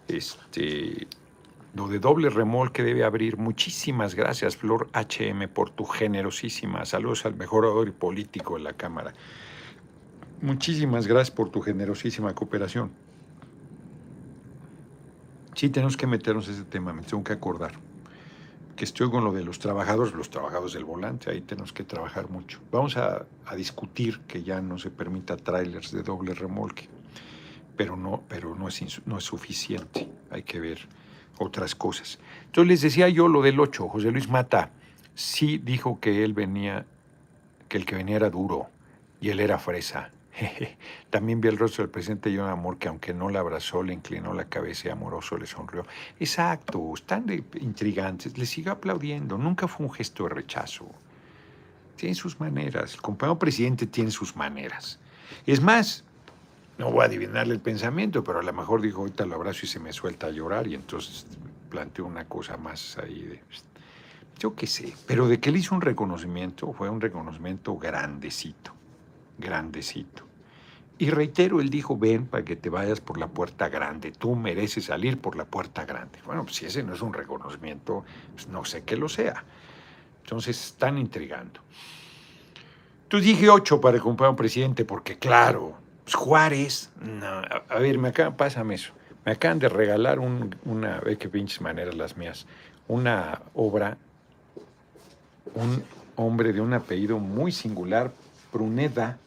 Este, 0.07 1.07
lo 1.75 1.89
de 1.89 1.99
doble 1.99 2.29
remolque 2.29 2.83
debe 2.83 3.03
abrir. 3.03 3.37
Muchísimas 3.37 4.15
gracias, 4.15 4.55
Flor 4.55 4.87
HM, 4.93 5.49
por 5.49 5.69
tu 5.69 5.83
generosísima. 5.83 6.85
Saludos 6.85 7.25
al 7.25 7.35
mejorador 7.35 7.89
y 7.89 7.91
político 7.91 8.55
de 8.55 8.63
la 8.63 8.73
Cámara. 8.73 9.13
Muchísimas 10.41 11.05
gracias 11.05 11.35
por 11.35 11.49
tu 11.49 11.61
generosísima 11.61 12.33
cooperación. 12.33 12.91
Sí, 15.53 15.69
tenemos 15.69 15.97
que 15.97 16.07
meternos 16.07 16.47
en 16.47 16.53
ese 16.55 16.63
tema, 16.63 16.93
me 16.93 17.01
tengo 17.01 17.23
que 17.23 17.33
acordar. 17.33 17.73
Que 18.77 18.85
estoy 18.85 19.09
con 19.09 19.25
lo 19.25 19.33
de 19.33 19.43
los 19.43 19.59
trabajadores, 19.59 20.13
los 20.13 20.29
trabajadores 20.29 20.73
del 20.73 20.85
volante, 20.85 21.29
ahí 21.29 21.41
tenemos 21.41 21.73
que 21.73 21.83
trabajar 21.83 22.29
mucho. 22.29 22.59
Vamos 22.71 22.95
a, 22.95 23.25
a 23.45 23.55
discutir 23.55 24.21
que 24.21 24.43
ya 24.43 24.61
no 24.61 24.77
se 24.77 24.91
permita 24.91 25.35
trailers 25.35 25.91
de 25.91 26.03
doble 26.03 26.33
remolque, 26.33 26.87
pero 27.75 27.97
no, 27.97 28.23
pero 28.29 28.55
no 28.55 28.69
es, 28.69 29.01
no 29.05 29.17
es 29.17 29.23
suficiente. 29.25 30.09
Hay 30.29 30.43
que 30.43 30.59
ver 30.61 30.79
otras 31.37 31.75
cosas. 31.75 32.19
Entonces 32.45 32.67
les 32.67 32.81
decía 32.81 33.09
yo 33.09 33.27
lo 33.27 33.41
del 33.41 33.59
8, 33.59 33.89
José 33.89 34.11
Luis 34.11 34.29
Mata 34.29 34.71
sí 35.13 35.57
dijo 35.57 35.99
que 35.99 36.23
él 36.23 36.33
venía, 36.33 36.85
que 37.69 37.77
el 37.77 37.85
que 37.85 37.95
venía 37.95 38.17
era 38.17 38.29
duro 38.29 38.67
y 39.21 39.29
él 39.29 39.39
era 39.39 39.57
fresa. 39.57 40.11
También 41.09 41.39
vi 41.39 41.47
el 41.47 41.57
rostro 41.57 41.83
del 41.83 41.91
presidente 41.91 42.33
John 42.35 42.49
Amor 42.49 42.77
que 42.77 42.89
aunque 42.89 43.13
no 43.13 43.29
la 43.29 43.39
abrazó, 43.39 43.83
le 43.83 43.93
inclinó 43.93 44.33
la 44.33 44.45
cabeza 44.45 44.89
y 44.89 44.91
amoroso 44.91 45.37
le 45.37 45.45
sonrió. 45.45 45.85
Exacto, 46.19 46.91
están 46.93 47.25
intrigantes, 47.59 48.37
le 48.37 48.45
sigo 48.45 48.71
aplaudiendo, 48.71 49.37
nunca 49.37 49.67
fue 49.67 49.85
un 49.85 49.93
gesto 49.93 50.23
de 50.23 50.29
rechazo. 50.29 50.85
Tiene 51.95 52.15
sus 52.15 52.39
maneras, 52.39 52.93
el 52.93 53.01
compañero 53.01 53.39
presidente 53.39 53.87
tiene 53.87 54.11
sus 54.11 54.35
maneras. 54.35 54.99
Es 55.45 55.61
más, 55.61 56.03
no 56.77 56.91
voy 56.91 57.03
a 57.03 57.05
adivinarle 57.05 57.53
el 57.53 57.61
pensamiento, 57.61 58.23
pero 58.23 58.39
a 58.39 58.43
lo 58.43 58.53
mejor 58.53 58.81
dijo, 58.81 59.01
ahorita 59.01 59.25
lo 59.25 59.35
abrazo 59.35 59.61
y 59.63 59.67
se 59.67 59.79
me 59.79 59.93
suelta 59.93 60.27
a 60.27 60.31
llorar 60.31 60.67
y 60.67 60.75
entonces 60.75 61.25
planteó 61.69 62.05
una 62.05 62.25
cosa 62.25 62.57
más 62.57 62.97
ahí 62.97 63.21
de... 63.23 63.41
Yo 64.37 64.53
qué 64.53 64.67
sé, 64.67 64.93
pero 65.07 65.29
de 65.29 65.39
que 65.39 65.49
él 65.49 65.57
hizo 65.57 65.73
un 65.73 65.81
reconocimiento, 65.81 66.73
fue 66.73 66.89
un 66.89 66.99
reconocimiento 66.99 67.77
grandecito, 67.77 68.73
grandecito. 69.37 70.23
Y 70.97 71.09
reitero, 71.09 71.61
él 71.61 71.69
dijo, 71.69 71.97
ven 71.97 72.25
para 72.25 72.43
que 72.43 72.55
te 72.55 72.69
vayas 72.69 72.99
por 72.99 73.17
la 73.17 73.27
puerta 73.27 73.69
grande, 73.69 74.11
tú 74.11 74.35
mereces 74.35 74.85
salir 74.85 75.17
por 75.19 75.37
la 75.37 75.45
puerta 75.45 75.85
grande. 75.85 76.19
Bueno, 76.25 76.43
pues 76.43 76.57
si 76.57 76.65
ese 76.65 76.83
no 76.83 76.93
es 76.93 77.01
un 77.01 77.13
reconocimiento, 77.13 78.03
pues 78.33 78.47
no 78.47 78.65
sé 78.65 78.83
qué 78.83 78.97
lo 78.97 79.07
sea. 79.07 79.43
Entonces 80.23 80.67
están 80.67 80.97
intrigando. 80.97 81.61
Tú 83.07 83.19
dije 83.19 83.49
ocho 83.49 83.79
para 83.79 83.99
comprar 83.99 84.29
un 84.29 84.35
presidente, 84.35 84.83
porque 84.83 85.17
claro, 85.17 85.77
pues, 86.05 86.15
Juárez, 86.15 86.91
no, 87.01 87.41
a, 87.67 87.79
ver, 87.79 87.97
me 87.97 88.09
acaban, 88.09 88.37
pásame 88.37 88.75
eso. 88.75 88.93
Me 89.25 89.31
acaban 89.31 89.57
de 89.57 89.69
regalar 89.69 90.19
una, 90.19 90.99
ve 90.99 91.17
qué 91.17 91.27
pinches 91.27 91.59
maneras 91.59 91.95
las 91.95 92.15
mías, 92.15 92.45
una 92.87 93.41
obra, 93.55 93.97
un 95.55 95.83
hombre 96.15 96.53
de 96.53 96.61
un 96.61 96.73
apellido 96.73 97.17
muy 97.17 97.51
singular, 97.51 98.11
Pruneda, 98.51 99.17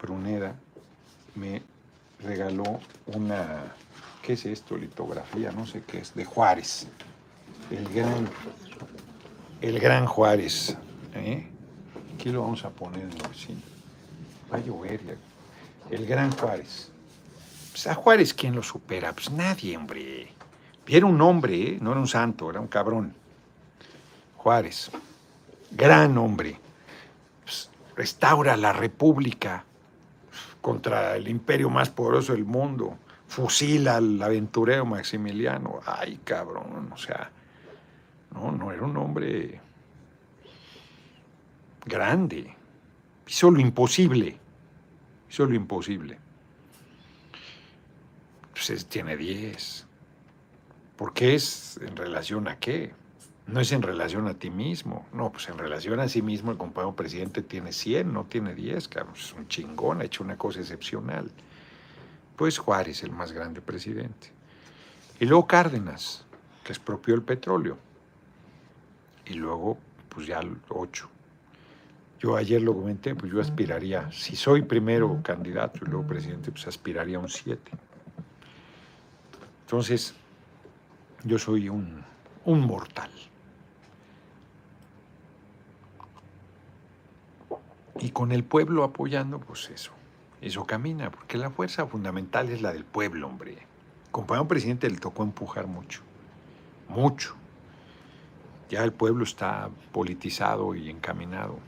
Pruneda, 0.00 0.54
me 1.34 1.60
regaló 2.20 2.78
una, 3.06 3.74
¿qué 4.22 4.34
es 4.34 4.46
esto? 4.46 4.76
Litografía, 4.76 5.50
no 5.50 5.66
sé 5.66 5.82
qué 5.84 5.98
es, 5.98 6.14
de 6.14 6.24
Juárez, 6.24 6.86
el 7.72 7.88
gran, 7.92 8.28
el 9.60 9.80
gran 9.80 10.06
Juárez. 10.06 10.76
¿eh? 11.14 11.48
Aquí 12.14 12.30
lo 12.30 12.42
vamos 12.42 12.64
a 12.64 12.70
poner 12.70 13.02
en 13.02 13.12
el 13.12 13.28
vecino. 13.28 13.60
Va 14.52 14.58
a 14.58 14.60
llover 14.60 15.04
ya 15.04 15.14
el 15.90 16.06
gran 16.06 16.30
Juárez. 16.32 16.90
Pues 17.70 17.86
a 17.86 17.94
Juárez, 17.94 18.34
¿quién 18.34 18.54
lo 18.54 18.62
supera? 18.62 19.12
Pues 19.12 19.30
nadie, 19.30 19.76
hombre. 19.76 20.32
era 20.86 21.06
un 21.06 21.20
hombre, 21.20 21.62
¿eh? 21.62 21.78
no 21.80 21.92
era 21.92 22.00
un 22.00 22.08
santo, 22.08 22.50
era 22.50 22.60
un 22.60 22.68
cabrón. 22.68 23.14
Juárez, 24.36 24.90
gran 25.70 26.16
hombre. 26.18 26.58
Pues, 27.44 27.70
restaura 27.96 28.56
la 28.56 28.72
república 28.72 29.64
contra 30.60 31.16
el 31.16 31.28
imperio 31.28 31.70
más 31.70 31.88
poderoso 31.90 32.32
del 32.32 32.44
mundo. 32.44 32.98
Fusila 33.28 33.96
al 33.96 34.20
aventurero 34.22 34.86
Maximiliano. 34.86 35.80
Ay, 35.84 36.20
cabrón, 36.24 36.90
o 36.92 36.96
sea, 36.96 37.30
no, 38.34 38.52
no 38.52 38.72
era 38.72 38.82
un 38.82 38.96
hombre 38.96 39.60
grande. 41.84 42.54
Hizo 43.26 43.50
lo 43.50 43.60
imposible 43.60 44.38
Hizo 45.30 45.46
lo 45.46 45.54
imposible. 45.54 46.18
Pues 48.52 48.86
tiene 48.86 49.16
10. 49.16 49.86
¿Por 50.96 51.12
qué 51.12 51.34
es 51.34 51.78
en 51.80 51.96
relación 51.96 52.48
a 52.48 52.58
qué? 52.58 52.92
No 53.46 53.60
es 53.60 53.72
en 53.72 53.82
relación 53.82 54.26
a 54.26 54.34
ti 54.34 54.50
mismo. 54.50 55.06
No, 55.12 55.30
pues 55.32 55.48
en 55.48 55.56
relación 55.58 56.00
a 56.00 56.08
sí 56.08 56.22
mismo 56.22 56.50
el 56.50 56.58
compañero 56.58 56.94
presidente 56.96 57.42
tiene 57.42 57.72
100, 57.72 58.12
no 58.12 58.24
tiene 58.24 58.54
10, 58.54 58.88
cabrón. 58.88 59.14
Es 59.16 59.32
un 59.32 59.48
chingón, 59.48 60.00
ha 60.00 60.04
hecho 60.04 60.24
una 60.24 60.36
cosa 60.36 60.60
excepcional. 60.60 61.30
Pues 62.36 62.58
Juárez, 62.58 63.02
el 63.04 63.12
más 63.12 63.32
grande 63.32 63.60
presidente. 63.60 64.32
Y 65.20 65.24
luego 65.26 65.46
Cárdenas, 65.46 66.24
que 66.64 66.72
expropió 66.72 67.14
el 67.14 67.22
petróleo. 67.22 67.78
y 69.26 69.34
luego 69.34 69.78
pues 70.08 70.26
ya 70.26 70.40
el 70.40 70.56
8. 70.68 71.08
Yo 72.18 72.36
ayer 72.36 72.60
lo 72.60 72.74
comenté, 72.74 73.14
pues 73.14 73.32
yo 73.32 73.40
aspiraría, 73.40 74.10
si 74.10 74.34
soy 74.34 74.62
primero 74.62 75.20
candidato 75.22 75.80
y 75.82 75.88
luego 75.88 76.06
presidente, 76.06 76.50
pues 76.50 76.66
aspiraría 76.66 77.16
a 77.16 77.20
un 77.20 77.28
7. 77.28 77.70
Entonces, 79.60 80.14
yo 81.22 81.38
soy 81.38 81.68
un, 81.68 82.02
un 82.44 82.60
mortal. 82.60 83.10
Y 88.00 88.10
con 88.10 88.32
el 88.32 88.44
pueblo 88.44 88.84
apoyando, 88.84 89.38
pues 89.38 89.70
eso, 89.70 89.92
eso 90.40 90.64
camina, 90.64 91.10
porque 91.10 91.36
la 91.36 91.50
fuerza 91.50 91.86
fundamental 91.86 92.48
es 92.48 92.62
la 92.62 92.72
del 92.72 92.84
pueblo, 92.84 93.26
hombre. 93.26 93.58
Compañero 94.10 94.48
presidente 94.48 94.88
le 94.88 94.96
tocó 94.96 95.22
empujar 95.22 95.66
mucho, 95.66 96.00
mucho. 96.88 97.34
Ya 98.70 98.84
el 98.84 98.92
pueblo 98.92 99.24
está 99.24 99.70
politizado 99.92 100.74
y 100.74 100.90
encaminado. 100.90 101.58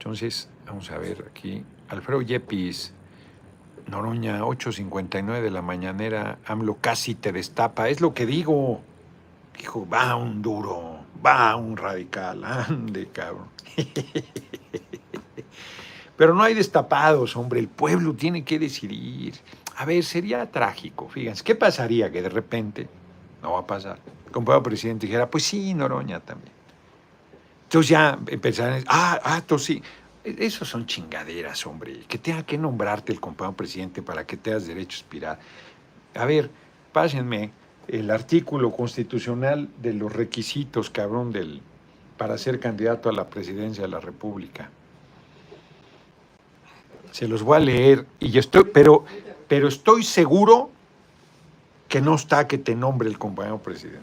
Entonces, 0.00 0.48
vamos 0.66 0.90
a 0.90 0.96
ver 0.96 1.26
aquí, 1.30 1.62
Alfredo 1.90 2.22
Yepis, 2.22 2.94
Noroña, 3.86 4.40
8.59 4.40 5.42
de 5.42 5.50
la 5.50 5.60
mañanera, 5.60 6.38
AMLO 6.46 6.78
casi 6.80 7.14
te 7.14 7.32
destapa, 7.32 7.90
es 7.90 8.00
lo 8.00 8.14
que 8.14 8.24
digo. 8.24 8.80
Dijo, 9.58 9.86
va 9.86 10.16
un 10.16 10.40
duro, 10.40 11.00
va 11.24 11.54
un 11.54 11.76
radical, 11.76 12.42
ande 12.46 13.08
cabrón. 13.08 13.48
Pero 16.16 16.34
no 16.34 16.44
hay 16.44 16.54
destapados, 16.54 17.36
hombre, 17.36 17.60
el 17.60 17.68
pueblo 17.68 18.14
tiene 18.14 18.42
que 18.42 18.58
decidir. 18.58 19.34
A 19.76 19.84
ver, 19.84 20.02
sería 20.02 20.50
trágico, 20.50 21.10
fíjense, 21.10 21.44
¿qué 21.44 21.54
pasaría 21.54 22.10
que 22.10 22.22
de 22.22 22.30
repente, 22.30 22.88
no 23.42 23.52
va 23.52 23.60
a 23.60 23.66
pasar, 23.66 23.98
el 24.24 24.32
compañero 24.32 24.62
presidente 24.62 25.04
dijera, 25.04 25.28
pues 25.28 25.44
sí, 25.44 25.74
Noroña 25.74 26.20
también. 26.20 26.59
Entonces 27.70 27.90
ya 27.90 28.18
empezaron, 28.26 28.82
ah, 28.88 29.20
ah, 29.22 29.42
tú 29.46 29.56
sí. 29.56 29.80
Esos 30.24 30.68
son 30.68 30.86
chingaderas, 30.86 31.64
hombre. 31.66 32.00
Que 32.08 32.18
tenga 32.18 32.42
que 32.42 32.58
nombrarte 32.58 33.12
el 33.12 33.20
compañero 33.20 33.56
presidente 33.56 34.02
para 34.02 34.26
que 34.26 34.36
te 34.36 34.50
das 34.50 34.66
derecho 34.66 34.96
a 34.96 35.00
aspirar. 35.02 35.38
A 36.16 36.24
ver, 36.24 36.50
pásenme 36.92 37.52
el 37.86 38.10
artículo 38.10 38.72
constitucional 38.72 39.68
de 39.80 39.92
los 39.92 40.12
requisitos, 40.12 40.90
cabrón, 40.90 41.30
del, 41.30 41.62
para 42.18 42.36
ser 42.38 42.58
candidato 42.58 43.08
a 43.08 43.12
la 43.12 43.30
presidencia 43.30 43.82
de 43.84 43.88
la 43.88 44.00
República. 44.00 44.68
Se 47.12 47.28
los 47.28 47.44
voy 47.44 47.58
a 47.58 47.60
leer 47.60 48.04
y 48.18 48.30
yo 48.30 48.40
estoy, 48.40 48.64
pero, 48.64 49.04
pero 49.46 49.68
estoy 49.68 50.02
seguro 50.02 50.72
que 51.88 52.00
no 52.00 52.16
está 52.16 52.48
que 52.48 52.58
te 52.58 52.74
nombre 52.74 53.08
el 53.08 53.16
compañero 53.16 53.58
presidente. 53.58 54.00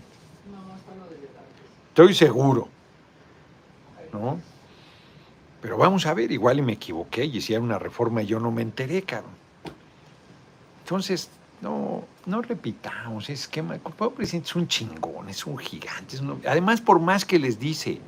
No, 0.50 0.56
no 0.56 0.78
está 0.78 0.96
lo 0.96 1.04
de 1.10 1.18
detalles. 1.20 1.90
Estoy 1.90 2.14
seguro. 2.14 2.70
¿No? 4.14 4.40
Pero 5.62 5.78
vamos 5.78 6.06
a 6.06 6.14
ver, 6.14 6.32
igual 6.32 6.60
y 6.60 6.62
me 6.62 6.74
equivoqué 6.74 7.26
y 7.26 7.38
hicieron 7.38 7.66
una 7.66 7.80
reforma 7.80 8.22
y 8.22 8.28
yo 8.28 8.40
no 8.40 8.52
me 8.52 8.62
enteré, 8.62 9.02
cabrón. 9.02 9.32
Entonces, 10.84 11.30
no, 11.62 12.04
no 12.26 12.42
repitamos, 12.42 13.30
es 13.30 13.48
que 13.48 13.62
el 13.62 13.80
compañero 13.82 14.16
presidente 14.16 14.50
es 14.50 14.56
un 14.56 14.68
chingón, 14.68 15.30
es 15.30 15.46
un 15.46 15.58
gigante. 15.58 16.18
además, 16.48 16.80
por 16.82 17.00
más 17.00 17.26
que 17.26 17.40
les 17.40 17.60
dice, 17.60 18.00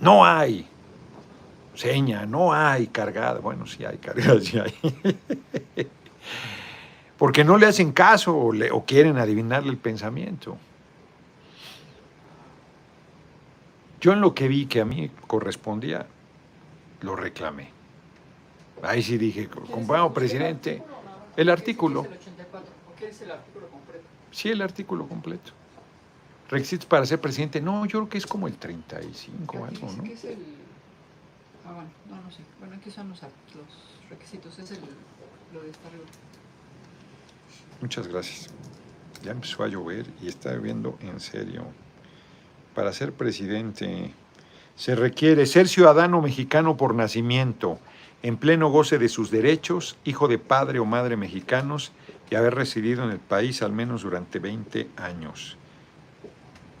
no 0.00 0.24
hay 0.24 0.68
seña, 1.74 2.26
no 2.26 2.52
hay 2.52 2.86
cargada. 2.88 3.40
Bueno, 3.40 3.66
sí 3.66 3.84
hay 3.84 3.98
cargada, 3.98 4.40
sí 4.42 4.58
hay. 4.58 5.88
Porque 7.18 7.44
no 7.44 7.56
le 7.56 7.66
hacen 7.66 7.92
caso 7.92 8.36
o 8.36 8.84
quieren 8.84 9.18
adivinarle 9.18 9.70
el 9.70 9.78
pensamiento. 9.78 10.56
Yo 14.02 14.12
en 14.12 14.20
lo 14.20 14.34
que 14.34 14.48
vi 14.48 14.66
que 14.66 14.80
a 14.80 14.84
mí 14.84 15.10
correspondía, 15.28 16.06
lo 17.02 17.14
reclamé. 17.14 17.70
Ahí 18.82 19.00
sí 19.00 19.16
dije, 19.16 19.48
compañero 19.48 20.12
presidente, 20.12 20.82
el 21.36 21.48
artículo. 21.48 22.02
¿Quieres 22.02 22.26
el 22.26 22.32
84? 22.32 22.72
¿O 22.90 22.98
quieres 22.98 23.22
el 23.22 23.30
artículo 23.30 23.68
completo? 23.68 24.04
sí, 24.32 24.48
el 24.48 24.60
artículo 24.60 25.06
completo. 25.06 25.52
Requisitos 26.50 26.86
para 26.86 27.06
ser 27.06 27.20
presidente, 27.20 27.60
no, 27.60 27.86
yo 27.86 28.00
creo 28.00 28.08
que 28.08 28.18
es 28.18 28.26
como 28.26 28.48
el 28.48 28.56
35 28.56 29.56
o 29.56 29.64
algo, 29.64 29.92
¿no? 29.92 30.04
es 30.04 30.24
el... 30.24 30.38
Ah, 31.64 31.72
bueno, 31.72 31.90
no, 32.10 32.20
no 32.22 32.30
sé. 32.32 32.42
Bueno, 32.58 32.74
aquí 32.74 32.90
son 32.90 33.08
los, 33.08 33.22
los 33.22 34.10
requisitos. 34.10 34.58
Es 34.58 34.72
el, 34.72 34.80
lo 35.54 35.62
de 35.62 35.70
esta. 35.70 35.88
Muchas 37.80 38.08
gracias. 38.08 38.50
Ya 39.22 39.30
empezó 39.30 39.62
a 39.62 39.68
llover 39.68 40.06
y 40.20 40.26
está 40.26 40.52
lloviendo 40.52 40.98
en 41.00 41.20
serio. 41.20 41.66
Para 42.74 42.92
ser 42.92 43.12
presidente 43.12 44.14
se 44.74 44.94
requiere 44.94 45.46
ser 45.46 45.68
ciudadano 45.68 46.22
mexicano 46.22 46.76
por 46.76 46.94
nacimiento, 46.94 47.78
en 48.22 48.36
pleno 48.36 48.70
goce 48.70 48.98
de 48.98 49.08
sus 49.08 49.30
derechos, 49.30 49.96
hijo 50.04 50.28
de 50.28 50.38
padre 50.38 50.78
o 50.78 50.84
madre 50.84 51.16
mexicanos 51.16 51.92
y 52.30 52.34
haber 52.34 52.54
residido 52.54 53.04
en 53.04 53.10
el 53.10 53.18
país 53.18 53.62
al 53.62 53.72
menos 53.72 54.02
durante 54.02 54.38
20 54.38 54.88
años. 54.96 55.58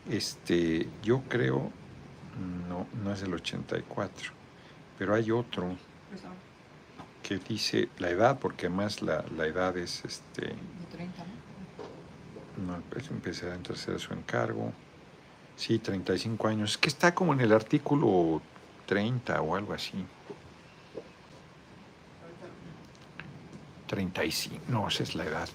Este, 0.08 0.88
yo 1.02 1.22
creo, 1.28 1.70
no, 2.68 2.86
no 3.04 3.12
es 3.12 3.22
el 3.22 3.34
84, 3.34 4.32
pero 4.98 5.14
hay 5.14 5.30
otro 5.30 5.76
que 7.22 7.38
dice 7.38 7.88
la 7.98 8.10
edad, 8.10 8.38
porque 8.38 8.68
más 8.68 9.02
la, 9.02 9.24
la 9.36 9.46
edad 9.46 9.76
es 9.76 10.04
este. 10.04 10.46
de 10.46 10.56
30, 10.90 11.24
¿no? 11.24 12.72
No, 12.72 12.82
pues 12.90 13.10
empezará 13.10 13.54
en 13.54 13.62
tercera 13.62 13.98
su 13.98 14.12
encargo. 14.12 14.72
Sí, 15.62 15.78
35 15.78 16.48
años. 16.48 16.72
Es 16.72 16.78
que 16.78 16.88
está 16.88 17.14
como 17.14 17.32
en 17.34 17.40
el 17.40 17.52
artículo 17.52 18.42
30 18.86 19.40
o 19.42 19.54
algo 19.54 19.72
así. 19.72 19.92
35. 23.86 24.60
No, 24.66 24.88
esa 24.88 25.04
es 25.04 25.14
la 25.14 25.24
edad. 25.24 25.48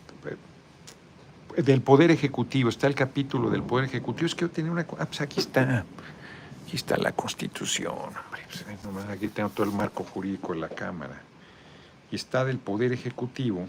Del 1.58 1.82
Poder 1.82 2.10
Ejecutivo. 2.10 2.70
Está 2.70 2.88
el 2.88 2.96
capítulo 2.96 3.50
del 3.50 3.64
Poder 3.64 3.84
Ejecutivo. 3.84 4.28
Es 4.28 4.34
que 4.34 4.46
yo 4.46 4.50
tenía 4.50 4.72
una... 4.72 4.88
Ah, 4.98 5.08
pues 5.08 5.20
aquí 5.20 5.42
está. 5.42 5.84
Aquí 6.66 6.78
está 6.78 6.96
la 6.96 7.12
Constitución. 7.12 8.14
Pues, 8.30 8.62
eh, 8.62 9.12
aquí 9.12 9.28
tengo 9.28 9.50
todo 9.50 9.66
el 9.66 9.74
marco 9.74 10.06
jurídico 10.06 10.54
de 10.54 10.60
la 10.60 10.70
Cámara. 10.70 11.22
Y 12.10 12.16
está 12.16 12.46
del 12.46 12.60
Poder 12.60 12.94
Ejecutivo. 12.94 13.68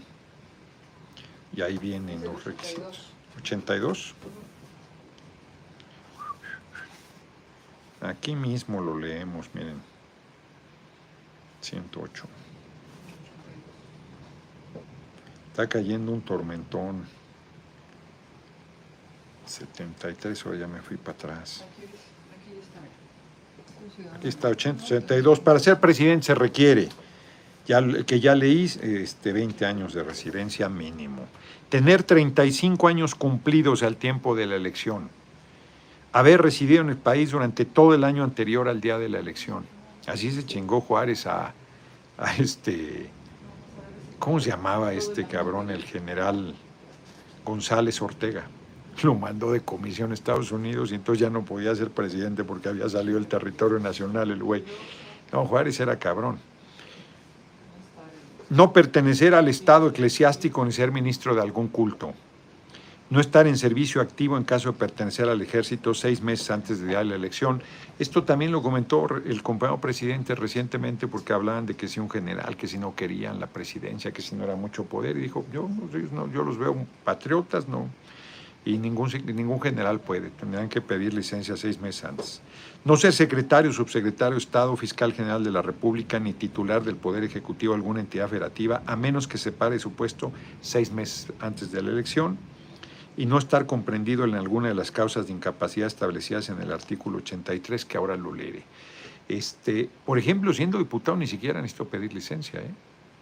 Y 1.53 1.63
ahí 1.63 1.77
vienen 1.77 2.23
los 2.23 2.35
82. 2.35 2.45
requisitos. 2.45 3.07
82. 3.41 4.15
Aquí 8.01 8.35
mismo 8.35 8.81
lo 8.81 8.97
leemos, 8.97 9.49
miren. 9.53 9.81
108. 11.61 12.25
Está 15.51 15.67
cayendo 15.67 16.11
un 16.13 16.21
tormentón. 16.21 17.03
73, 19.45 20.45
ahora 20.45 20.59
ya 20.59 20.67
me 20.67 20.81
fui 20.81 20.95
para 20.95 21.17
atrás. 21.17 21.65
Aquí, 21.65 22.57
está, 22.61 22.79
mira. 22.79 22.93
Un 23.83 23.91
ciudadano 23.91 24.17
Aquí 24.17 24.27
está, 24.27 24.47
80, 24.47 24.81
mexicano. 24.83 25.05
82. 25.05 25.39
Para 25.41 25.59
ser 25.59 25.79
presidente 25.79 26.27
se 26.27 26.35
requiere, 26.35 26.87
ya, 27.67 27.81
que 28.05 28.19
ya 28.21 28.35
leí, 28.35 28.71
este, 28.81 29.33
20 29.33 29.65
años 29.65 29.93
de 29.93 30.03
residencia 30.03 30.69
mínimo. 30.69 31.27
Tener 31.67 32.03
35 32.03 32.87
años 32.87 33.15
cumplidos 33.15 33.83
al 33.83 33.97
tiempo 33.97 34.35
de 34.35 34.45
la 34.45 34.55
elección. 34.55 35.09
Haber 36.11 36.41
residido 36.41 36.81
en 36.81 36.89
el 36.89 36.97
país 36.97 37.31
durante 37.31 37.65
todo 37.65 37.93
el 37.93 38.03
año 38.03 38.23
anterior 38.23 38.67
al 38.67 38.81
día 38.81 38.97
de 38.97 39.09
la 39.09 39.19
elección. 39.19 39.65
Así 40.07 40.31
se 40.31 40.45
chingó 40.45 40.81
Juárez 40.81 41.27
a, 41.27 41.53
este... 42.39 43.09
¿Cómo 44.17 44.39
se 44.39 44.49
llamaba 44.49 44.91
este 44.93 45.25
cabrón? 45.25 45.69
El 45.69 45.83
general 45.83 46.55
González 47.45 48.01
Ortega. 48.01 48.47
Lo 49.03 49.15
mandó 49.15 49.51
de 49.51 49.61
comisión 49.61 50.11
a 50.11 50.13
Estados 50.13 50.51
Unidos 50.51 50.91
y 50.91 50.95
entonces 50.95 51.21
ya 51.21 51.29
no 51.29 51.45
podía 51.45 51.73
ser 51.75 51.89
presidente 51.89 52.43
porque 52.43 52.69
había 52.69 52.89
salido 52.89 53.15
del 53.15 53.27
territorio 53.27 53.79
nacional 53.79 54.31
el 54.31 54.43
güey. 54.43 54.65
No, 55.31 55.45
Juárez 55.45 55.79
era 55.79 55.97
cabrón. 55.97 56.37
No 58.49 58.73
pertenecer 58.73 59.35
al 59.35 59.47
Estado 59.47 59.89
eclesiástico 59.89 60.65
ni 60.65 60.71
ser 60.71 60.91
ministro 60.91 61.35
de 61.35 61.41
algún 61.41 61.67
culto. 61.67 62.13
No 63.09 63.19
estar 63.19 63.47
en 63.47 63.57
servicio 63.57 64.01
activo 64.01 64.37
en 64.37 64.43
caso 64.43 64.71
de 64.71 64.77
pertenecer 64.77 65.27
al 65.29 65.41
ejército 65.41 65.95
seis 65.95 66.21
meses 66.21 66.51
antes 66.51 66.79
de 66.79 66.95
de 66.95 67.03
la 67.03 67.15
elección. 67.15 67.59
Esto 67.97 68.23
también 68.23 68.51
lo 68.51 68.61
comentó 68.61 69.07
el 69.25 69.41
compañero 69.41 69.81
presidente 69.81 70.35
recientemente 70.35 71.07
porque 71.07 71.33
hablaban 71.33 71.65
de 71.65 71.73
que 71.73 71.87
si 71.87 71.99
un 71.99 72.07
general, 72.07 72.55
que 72.55 72.67
si 72.67 72.77
no 72.77 72.93
querían 72.93 73.39
la 73.39 73.47
presidencia, 73.47 74.11
que 74.11 74.21
si 74.21 74.35
no 74.35 74.43
era 74.43 74.55
mucho 74.55 74.83
poder. 74.83 75.17
Y 75.17 75.21
dijo, 75.21 75.43
yo, 75.51 75.67
no, 76.11 76.31
yo 76.31 76.43
los 76.43 76.59
veo 76.59 76.85
patriotas, 77.03 77.67
no. 77.67 77.89
Y 78.63 78.77
ningún, 78.77 79.09
ningún 79.25 79.59
general 79.59 80.01
puede, 80.01 80.29
tendrán 80.29 80.69
que 80.69 80.79
pedir 80.79 81.11
licencia 81.11 81.57
seis 81.57 81.81
meses 81.81 82.03
antes. 82.03 82.41
No 82.85 82.95
ser 82.95 83.13
secretario, 83.13 83.73
subsecretario 83.73 84.37
Estado, 84.37 84.77
fiscal 84.77 85.13
general 85.13 85.43
de 85.43 85.49
la 85.49 85.63
República, 85.63 86.19
ni 86.19 86.33
titular 86.33 86.83
del 86.83 86.95
Poder 86.95 87.23
Ejecutivo 87.23 87.73
de 87.73 87.77
alguna 87.77 88.01
entidad 88.01 88.29
federativa, 88.29 88.83
a 88.85 88.95
menos 88.95 89.27
que 89.27 89.39
se 89.39 89.51
pare 89.51 89.79
su 89.79 89.93
puesto 89.93 90.31
seis 90.61 90.91
meses 90.91 91.33
antes 91.39 91.71
de 91.71 91.81
la 91.81 91.89
elección. 91.89 92.37
Y 93.19 93.25
no 93.25 93.37
estar 93.37 93.65
comprendido 93.65 94.23
en 94.23 94.33
alguna 94.33 94.69
de 94.69 94.73
las 94.73 94.91
causas 94.91 95.27
de 95.27 95.33
incapacidad 95.33 95.87
establecidas 95.87 96.47
en 96.47 96.61
el 96.61 96.71
artículo 96.71 97.17
83, 97.17 97.83
que 97.83 97.97
ahora 97.97 98.15
lo 98.15 98.33
leeré. 98.33 98.63
Este, 99.27 99.89
por 100.05 100.17
ejemplo, 100.17 100.53
siendo 100.53 100.77
diputado 100.77 101.17
ni 101.17 101.27
siquiera 101.27 101.61
necesito 101.61 101.83
pedir 101.83 102.13
licencia. 102.13 102.61
¿eh? 102.61 102.71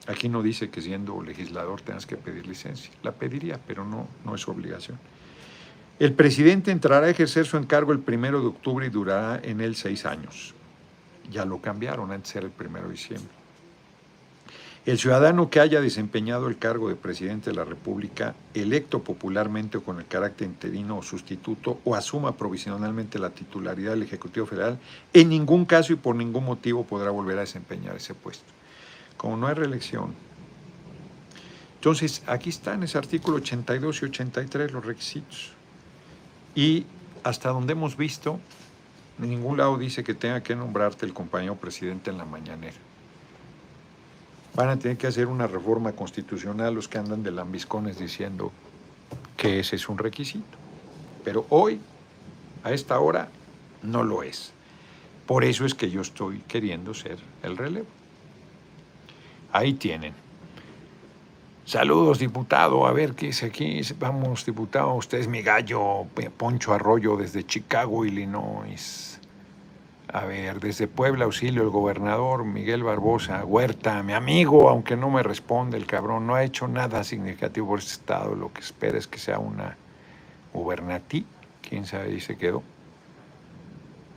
Aquí 0.05 0.29
no 0.29 0.43
dice 0.43 0.69
que 0.69 0.83
siendo 0.83 1.19
legislador 1.23 1.81
tengas 1.81 2.05
que 2.05 2.15
pedir 2.15 2.45
licencia. 2.45 2.91
La 3.01 3.11
pediría, 3.11 3.59
pero 3.65 3.85
no, 3.85 4.07
no 4.23 4.35
es 4.35 4.47
obligación. 4.47 4.99
El 5.97 6.13
presidente 6.13 6.69
entrará 6.69 7.07
a 7.07 7.09
ejercer 7.09 7.47
su 7.47 7.57
encargo 7.57 7.91
el 7.91 7.99
primero 7.99 8.39
de 8.39 8.49
octubre 8.49 8.85
y 8.85 8.89
durará 8.89 9.41
en 9.43 9.61
él 9.61 9.75
seis 9.75 10.05
años. 10.05 10.53
Ya 11.31 11.43
lo 11.43 11.59
cambiaron, 11.59 12.11
antes 12.11 12.35
era 12.35 12.45
el 12.45 12.51
primero 12.51 12.85
de 12.85 12.91
diciembre. 12.91 13.36
El 14.87 14.97
ciudadano 14.97 15.49
que 15.49 15.59
haya 15.59 15.81
desempeñado 15.81 16.47
el 16.47 16.57
cargo 16.57 16.87
de 16.87 16.95
presidente 16.95 17.49
de 17.49 17.57
la 17.57 17.65
República, 17.65 18.35
electo 18.53 19.03
popularmente 19.03 19.79
o 19.79 19.83
con 19.83 19.99
el 19.99 20.05
carácter 20.05 20.47
interino 20.47 20.99
o 20.99 21.03
sustituto, 21.03 21.81
o 21.83 21.93
asuma 21.93 22.37
provisionalmente 22.37 23.19
la 23.19 23.31
titularidad 23.31 23.91
del 23.91 24.03
Ejecutivo 24.03 24.45
Federal, 24.45 24.79
en 25.11 25.27
ningún 25.27 25.65
caso 25.65 25.91
y 25.91 25.97
por 25.97 26.15
ningún 26.15 26.45
motivo 26.45 26.85
podrá 26.85 27.09
volver 27.09 27.37
a 27.37 27.41
desempeñar 27.41 27.97
ese 27.97 28.13
puesto. 28.13 28.45
Como 29.17 29.35
no 29.35 29.47
hay 29.47 29.55
reelección. 29.55 30.15
Entonces, 31.75 32.23
aquí 32.25 32.49
están 32.49 32.81
ese 32.81 32.97
artículo 32.97 33.37
82 33.37 34.03
y 34.03 34.05
83 34.05 34.71
los 34.71 34.85
requisitos. 34.85 35.51
Y 36.55 36.85
hasta 37.25 37.49
donde 37.49 37.73
hemos 37.73 37.97
visto, 37.97 38.39
ningún 39.17 39.57
lado 39.57 39.77
dice 39.77 40.05
que 40.05 40.13
tenga 40.13 40.41
que 40.43 40.55
nombrarte 40.55 41.05
el 41.05 41.13
compañero 41.13 41.57
presidente 41.57 42.09
en 42.09 42.17
la 42.17 42.23
mañanera. 42.23 42.86
Van 44.57 44.69
a 44.69 44.79
tener 44.79 44.97
que 44.97 45.05
hacer 45.05 45.27
una 45.27 45.45
reforma 45.45 45.91
constitucional 45.91 46.73
los 46.73 46.87
que 46.87 46.97
andan 46.97 47.21
de 47.21 47.29
lambiscones 47.29 47.99
diciendo 47.99 48.51
que 49.37 49.59
ese 49.59 49.75
es 49.75 49.87
un 49.87 49.99
requisito. 49.99 50.57
Pero 51.23 51.45
hoy, 51.49 51.79
a 52.63 52.71
esta 52.71 52.99
hora, 52.99 53.29
no 53.83 54.03
lo 54.03 54.23
es. 54.23 54.53
Por 55.27 55.43
eso 55.43 55.63
es 55.63 55.75
que 55.75 55.91
yo 55.91 56.01
estoy 56.01 56.39
queriendo 56.47 56.95
ser 56.95 57.19
el 57.43 57.55
relevo. 57.55 57.85
Ahí 59.53 59.75
tienen. 59.75 60.15
Saludos, 61.63 62.17
diputado. 62.17 62.87
A 62.87 62.93
ver 62.93 63.13
qué 63.13 63.27
es 63.29 63.43
aquí. 63.43 63.81
Vamos, 63.99 64.43
diputado. 64.43 64.95
Usted 64.95 65.19
es 65.19 65.27
mi 65.27 65.43
gallo, 65.43 66.07
Poncho 66.35 66.73
Arroyo, 66.73 67.15
desde 67.15 67.45
Chicago, 67.45 68.05
Illinois. 68.05 69.16
A 70.17 70.25
ver, 70.25 70.59
desde 70.59 70.87
Puebla, 70.87 71.25
auxilio, 71.25 71.61
el 71.61 71.69
gobernador 71.69 72.43
Miguel 72.43 72.81
Barbosa, 72.81 73.45
Huerta, 73.45 74.01
mi 74.01 74.13
amigo, 74.13 74.67
aunque 74.67 74.97
no 74.97 75.11
me 75.11 75.21
responde 75.21 75.77
el 75.77 75.85
cabrón, 75.85 76.25
no 76.25 76.33
ha 76.33 76.43
hecho 76.43 76.67
nada 76.67 77.03
significativo 77.03 77.67
por 77.67 77.77
este 77.77 77.91
estado, 77.91 78.33
lo 78.33 78.51
que 78.51 78.61
espera 78.61 78.97
es 78.97 79.05
que 79.05 79.19
sea 79.19 79.37
una 79.37 79.77
gubernatí, 80.55 81.23
quién 81.61 81.85
sabe, 81.85 82.15
y 82.15 82.19
se 82.19 82.35
quedó. 82.35 82.63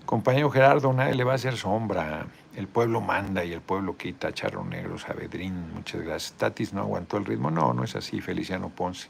Compañero 0.07 0.48
Gerardo, 0.48 0.90
nadie 0.94 1.14
le 1.14 1.24
va 1.24 1.32
a 1.32 1.34
hacer 1.34 1.59
sombra, 1.59 2.26
el 2.57 2.66
pueblo 2.66 3.03
manda 3.03 3.44
y 3.44 3.53
el 3.53 3.61
pueblo 3.61 3.98
quita, 3.98 4.32
Charro 4.32 4.64
Negro, 4.64 4.96
Sabedrín, 4.96 5.74
muchas 5.74 6.01
gracias. 6.01 6.32
Tatis 6.32 6.72
no 6.72 6.80
aguantó 6.80 7.18
el 7.18 7.26
ritmo, 7.26 7.51
no, 7.51 7.74
no 7.74 7.84
es 7.84 7.94
así, 7.94 8.22
Feliciano 8.22 8.70
Ponce. 8.70 9.09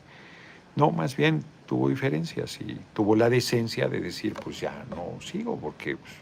No, 0.74 0.90
más 0.90 1.16
bien 1.16 1.44
tuvo 1.66 1.88
diferencias 1.88 2.60
y 2.60 2.80
tuvo 2.94 3.14
la 3.14 3.30
decencia 3.30 3.88
de 3.88 4.00
decir, 4.00 4.34
pues 4.34 4.58
ya 4.58 4.84
no 4.90 5.20
sigo, 5.20 5.56
porque 5.56 5.96
pues, 5.96 6.12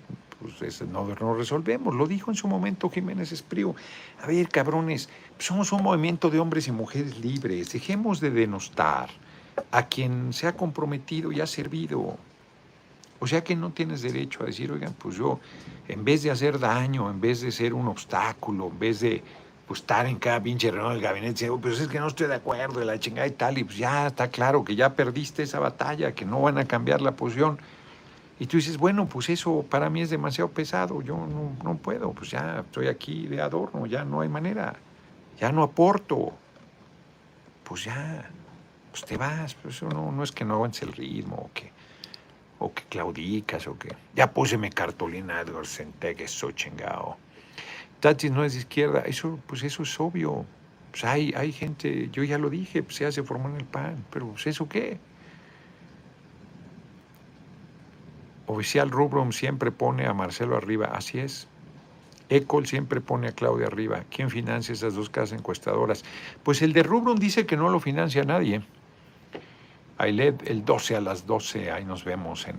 pues 0.40 0.82
no, 0.82 1.34
resolvemos. 1.34 1.94
Lo 1.94 2.06
dijo 2.06 2.30
en 2.30 2.36
su 2.36 2.46
momento 2.46 2.88
Jiménez 2.88 3.32
Esprío. 3.32 3.74
A 4.22 4.26
ver, 4.26 4.48
cabrones, 4.48 5.08
somos 5.38 5.72
un 5.72 5.82
movimiento 5.82 6.30
de 6.30 6.38
hombres 6.38 6.68
y 6.68 6.72
mujeres 6.72 7.18
libres. 7.18 7.72
Dejemos 7.72 8.20
de 8.20 8.30
denostar 8.30 9.10
a 9.72 9.86
quien 9.86 10.32
se 10.32 10.46
ha 10.46 10.56
comprometido 10.56 11.32
y 11.32 11.40
ha 11.40 11.46
servido. 11.46 12.16
O 13.20 13.26
sea 13.26 13.42
que 13.42 13.56
no 13.56 13.70
tienes 13.70 14.02
derecho 14.02 14.44
a 14.44 14.46
decir, 14.46 14.70
oigan, 14.70 14.94
pues 14.94 15.16
yo, 15.16 15.40
en 15.88 16.04
vez 16.04 16.22
de 16.22 16.30
hacer 16.30 16.60
daño, 16.60 17.10
en 17.10 17.20
vez 17.20 17.40
de 17.40 17.50
ser 17.50 17.74
un 17.74 17.88
obstáculo, 17.88 18.68
en 18.68 18.78
vez 18.78 19.00
de 19.00 19.24
pues, 19.66 19.80
estar 19.80 20.06
en 20.06 20.18
cada 20.18 20.40
pinche 20.40 20.70
reunión 20.70 20.92
del 20.92 21.02
gabinete, 21.02 21.50
pues 21.60 21.80
es 21.80 21.88
que 21.88 21.98
no 21.98 22.06
estoy 22.06 22.28
de 22.28 22.36
acuerdo, 22.36 22.78
de 22.78 22.86
la 22.86 23.00
chingada 23.00 23.26
y 23.26 23.32
tal, 23.32 23.58
y 23.58 23.64
pues 23.64 23.76
ya 23.76 24.06
está 24.06 24.28
claro 24.28 24.62
que 24.62 24.76
ya 24.76 24.94
perdiste 24.94 25.42
esa 25.42 25.58
batalla, 25.58 26.12
que 26.12 26.24
no 26.24 26.42
van 26.42 26.58
a 26.58 26.64
cambiar 26.64 27.00
la 27.00 27.12
posición. 27.12 27.58
Y 28.40 28.46
tú 28.46 28.56
dices, 28.56 28.78
bueno, 28.78 29.08
pues 29.08 29.28
eso 29.30 29.64
para 29.68 29.90
mí 29.90 30.00
es 30.00 30.10
demasiado 30.10 30.50
pesado, 30.50 31.02
yo 31.02 31.16
no, 31.16 31.76
puedo, 31.76 32.12
pues 32.12 32.30
ya 32.30 32.60
estoy 32.60 32.86
aquí 32.86 33.26
de 33.26 33.40
adorno, 33.40 33.86
ya 33.86 34.04
no 34.04 34.20
hay 34.20 34.28
manera, 34.28 34.76
ya 35.40 35.50
no 35.50 35.62
aporto. 35.64 36.32
Pues 37.64 37.84
ya, 37.84 38.30
pues 38.92 39.04
te 39.04 39.16
vas, 39.16 39.54
pues 39.54 39.76
eso 39.76 39.88
no, 39.88 40.12
no 40.12 40.22
es 40.22 40.30
que 40.30 40.44
no 40.44 40.54
aguantes 40.54 40.82
el 40.82 40.92
ritmo 40.92 41.36
o 41.36 41.50
que, 41.52 41.72
o 42.60 42.72
que 42.72 42.84
claudicas 42.84 43.66
o 43.66 43.76
que... 43.76 43.94
Ya 44.14 44.32
mi 44.58 44.70
cartulina 44.70 45.40
Edgar 45.40 45.66
Centegue, 45.66 46.24
eso 46.24 46.52
chingado. 46.52 47.16
Tatis 48.00 48.30
no 48.30 48.44
es 48.44 48.52
de 48.52 48.60
izquierda, 48.60 49.00
eso, 49.00 49.40
pues 49.48 49.64
eso 49.64 49.82
es 49.82 49.98
obvio. 49.98 50.46
Pues 50.92 51.04
hay, 51.04 51.34
hay 51.36 51.50
gente, 51.50 52.08
yo 52.12 52.22
ya 52.22 52.38
lo 52.38 52.48
dije, 52.48 52.84
pues 52.84 53.00
ya 53.00 53.10
se 53.10 53.24
formó 53.24 53.48
en 53.48 53.56
el 53.56 53.64
PAN, 53.64 54.04
pero 54.10 54.28
pues 54.28 54.46
eso 54.46 54.68
qué. 54.68 54.98
Oficial 58.48 58.90
Rubrum 58.90 59.32
siempre 59.32 59.70
pone 59.70 60.06
a 60.06 60.14
Marcelo 60.14 60.56
arriba, 60.56 60.86
así 60.86 61.18
es. 61.18 61.46
Ecol 62.30 62.66
siempre 62.66 63.00
pone 63.00 63.28
a 63.28 63.32
Claudia 63.32 63.66
arriba. 63.66 64.04
¿Quién 64.10 64.30
financia 64.30 64.72
esas 64.72 64.94
dos 64.94 65.10
casas 65.10 65.38
encuestadoras? 65.38 66.02
Pues 66.42 66.62
el 66.62 66.72
de 66.72 66.82
Rubrum 66.82 67.18
dice 67.18 67.46
que 67.46 67.56
no 67.56 67.68
lo 67.68 67.78
financia 67.78 68.24
nadie. 68.24 68.62
LED 69.98 70.34
el 70.46 70.64
12 70.64 70.96
a 70.96 71.00
las 71.00 71.26
12, 71.26 71.70
ahí 71.70 71.84
nos 71.84 72.04
vemos 72.04 72.46
en 72.48 72.56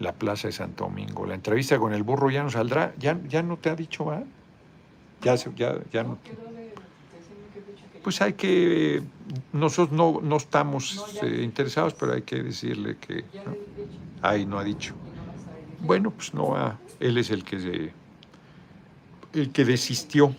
la 0.00 0.12
Plaza 0.12 0.48
de 0.48 0.52
Santo 0.52 0.84
Domingo. 0.84 1.26
La 1.26 1.34
entrevista 1.34 1.78
con 1.78 1.92
el 1.92 2.02
burro 2.02 2.30
ya 2.30 2.42
no 2.42 2.50
saldrá. 2.50 2.92
¿Ya, 2.98 3.18
ya 3.28 3.42
no 3.42 3.58
te 3.58 3.70
ha 3.70 3.76
dicho, 3.76 4.04
va? 4.06 4.22
Ya, 5.22 5.36
ya, 5.36 5.78
ya 5.92 6.02
no. 6.02 6.18
Pues 8.02 8.20
hay 8.20 8.34
que, 8.34 9.02
nosotros 9.52 9.96
no, 9.96 10.20
no 10.22 10.36
estamos 10.36 11.18
eh, 11.22 11.42
interesados, 11.42 11.94
pero 11.94 12.14
hay 12.14 12.22
que 12.22 12.42
decirle 12.42 12.96
que... 12.98 13.24
Ay, 14.28 14.44
no 14.44 14.58
ha 14.58 14.64
dicho. 14.64 14.94
Bueno, 15.78 16.10
pues 16.10 16.34
no 16.34 16.56
ha, 16.56 16.78
él 16.98 17.16
es 17.16 17.30
el 17.30 17.44
que 17.44 17.60
se, 17.60 17.92
el 19.32 19.52
que 19.52 19.64
desistió. 19.64 20.34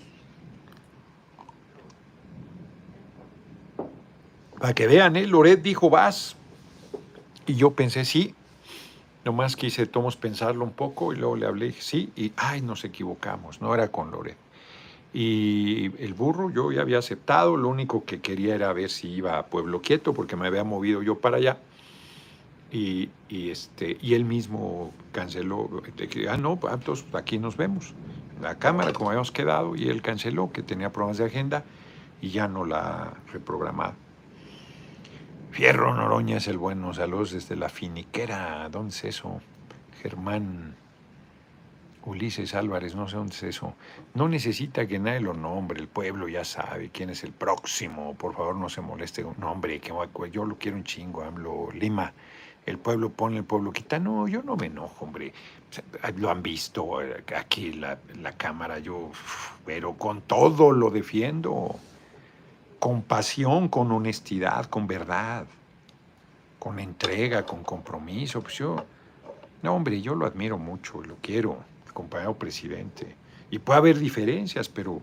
Para 4.60 4.74
que 4.74 4.88
vean, 4.88 5.16
¿eh? 5.16 5.26
Loret 5.26 5.62
dijo 5.62 5.90
vas. 5.90 6.36
Y 7.46 7.56
yo 7.56 7.72
pensé 7.72 8.04
sí. 8.04 8.36
Nomás 9.24 9.56
quise 9.56 9.86
tomos 9.86 10.18
pensarlo 10.18 10.66
un 10.66 10.74
poco 10.74 11.14
y 11.14 11.16
luego 11.16 11.38
le 11.38 11.46
hablé 11.46 11.72
sí. 11.72 12.12
Y 12.18 12.34
ay, 12.36 12.62
nos 12.62 12.84
equivocamos. 12.84 13.62
No 13.62 13.74
era 13.74 13.88
con 13.90 14.12
Loret. 14.12 14.38
Y 15.14 15.86
el 16.04 16.14
burro 16.14 16.50
yo 16.50 16.74
ya 16.74 16.82
había 16.82 17.00
aceptado. 17.00 17.56
Lo 17.56 17.70
único 17.70 18.04
que 18.04 18.20
quería 18.20 18.56
era 18.56 18.74
ver 18.74 18.90
si 18.90 19.08
iba 19.08 19.38
a 19.38 19.46
Pueblo 19.46 19.82
Quieto 19.82 20.14
porque 20.14 20.36
me 20.36 20.48
había 20.48 20.66
movido 20.66 21.02
yo 21.04 21.20
para 21.20 21.38
allá. 21.38 21.58
Y, 22.72 23.10
este, 23.30 23.98
y 24.02 24.14
él 24.14 24.26
mismo 24.26 24.92
canceló, 25.14 25.70
que, 25.96 26.30
ah, 26.30 26.38
no, 26.38 26.58
pues, 26.58 27.06
aquí 27.14 27.40
nos 27.40 27.56
vemos. 27.56 27.94
La 28.42 28.60
cámara, 28.60 28.94
como 28.94 29.10
habíamos 29.10 29.32
quedado, 29.32 29.76
y 29.76 29.88
él 29.90 30.02
canceló, 30.02 30.52
que 30.52 30.64
tenía 30.64 30.92
problemas 30.92 31.18
de 31.18 31.26
agenda, 31.26 31.64
y 32.22 32.30
ya 32.30 32.48
no 32.48 32.66
la 32.66 32.80
ha 32.80 33.14
reprogramado. 33.32 33.94
Fierro 35.52 35.94
Noroña 35.94 36.38
es 36.38 36.48
el 36.48 36.58
bueno, 36.58 36.94
saludos 36.94 37.32
desde 37.32 37.56
la 37.56 37.70
finiquera, 37.70 38.68
¿dónde 38.70 38.90
es 38.90 39.06
eso? 39.06 39.42
Germán 40.02 40.76
Ulises 42.06 42.54
Álvarez, 42.54 42.96
no 42.96 43.08
sé 43.08 43.16
dónde 43.16 43.34
es 43.34 43.44
eso. 43.44 43.74
No 44.14 44.28
necesita 44.28 44.86
que 44.88 45.00
nadie 45.00 45.22
lo 45.22 45.34
nombre, 45.34 45.80
el 45.80 45.88
pueblo 45.88 46.28
ya 46.28 46.46
sabe 46.46 46.90
quién 46.90 47.10
es 47.10 47.24
el 47.24 47.32
próximo, 47.32 48.14
por 48.16 48.36
favor 48.36 48.56
no 48.56 48.70
se 48.70 48.82
moleste. 48.82 49.26
No, 49.38 49.52
hombre, 49.52 49.80
que 49.80 49.92
yo 50.32 50.46
lo 50.46 50.58
quiero 50.58 50.78
un 50.78 50.84
chingo, 50.84 51.24
hablo 51.24 51.70
Lima 51.72 52.14
el 52.68 52.78
pueblo 52.78 53.10
pone, 53.10 53.38
el 53.38 53.46
pueblo 53.46 53.72
quita. 53.72 53.98
No, 53.98 54.28
yo 54.28 54.44
no 54.44 54.58
me 54.58 54.68
enojo, 54.68 55.06
hombre. 55.06 55.34
Lo 56.18 56.30
han 56.30 56.44
visto 56.44 57.02
eh, 57.02 57.24
aquí 57.36 57.74
la, 57.74 57.98
la 58.22 58.34
cámara, 58.34 58.80
yo, 58.80 59.10
pero 59.66 59.94
con 59.94 60.22
todo 60.22 60.72
lo 60.72 60.92
defiendo. 60.92 61.78
Con 62.78 63.02
pasión, 63.02 63.70
con 63.70 63.92
honestidad, 63.92 64.66
con 64.66 64.86
verdad, 64.86 65.48
con 66.60 66.80
entrega, 66.80 67.46
con 67.46 67.64
compromiso. 67.64 68.42
Pues 68.42 68.56
yo, 68.56 68.86
no, 69.64 69.74
hombre, 69.74 70.02
yo 70.02 70.14
lo 70.14 70.26
admiro 70.26 70.58
mucho, 70.58 71.02
lo 71.02 71.16
quiero, 71.22 71.58
compañero 71.94 72.36
presidente. 72.36 73.16
Y 73.50 73.60
puede 73.60 73.80
haber 73.80 73.98
diferencias, 73.98 74.68
pero, 74.68 75.02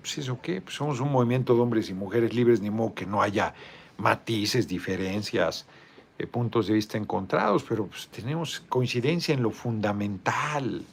pues 0.00 0.18
eso 0.18 0.40
qué, 0.40 0.62
pues 0.62 0.76
somos 0.76 1.00
un 1.00 1.10
movimiento 1.10 1.54
de 1.54 1.60
hombres 1.60 1.90
y 1.90 1.94
mujeres 1.94 2.32
libres, 2.32 2.60
ni 2.60 2.70
modo 2.70 2.94
que 2.94 3.06
no 3.06 3.20
haya 3.20 3.54
matices, 3.98 4.68
diferencias 4.68 5.66
eh, 6.20 6.26
puntos 6.26 6.66
de 6.66 6.74
vista 6.74 6.98
encontrados, 6.98 7.64
pero 7.66 7.86
pues, 7.86 8.08
tenemos 8.08 8.60
coincidencia 8.68 9.32
en 9.32 9.42
lo 9.42 9.50
fundamental, 9.50 10.84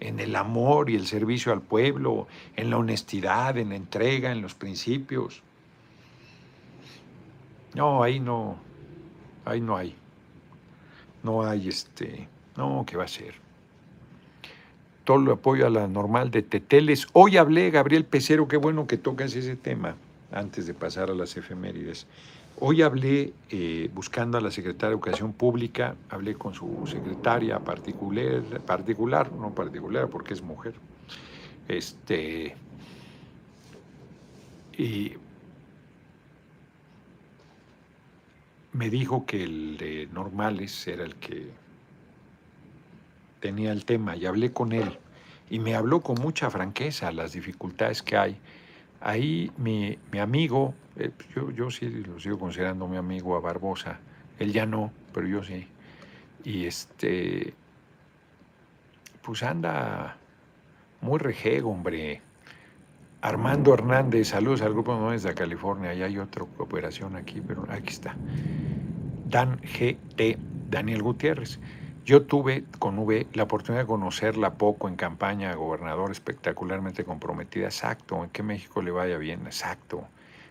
en 0.00 0.18
el 0.18 0.34
amor 0.34 0.90
y 0.90 0.96
el 0.96 1.06
servicio 1.06 1.52
al 1.52 1.60
pueblo, 1.60 2.26
en 2.56 2.70
la 2.70 2.78
honestidad, 2.78 3.56
en 3.56 3.68
la 3.68 3.76
entrega, 3.76 4.32
en 4.32 4.42
los 4.42 4.54
principios. 4.54 5.42
No, 7.74 8.02
ahí 8.02 8.18
no, 8.18 8.56
ahí 9.44 9.60
no 9.60 9.76
hay. 9.76 9.94
No 11.22 11.46
hay 11.46 11.68
este. 11.68 12.28
No, 12.56 12.84
¿qué 12.84 12.96
va 12.96 13.04
a 13.04 13.08
ser? 13.08 13.34
Todo 15.04 15.20
el 15.20 15.30
apoyo 15.30 15.68
a 15.68 15.70
la 15.70 15.86
normal 15.86 16.32
de 16.32 16.42
Teteles. 16.42 17.06
Hoy 17.12 17.36
hablé, 17.36 17.70
Gabriel 17.70 18.04
Pecero, 18.04 18.48
qué 18.48 18.56
bueno 18.56 18.88
que 18.88 18.96
tocas 18.96 19.36
ese 19.36 19.54
tema 19.54 19.94
antes 20.32 20.66
de 20.66 20.74
pasar 20.74 21.10
a 21.10 21.14
las 21.14 21.36
efemérides. 21.36 22.08
Hoy 22.60 22.82
hablé 22.82 23.32
eh, 23.50 23.90
buscando 23.92 24.38
a 24.38 24.40
la 24.40 24.50
secretaria 24.50 24.90
de 24.90 24.94
Educación 24.94 25.32
Pública, 25.32 25.96
hablé 26.08 26.34
con 26.34 26.54
su 26.54 26.86
secretaria 26.86 27.58
particular, 27.58 28.42
particular, 28.60 29.32
no 29.32 29.52
particular 29.52 30.08
porque 30.08 30.34
es 30.34 30.42
mujer. 30.42 30.74
Este, 31.66 32.54
y 34.78 35.14
me 38.72 38.88
dijo 38.88 39.26
que 39.26 39.42
el 39.42 39.76
de 39.76 40.08
normales 40.12 40.86
era 40.86 41.04
el 41.04 41.16
que 41.16 41.50
tenía 43.40 43.72
el 43.72 43.84
tema 43.84 44.16
y 44.16 44.26
hablé 44.26 44.52
con 44.52 44.72
él 44.72 44.98
y 45.50 45.58
me 45.58 45.74
habló 45.74 46.02
con 46.02 46.20
mucha 46.20 46.50
franqueza 46.50 47.10
las 47.10 47.32
dificultades 47.32 48.00
que 48.00 48.16
hay. 48.16 48.36
Ahí 49.06 49.52
mi, 49.58 49.98
mi 50.10 50.18
amigo, 50.18 50.74
eh, 50.96 51.10
yo, 51.36 51.50
yo 51.50 51.70
sí 51.70 51.90
lo 51.90 52.18
sigo 52.18 52.38
considerando 52.38 52.88
mi 52.88 52.96
amigo 52.96 53.36
a 53.36 53.40
Barbosa, 53.40 54.00
él 54.38 54.50
ya 54.50 54.64
no, 54.64 54.92
pero 55.12 55.26
yo 55.26 55.44
sí. 55.44 55.68
Y 56.42 56.64
este, 56.64 57.52
pues 59.20 59.42
anda 59.42 60.16
muy 61.02 61.18
rejego, 61.18 61.70
hombre. 61.70 62.22
Armando 63.20 63.74
Hernández, 63.74 64.28
saludos 64.28 64.62
al 64.62 64.72
grupo 64.72 64.94
Nueves 64.94 65.22
de 65.22 65.34
California, 65.34 65.90
allá 65.90 66.06
hay 66.06 66.16
otra 66.16 66.46
cooperación 66.56 67.14
aquí, 67.14 67.42
pero 67.46 67.66
aquí 67.68 67.90
está. 67.90 68.16
Dan 69.26 69.60
GT, 69.60 70.38
Daniel 70.70 71.02
Gutiérrez. 71.02 71.60
Yo 72.04 72.22
tuve 72.22 72.64
con 72.78 72.98
V 72.98 73.26
la 73.32 73.44
oportunidad 73.44 73.84
de 73.84 73.86
conocerla 73.86 74.54
poco 74.54 74.88
en 74.88 74.96
campaña, 74.96 75.54
gobernador 75.54 76.10
espectacularmente 76.10 77.02
comprometida, 77.02 77.64
exacto, 77.64 78.22
en 78.22 78.28
que 78.28 78.42
México 78.42 78.82
le 78.82 78.90
vaya 78.90 79.16
bien, 79.16 79.46
exacto. 79.46 80.06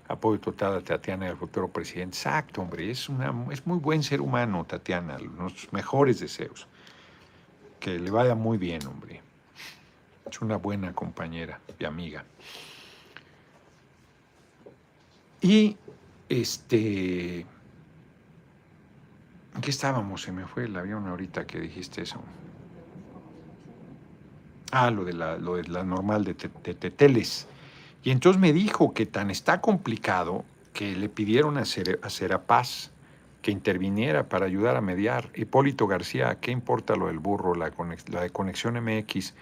Apoyo 0.07 0.39
total 0.39 0.77
a 0.77 0.81
Tatiana 0.81 1.27
al 1.27 1.37
futuro 1.37 1.67
presidente, 1.67 2.17
exacto, 2.17 2.61
hombre, 2.61 2.89
es, 2.89 3.07
una, 3.07 3.31
es 3.51 3.67
muy 3.67 3.77
buen 3.77 4.01
ser 4.01 4.19
humano, 4.19 4.65
Tatiana, 4.65 5.19
los 5.19 5.71
mejores 5.71 6.19
deseos. 6.19 6.67
Que 7.79 7.99
le 7.99 8.09
vaya 8.09 8.33
muy 8.33 8.57
bien, 8.57 8.85
hombre. 8.87 9.21
Es 10.29 10.41
una 10.41 10.57
buena 10.57 10.93
compañera 10.93 11.59
y 11.77 11.85
amiga. 11.85 12.25
Y 15.41 15.77
este. 16.29 17.45
¿En 19.55 19.61
qué 19.61 19.69
estábamos? 19.69 20.23
Se 20.23 20.31
me 20.31 20.45
fue 20.45 20.65
el 20.65 20.75
avión 20.75 21.07
ahorita 21.07 21.45
que 21.45 21.59
dijiste 21.59 22.01
eso. 22.01 22.19
Ah, 24.71 24.89
lo 24.89 25.05
de 25.05 25.13
la, 25.13 25.37
lo 25.37 25.55
de 25.55 25.63
la 25.65 25.83
normal 25.83 26.23
de, 26.23 26.33
Teteles. 26.33 27.47
Y 28.03 28.09
entonces 28.09 28.41
me 28.41 28.53
dijo 28.53 28.93
que 28.93 29.05
tan 29.05 29.29
está 29.29 29.61
complicado 29.61 30.43
que 30.73 30.95
le 30.95 31.09
pidieron 31.09 31.57
a, 31.57 31.65
Serapaz 31.65 32.89
que 33.43 33.51
interviniera 33.51 34.27
para 34.29 34.47
ayudar 34.47 34.75
a 34.75 34.81
mediar. 34.81 35.29
Hipólito 35.35 35.85
García, 35.85 36.39
¿qué 36.41 36.49
importa 36.49 36.95
lo 36.95 37.07
del 37.07 37.19
burro, 37.19 37.53
la, 37.53 37.71
la 38.07 38.21
de 38.21 38.29
Conexión 38.31 38.83
MX? 38.83 39.35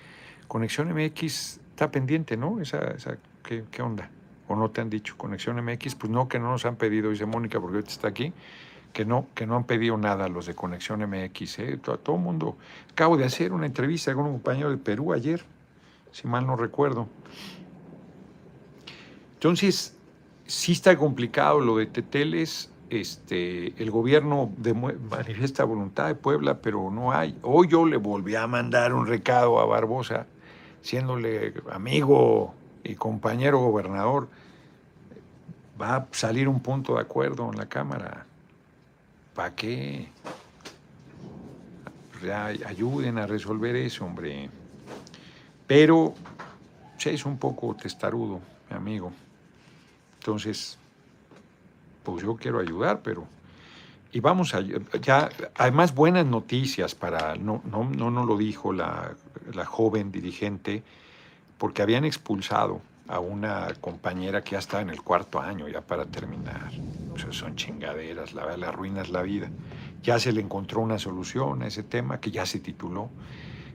Conexión 0.50 0.94
MX 0.94 1.60
está 1.70 1.92
pendiente, 1.92 2.36
¿no? 2.36 2.60
Esa, 2.60 2.80
esa 2.92 3.18
¿qué, 3.44 3.64
¿qué, 3.72 3.82
onda? 3.82 4.10
¿O 4.50 4.56
no 4.58 4.70
te 4.70 4.82
han 4.82 4.90
dicho 4.90 5.16
Conexión 5.18 5.64
MX? 5.64 5.96
Pues 5.96 6.12
no, 6.12 6.28
que 6.28 6.40
no 6.40 6.52
nos 6.52 6.66
han 6.66 6.76
pedido, 6.76 7.12
dice 7.12 7.26
Mónica, 7.26 7.62
porque 7.62 7.78
ahorita 7.78 7.92
está 7.94 8.10
aquí, 8.10 8.34
que 8.94 9.06
no, 9.06 9.28
que 9.36 9.46
no 9.46 9.56
han 9.56 9.66
pedido 9.66 9.98
nada 9.98 10.28
los 10.28 10.46
de 10.46 10.56
Conexión 10.56 11.02
MX. 11.02 11.60
¿eh? 11.60 11.78
Todo, 11.78 12.16
el 12.16 12.22
mundo. 12.22 12.58
Acabo 12.92 13.18
de 13.18 13.26
hacer 13.26 13.54
una 13.54 13.66
entrevista 13.66 14.14
con 14.14 14.26
un 14.26 14.34
compañero 14.34 14.70
de 14.70 14.78
Perú 14.78 15.14
ayer, 15.14 15.44
si 16.12 16.28
mal 16.28 16.46
no 16.46 16.56
recuerdo. 16.56 17.08
Entonces, 19.34 19.98
sí 20.46 20.74
está 20.74 20.98
complicado 20.98 21.60
lo 21.60 21.78
de 21.78 21.88
Teteles. 21.88 22.70
Este, 22.90 23.82
el 23.82 23.90
gobierno 23.90 24.52
manifiesta 25.10 25.64
voluntad 25.64 26.08
de 26.08 26.16
Puebla, 26.16 26.62
pero 26.62 26.92
no 26.92 27.14
hay. 27.14 27.38
Hoy 27.42 27.70
yo 27.70 27.86
le 27.86 27.96
volví 27.96 28.36
a 28.36 28.46
mandar 28.48 28.94
un 28.94 29.08
recado 29.08 29.60
a 29.60 29.66
Barbosa 29.66 30.28
siéndole 30.82 31.54
amigo 31.72 32.54
y 32.84 32.96
compañero 32.96 33.60
gobernador, 33.60 34.30
va 35.80 35.96
a 35.96 36.08
salir 36.12 36.48
un 36.48 36.60
punto 36.60 36.96
de 36.96 37.02
acuerdo 37.02 37.50
en 37.52 37.58
la 37.58 37.68
Cámara. 37.68 38.26
¿Para 39.42 39.56
qué? 39.56 40.08
Ayuden 42.68 43.18
a 43.18 43.26
resolver 43.26 43.76
eso, 43.76 44.06
hombre. 44.06 44.52
Pero 45.66 46.14
se 47.00 47.12
es 47.16 47.26
un 47.26 47.40
poco 47.40 47.76
testarudo, 47.76 48.40
mi 48.70 48.78
amigo. 48.78 49.12
Entonces, 50.20 50.78
pues 52.04 52.22
yo 52.22 52.36
quiero 52.36 52.60
ayudar, 52.60 53.02
pero 53.02 53.26
y 54.12 54.20
vamos 54.20 54.54
a, 54.54 54.62
ya, 55.02 55.30
además 55.56 55.96
buenas 55.96 56.28
noticias 56.28 56.94
para, 56.94 57.34
no, 57.34 57.64
no, 57.66 57.90
no 57.90 58.12
nos 58.12 58.28
lo 58.28 58.38
dijo 58.38 58.72
la, 58.72 59.16
la, 59.56 59.66
joven 59.66 60.12
dirigente, 60.12 60.84
porque 61.58 61.82
habían 61.82 62.06
expulsado 62.06 62.80
a 63.12 63.20
una 63.20 63.74
compañera 63.82 64.42
que 64.42 64.52
ya 64.52 64.60
estaba 64.60 64.82
en 64.82 64.90
el 64.90 65.02
cuarto 65.02 65.42
año, 65.42 65.68
ya 65.68 65.82
para 65.82 66.06
terminar. 66.06 66.72
son 67.32 67.56
chingaderas, 67.58 68.34
la, 68.34 68.56
la 68.56 68.70
arruinas 68.70 69.10
la 69.10 69.22
vida. 69.22 69.50
Ya 70.02 70.18
se 70.18 70.32
le 70.32 70.40
encontró 70.40 70.80
una 70.80 70.98
solución 70.98 71.62
a 71.62 71.68
ese 71.68 71.84
tema, 71.84 72.22
que 72.22 72.32
ya 72.32 72.46
se 72.46 72.60
tituló. 72.60 73.10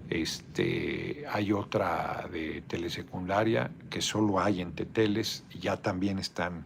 Este, 0.09 1.25
hay 1.31 1.53
otra 1.53 2.29
de 2.33 2.63
telesecundaria 2.63 3.71
que 3.91 4.01
solo 4.01 4.41
hay 4.41 4.63
en 4.63 4.73
Teteles 4.73 5.45
y 5.51 5.59
ya 5.59 5.77
también 5.77 6.19
están 6.19 6.65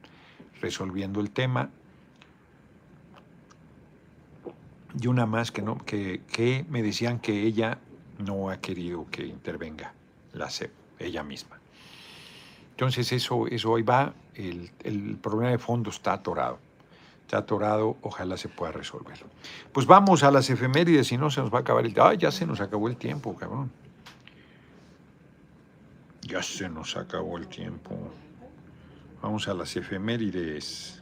resolviendo 0.61 1.21
el 1.21 1.31
tema 1.31 1.71
y 5.01 5.07
una 5.07 5.27
más 5.27 5.51
que, 5.51 5.63
no, 5.63 5.79
que, 5.79 6.21
que 6.31 6.65
me 6.69 6.83
decían 6.83 7.19
que 7.19 7.43
ella 7.43 7.79
no 8.19 8.51
ha 8.51 8.61
querido 8.61 9.07
que 9.11 9.25
intervenga 9.27 9.95
la 10.35 10.51
SEP, 10.51 10.71
ella 10.99 11.23
misma. 11.23 11.60
Entonces 12.81 13.13
eso, 13.13 13.47
eso 13.47 13.73
hoy 13.73 13.83
va, 13.83 14.15
el, 14.35 14.71
el 14.85 15.19
problema 15.19 15.51
de 15.51 15.59
fondo 15.59 15.91
está 15.91 16.15
atorado. 16.15 16.59
Está 17.21 17.37
atorado, 17.37 17.99
ojalá 18.01 18.39
se 18.39 18.49
pueda 18.49 18.73
resolver. 18.73 19.19
Pues 19.71 19.85
vamos 19.85 20.23
a 20.23 20.31
las 20.31 20.49
efemérides, 20.49 21.09
si 21.09 21.19
no 21.19 21.31
se 21.31 21.43
nos 21.43 21.53
va 21.53 21.59
a 21.59 21.61
acabar 21.61 21.85
el 21.85 21.93
tiempo. 21.93 22.15
ya 22.15 22.31
se 22.31 22.47
nos 22.47 22.59
acabó 22.59 22.89
el 22.89 22.97
tiempo, 22.97 23.37
cabrón! 23.37 23.71
Ya 26.23 26.43
se 26.43 26.71
nos 26.71 26.97
acabó 26.97 27.37
el 27.37 27.49
tiempo. 27.49 27.99
Vamos 29.21 29.47
a 29.47 29.53
las 29.53 29.77
efemérides. 29.77 31.00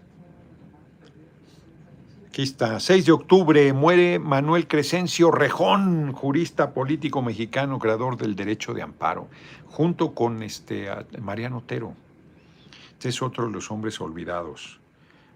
Aquí 2.38 2.44
está, 2.44 2.78
6 2.78 3.04
de 3.04 3.10
octubre 3.10 3.72
muere 3.72 4.20
Manuel 4.20 4.68
Crescencio 4.68 5.32
Rejón, 5.32 6.12
jurista 6.12 6.72
político 6.72 7.20
mexicano, 7.20 7.80
creador 7.80 8.16
del 8.16 8.36
derecho 8.36 8.74
de 8.74 8.82
amparo, 8.82 9.26
junto 9.66 10.14
con 10.14 10.44
este, 10.44 10.88
Mariano 11.20 11.58
Otero. 11.58 11.94
Este 12.92 13.08
es 13.08 13.22
otro 13.22 13.46
de 13.46 13.50
los 13.50 13.72
hombres 13.72 14.00
olvidados. 14.00 14.78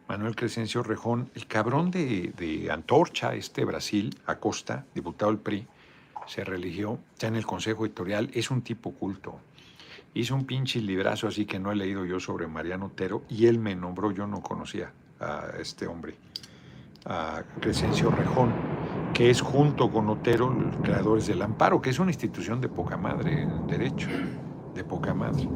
Manuel 0.07 0.36
Crescencio 0.36 0.84
Rejón, 0.84 1.28
el 1.34 1.48
cabrón 1.48 1.90
de, 1.90 2.32
de 2.36 2.70
Antorcha, 2.70 3.34
este 3.34 3.64
Brasil, 3.64 4.16
Acosta, 4.26 4.86
diputado 4.94 5.32
del 5.32 5.40
PRI, 5.40 5.66
se 6.28 6.44
religió, 6.44 7.00
está 7.14 7.26
en 7.26 7.34
el 7.34 7.44
Consejo 7.44 7.84
Editorial, 7.84 8.30
es 8.32 8.48
un 8.48 8.62
tipo 8.62 8.92
culto. 8.92 9.40
Hizo 10.14 10.36
un 10.36 10.46
pinche 10.46 10.80
librazo 10.80 11.26
así 11.26 11.46
que 11.46 11.59
no 11.59 11.72
he 11.72 11.74
leído 11.74 12.05
yo 12.05 12.20
sobre 12.20 12.46
Mariano 12.46 12.86
Otero 12.86 13.24
y 13.28 13.46
él 13.46 13.59
me 13.59 13.74
nombró, 13.74 14.12
yo 14.12 14.28
no 14.28 14.40
conocía 14.40 14.92
a 15.18 15.48
este 15.59 15.88
hombre 15.88 16.14
a 17.05 17.42
Crescencio 17.61 18.11
Rejón, 18.11 18.53
que 19.14 19.30
es 19.30 19.40
junto 19.40 19.90
con 19.90 20.09
Otero 20.09 20.50
los 20.50 20.76
creadores 20.76 21.26
del 21.26 21.42
Amparo, 21.42 21.80
que 21.80 21.90
es 21.90 21.98
una 21.98 22.11
institución 22.11 22.61
de 22.61 22.68
poca 22.68 22.96
madre 22.96 23.42
en 23.42 23.66
derecho, 23.66 24.09
de 24.74 24.84
poca 24.84 25.12
madre. 25.14 25.48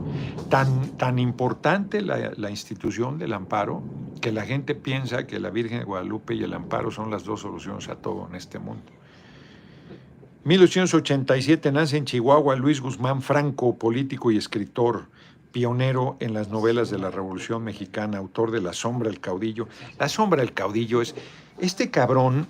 Tan, 0.48 0.96
tan 0.96 1.18
importante 1.18 2.00
la, 2.02 2.32
la 2.36 2.50
institución 2.50 3.18
del 3.18 3.32
Amparo 3.32 3.82
que 4.20 4.32
la 4.32 4.44
gente 4.44 4.74
piensa 4.74 5.26
que 5.26 5.38
la 5.40 5.50
Virgen 5.50 5.78
de 5.80 5.84
Guadalupe 5.84 6.34
y 6.34 6.42
el 6.42 6.52
Amparo 6.52 6.90
son 6.90 7.10
las 7.10 7.24
dos 7.24 7.40
soluciones 7.40 7.88
a 7.88 7.96
todo 7.96 8.26
en 8.28 8.36
este 8.36 8.58
mundo. 8.58 8.92
1887 10.44 11.72
nace 11.72 11.96
en 11.96 12.04
Chihuahua 12.04 12.54
Luis 12.54 12.80
Guzmán 12.80 13.20
Franco, 13.20 13.76
político 13.76 14.30
y 14.30 14.36
escritor 14.36 15.08
pionero 15.56 16.18
en 16.20 16.34
las 16.34 16.50
novelas 16.50 16.90
de 16.90 16.98
la 16.98 17.10
Revolución 17.10 17.64
Mexicana, 17.64 18.18
autor 18.18 18.50
de 18.50 18.60
La 18.60 18.74
sombra 18.74 19.08
del 19.08 19.20
caudillo. 19.20 19.68
La 19.98 20.06
sombra 20.06 20.42
del 20.42 20.52
caudillo 20.52 21.00
es, 21.00 21.14
este 21.58 21.90
cabrón, 21.90 22.46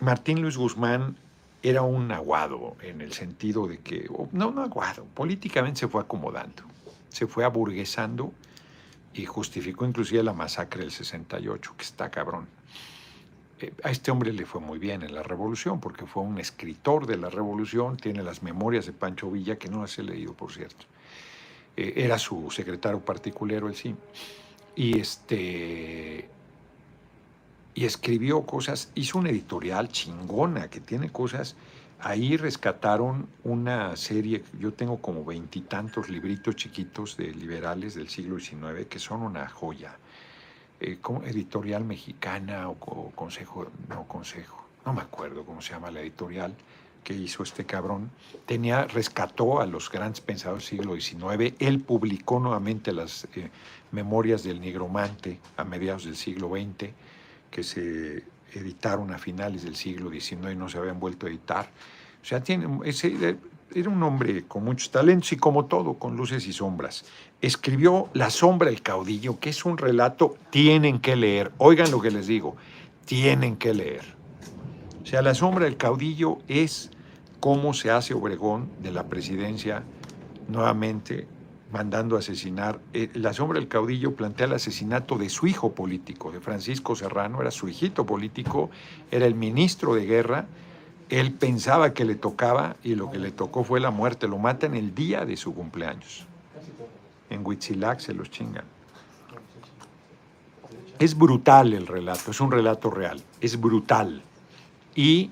Martín 0.00 0.42
Luis 0.42 0.58
Guzmán, 0.58 1.16
era 1.62 1.80
un 1.80 2.12
aguado 2.12 2.76
en 2.82 3.00
el 3.00 3.14
sentido 3.14 3.66
de 3.66 3.78
que, 3.78 4.10
no, 4.32 4.50
no 4.50 4.60
aguado, 4.60 5.06
políticamente 5.14 5.80
se 5.80 5.88
fue 5.88 6.02
acomodando, 6.02 6.64
se 7.08 7.26
fue 7.26 7.46
aburguesando 7.46 8.30
y 9.14 9.24
justificó 9.24 9.86
inclusive 9.86 10.22
la 10.22 10.34
masacre 10.34 10.82
del 10.82 10.90
68, 10.90 11.74
que 11.78 11.82
está 11.82 12.10
cabrón. 12.10 12.46
eh, 13.60 13.72
a 13.82 13.90
este 13.90 14.10
hombre 14.10 14.34
le 14.34 14.44
fue 14.44 14.60
muy 14.60 14.78
bien 14.78 15.02
en 15.02 15.14
la 15.14 15.22
revolución, 15.22 15.80
porque 15.80 16.04
fue 16.04 16.24
un 16.24 16.38
escritor 16.38 17.06
de 17.06 17.16
la 17.16 17.30
revolución, 17.30 17.96
tiene 17.96 18.22
las 18.22 18.42
memorias 18.42 18.84
de 18.84 18.92
Pancho 18.92 19.30
Villa, 19.30 19.56
que 19.56 19.70
no 19.70 19.80
las 19.80 19.98
he 19.98 20.02
leído, 20.02 20.34
por 20.34 20.52
cierto. 20.52 20.84
Eh, 21.80 22.04
era 22.04 22.18
su 22.18 22.50
secretario 22.50 23.00
particular, 23.00 23.62
él 23.64 23.74
sí. 23.74 23.94
Y, 24.76 24.98
este, 25.00 26.28
y 27.74 27.84
escribió 27.86 28.42
cosas, 28.42 28.92
hizo 28.94 29.18
una 29.18 29.30
editorial 29.30 29.88
chingona 29.88 30.68
que 30.68 30.80
tiene 30.80 31.10
cosas. 31.10 31.56
Ahí 32.00 32.36
rescataron 32.36 33.28
una 33.44 33.96
serie, 33.96 34.44
yo 34.58 34.72
tengo 34.74 35.00
como 35.00 35.24
veintitantos 35.24 36.10
libritos 36.10 36.56
chiquitos 36.56 37.16
de 37.16 37.32
liberales 37.32 37.94
del 37.94 38.08
siglo 38.08 38.38
XIX 38.38 38.86
que 38.88 38.98
son 38.98 39.22
una 39.22 39.48
joya 39.48 39.96
eh, 40.80 40.98
editorial 41.26 41.84
mexicana 41.84 42.68
o, 42.70 43.10
consejo, 43.14 43.70
no 43.88 44.06
consejo, 44.06 44.66
no 44.86 44.94
me 44.94 45.02
acuerdo 45.02 45.44
cómo 45.44 45.60
se 45.60 45.72
llama 45.72 45.90
la 45.90 46.00
editorial 46.00 46.54
que 47.04 47.14
hizo 47.14 47.42
este 47.42 47.64
cabrón, 47.64 48.10
tenía, 48.46 48.84
rescató 48.84 49.60
a 49.60 49.66
los 49.66 49.90
grandes 49.90 50.20
pensadores 50.20 50.70
del 50.70 50.78
siglo 50.78 50.94
XIX, 50.94 51.54
él 51.58 51.80
publicó 51.80 52.40
nuevamente 52.40 52.92
las 52.92 53.26
eh, 53.34 53.50
memorias 53.92 54.42
del 54.42 54.60
nigromante 54.60 55.40
a 55.56 55.64
mediados 55.64 56.04
del 56.04 56.16
siglo 56.16 56.50
XX, 56.50 56.90
que 57.50 57.62
se 57.62 58.24
editaron 58.52 59.12
a 59.12 59.18
finales 59.18 59.62
del 59.62 59.76
siglo 59.76 60.10
XIX 60.10 60.52
y 60.52 60.56
no 60.56 60.68
se 60.68 60.78
habían 60.78 61.00
vuelto 61.00 61.26
a 61.26 61.30
editar. 61.30 61.68
O 62.22 62.24
sea, 62.24 62.42
tiene, 62.42 62.68
ese, 62.84 63.36
era 63.74 63.88
un 63.88 64.02
hombre 64.02 64.44
con 64.46 64.64
muchos 64.64 64.90
talentos 64.90 65.32
y 65.32 65.36
como 65.36 65.66
todo, 65.66 65.94
con 65.94 66.16
luces 66.16 66.46
y 66.46 66.52
sombras. 66.52 67.04
Escribió 67.40 68.08
La 68.12 68.30
sombra 68.30 68.70
del 68.70 68.82
caudillo, 68.82 69.38
que 69.38 69.50
es 69.50 69.64
un 69.64 69.78
relato, 69.78 70.36
tienen 70.50 71.00
que 71.00 71.16
leer. 71.16 71.52
Oigan 71.58 71.90
lo 71.90 72.00
que 72.00 72.10
les 72.10 72.26
digo, 72.26 72.56
tienen 73.04 73.56
que 73.56 73.74
leer. 73.74 74.19
O 75.02 75.06
sea, 75.06 75.22
La 75.22 75.34
sombra 75.34 75.64
del 75.64 75.76
caudillo 75.76 76.38
es 76.48 76.90
cómo 77.40 77.74
se 77.74 77.90
hace 77.90 78.14
Obregón 78.14 78.70
de 78.82 78.92
la 78.92 79.06
presidencia 79.06 79.82
nuevamente 80.48 81.26
mandando 81.72 82.16
asesinar. 82.16 82.80
Eh, 82.92 83.10
la 83.14 83.32
sombra 83.32 83.58
del 83.58 83.68
caudillo 83.68 84.14
plantea 84.14 84.46
el 84.46 84.54
asesinato 84.54 85.16
de 85.16 85.30
su 85.30 85.46
hijo 85.46 85.72
político, 85.72 86.32
de 86.32 86.40
Francisco 86.40 86.96
Serrano, 86.96 87.40
era 87.40 87.50
su 87.50 87.68
hijito 87.68 88.04
político, 88.04 88.70
era 89.10 89.26
el 89.26 89.34
ministro 89.34 89.94
de 89.94 90.04
guerra 90.06 90.46
él 91.10 91.32
pensaba 91.32 91.92
que 91.92 92.04
le 92.04 92.14
tocaba 92.14 92.76
y 92.84 92.94
lo 92.94 93.10
que 93.10 93.18
le 93.18 93.32
tocó 93.32 93.64
fue 93.64 93.80
la 93.80 93.90
muerte. 93.90 94.28
Lo 94.28 94.38
matan 94.38 94.76
el 94.76 94.94
día 94.94 95.26
de 95.26 95.36
su 95.36 95.52
cumpleaños. 95.52 96.24
En 97.28 97.44
Huitzilac 97.44 97.98
se 97.98 98.14
los 98.14 98.30
chingan. 98.30 98.64
Es 101.00 101.18
brutal 101.18 101.72
el 101.72 101.86
relato, 101.86 102.30
es 102.30 102.40
un 102.40 102.52
relato 102.52 102.90
real, 102.90 103.20
es 103.40 103.60
brutal. 103.60 104.22
Y 104.94 105.30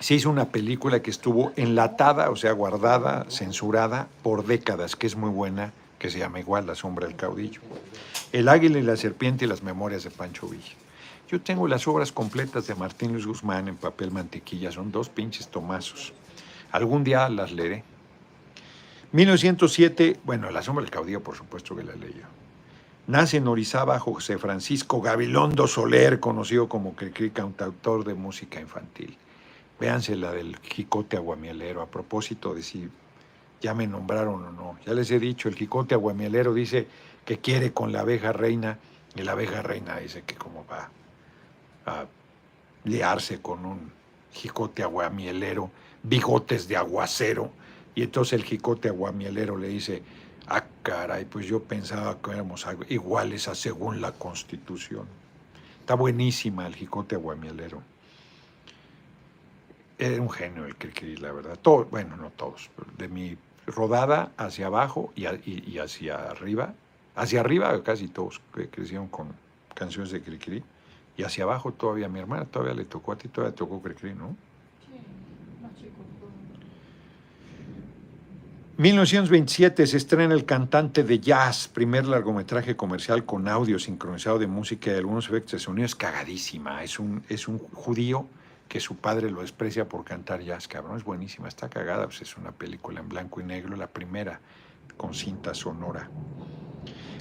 se 0.00 0.14
hizo 0.14 0.30
una 0.30 0.46
película 0.46 1.02
que 1.02 1.10
estuvo 1.10 1.52
enlatada, 1.56 2.30
o 2.30 2.36
sea, 2.36 2.52
guardada, 2.52 3.26
censurada 3.28 4.08
por 4.22 4.46
décadas, 4.46 4.96
que 4.96 5.06
es 5.06 5.16
muy 5.16 5.30
buena, 5.30 5.72
que 5.98 6.10
se 6.10 6.18
llama 6.18 6.40
igual 6.40 6.66
La 6.66 6.74
sombra 6.74 7.06
del 7.06 7.16
caudillo. 7.16 7.60
El 8.32 8.48
águila 8.48 8.78
y 8.78 8.82
la 8.82 8.96
serpiente 8.96 9.44
y 9.44 9.48
las 9.48 9.62
memorias 9.62 10.04
de 10.04 10.10
Pancho 10.10 10.48
Villa. 10.48 10.72
Yo 11.30 11.40
tengo 11.40 11.68
las 11.68 11.86
obras 11.86 12.10
completas 12.10 12.66
de 12.66 12.74
Martín 12.74 13.12
Luis 13.12 13.26
Guzmán 13.26 13.68
en 13.68 13.76
papel 13.76 14.10
mantequilla, 14.10 14.72
son 14.72 14.90
dos 14.90 15.10
pinches 15.10 15.48
tomazos. 15.48 16.12
Algún 16.72 17.04
día 17.04 17.28
las 17.28 17.52
leeré. 17.52 17.84
1907, 19.12 20.18
bueno, 20.24 20.50
La 20.50 20.62
sombra 20.62 20.82
del 20.82 20.90
caudillo, 20.90 21.22
por 21.22 21.36
supuesto 21.36 21.76
que 21.76 21.84
la 21.84 21.94
leí. 21.94 22.20
Nace 23.10 23.38
en 23.38 23.48
Orizaba 23.48 23.98
José 23.98 24.38
Francisco 24.38 25.00
Gabilondo 25.00 25.66
Soler, 25.66 26.20
conocido 26.20 26.68
como 26.68 26.94
Cricri, 26.94 27.30
cantautor 27.30 28.04
de 28.04 28.14
música 28.14 28.60
infantil. 28.60 29.18
Véanse 29.80 30.14
la 30.14 30.30
del 30.30 30.56
Jicote 30.58 31.16
Aguamielero, 31.16 31.82
a 31.82 31.86
propósito 31.86 32.54
de 32.54 32.62
si 32.62 32.88
ya 33.60 33.74
me 33.74 33.88
nombraron 33.88 34.44
o 34.44 34.52
no. 34.52 34.78
Ya 34.86 34.94
les 34.94 35.10
he 35.10 35.18
dicho, 35.18 35.48
el 35.48 35.56
Jicote 35.56 35.96
Aguamielero 35.96 36.54
dice 36.54 36.86
que 37.24 37.38
quiere 37.38 37.72
con 37.72 37.90
la 37.90 38.02
abeja 38.02 38.32
reina, 38.32 38.78
y 39.16 39.22
la 39.22 39.32
abeja 39.32 39.60
reina 39.60 39.96
dice 39.96 40.22
que 40.22 40.36
como 40.36 40.64
va 40.70 40.88
a 41.86 42.04
liarse 42.84 43.42
con 43.42 43.66
un 43.66 43.90
jicote 44.30 44.84
aguamielero, 44.84 45.72
bigotes 46.04 46.68
de 46.68 46.76
aguacero, 46.76 47.50
y 47.96 48.04
entonces 48.04 48.34
el 48.34 48.44
jicote 48.44 48.88
aguamielero 48.88 49.56
le 49.56 49.66
dice, 49.66 50.04
ah, 50.50 50.64
caray, 50.82 51.24
pues 51.24 51.46
yo 51.46 51.62
pensaba 51.62 52.20
que 52.20 52.32
éramos 52.32 52.66
iguales 52.88 53.48
según 53.54 54.00
la 54.00 54.12
Constitución. 54.12 55.06
Está 55.80 55.94
buenísima 55.94 56.66
el 56.66 56.74
jicote 56.74 57.14
aguamielero. 57.14 57.82
Era 59.98 60.20
un 60.20 60.30
genio 60.30 60.64
el 60.64 60.76
Cricri, 60.76 61.16
la 61.16 61.32
verdad. 61.32 61.58
Todo, 61.60 61.84
bueno, 61.86 62.16
no 62.16 62.30
todos, 62.30 62.70
de 62.96 63.08
mi 63.08 63.36
rodada 63.66 64.32
hacia 64.36 64.66
abajo 64.66 65.12
y, 65.14 65.26
y, 65.26 65.78
hacia 65.78 66.30
arriba, 66.30 66.74
hacia 67.14 67.40
arriba 67.40 67.82
casi 67.82 68.08
todos 68.08 68.40
crecieron 68.70 69.08
con 69.08 69.28
canciones 69.74 70.10
de 70.10 70.22
Cricri. 70.22 70.64
Y 71.16 71.22
hacia 71.22 71.44
abajo 71.44 71.72
todavía 71.72 72.08
mi 72.08 72.18
hermana, 72.18 72.46
todavía 72.46 72.74
le 72.74 72.86
tocó 72.86 73.12
a 73.12 73.16
ti, 73.18 73.28
todavía 73.28 73.54
tocó 73.54 73.82
Cricri, 73.82 74.14
¿no? 74.14 74.36
Sí, 74.86 74.94
más 75.60 75.74
chico. 75.76 76.00
1927 78.80 79.86
se 79.86 79.98
estrena 79.98 80.32
El 80.32 80.46
cantante 80.46 81.04
de 81.04 81.20
jazz, 81.20 81.68
primer 81.68 82.06
largometraje 82.06 82.76
comercial 82.76 83.26
con 83.26 83.46
audio 83.46 83.78
sincronizado 83.78 84.38
de 84.38 84.46
música 84.46 84.90
y 84.90 84.94
algunos 84.94 85.28
efectos 85.28 85.52
de 85.52 85.58
sonido. 85.58 85.84
Es 85.84 85.94
cagadísima. 85.94 86.82
Es 86.82 86.98
un, 86.98 87.22
es 87.28 87.46
un 87.46 87.58
judío 87.58 88.26
que 88.68 88.80
su 88.80 88.96
padre 88.96 89.30
lo 89.30 89.42
desprecia 89.42 89.86
por 89.86 90.02
cantar 90.02 90.40
jazz, 90.40 90.66
cabrón. 90.66 90.96
Es 90.96 91.04
buenísima, 91.04 91.46
está 91.46 91.68
cagada. 91.68 92.06
Pues 92.06 92.22
es 92.22 92.38
una 92.38 92.52
película 92.52 93.00
en 93.00 93.10
blanco 93.10 93.42
y 93.42 93.44
negro, 93.44 93.76
la 93.76 93.86
primera 93.86 94.40
con 94.96 95.12
cinta 95.12 95.52
sonora. 95.52 96.08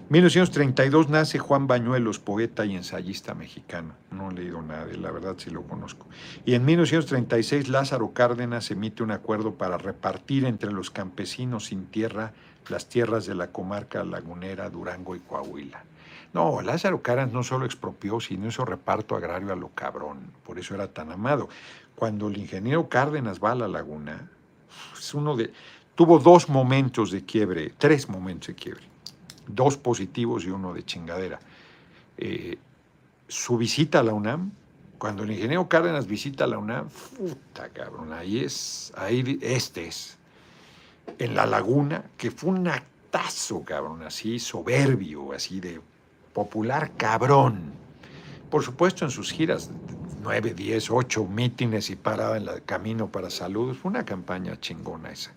1932 0.09 1.09
nace 1.09 1.37
Juan 1.37 1.67
Bañuelos, 1.67 2.17
poeta 2.17 2.65
y 2.65 2.75
ensayista 2.75 3.35
mexicano. 3.35 3.93
No 4.09 4.31
he 4.31 4.33
leído 4.33 4.59
nada 4.59 4.87
la 4.97 5.11
verdad 5.11 5.35
sí 5.37 5.51
lo 5.51 5.61
conozco. 5.61 6.07
Y 6.45 6.55
en 6.55 6.65
1936 6.65 7.69
Lázaro 7.69 8.11
Cárdenas 8.11 8.71
emite 8.71 9.03
un 9.03 9.11
acuerdo 9.11 9.53
para 9.53 9.77
repartir 9.77 10.45
entre 10.45 10.71
los 10.71 10.89
campesinos 10.89 11.65
sin 11.65 11.85
tierra 11.85 12.33
las 12.69 12.89
tierras 12.89 13.27
de 13.27 13.35
la 13.35 13.51
comarca 13.51 14.03
lagunera, 14.03 14.71
Durango 14.71 15.15
y 15.15 15.19
Coahuila. 15.19 15.83
No, 16.33 16.59
Lázaro 16.63 17.03
Cárdenas 17.03 17.31
no 17.31 17.43
solo 17.43 17.67
expropió, 17.67 18.19
sino 18.19 18.47
hizo 18.47 18.65
reparto 18.65 19.15
agrario 19.15 19.53
a 19.53 19.55
lo 19.55 19.69
cabrón. 19.75 20.31
Por 20.43 20.57
eso 20.57 20.73
era 20.73 20.87
tan 20.87 21.11
amado. 21.11 21.49
Cuando 21.95 22.29
el 22.29 22.37
ingeniero 22.39 22.89
Cárdenas 22.89 23.39
va 23.39 23.51
a 23.51 23.55
la 23.55 23.67
laguna, 23.67 24.27
es 24.97 25.13
uno 25.13 25.35
de, 25.35 25.53
tuvo 25.93 26.17
dos 26.17 26.49
momentos 26.49 27.11
de 27.11 27.23
quiebre, 27.25 27.73
tres 27.77 28.09
momentos 28.09 28.47
de 28.47 28.55
quiebre 28.55 28.89
dos 29.49 29.77
positivos 29.77 30.45
y 30.45 30.49
uno 30.49 30.73
de 30.73 30.83
chingadera. 30.83 31.39
Eh, 32.17 32.57
su 33.27 33.57
visita 33.57 33.99
a 33.99 34.03
la 34.03 34.13
UNAM, 34.13 34.51
cuando 34.97 35.23
el 35.23 35.31
ingeniero 35.31 35.69
Cárdenas 35.69 36.07
visita 36.07 36.47
la 36.47 36.57
UNAM, 36.57 36.89
puta 37.17 37.69
cabrón, 37.69 38.11
ahí 38.11 38.39
es, 38.39 38.91
ahí 38.97 39.39
este 39.41 39.87
es, 39.87 40.17
en 41.17 41.35
la 41.35 41.45
laguna, 41.45 42.05
que 42.17 42.31
fue 42.31 42.51
un 42.51 42.67
actazo, 42.67 43.63
cabrón, 43.63 44.03
así 44.03 44.39
soberbio, 44.39 45.33
así 45.33 45.59
de 45.59 45.79
popular 46.33 46.91
cabrón. 46.97 47.71
Por 48.49 48.63
supuesto, 48.63 49.05
en 49.05 49.11
sus 49.11 49.31
giras, 49.31 49.69
nueve, 50.21 50.53
diez, 50.53 50.89
ocho 50.89 51.25
mítines 51.25 51.89
y 51.89 51.95
paraba 51.95 52.37
en 52.37 52.47
el 52.47 52.63
camino 52.63 53.07
para 53.07 53.29
saludos, 53.29 53.77
fue 53.77 53.89
una 53.89 54.05
campaña 54.05 54.59
chingona 54.59 55.11
esa. 55.11 55.31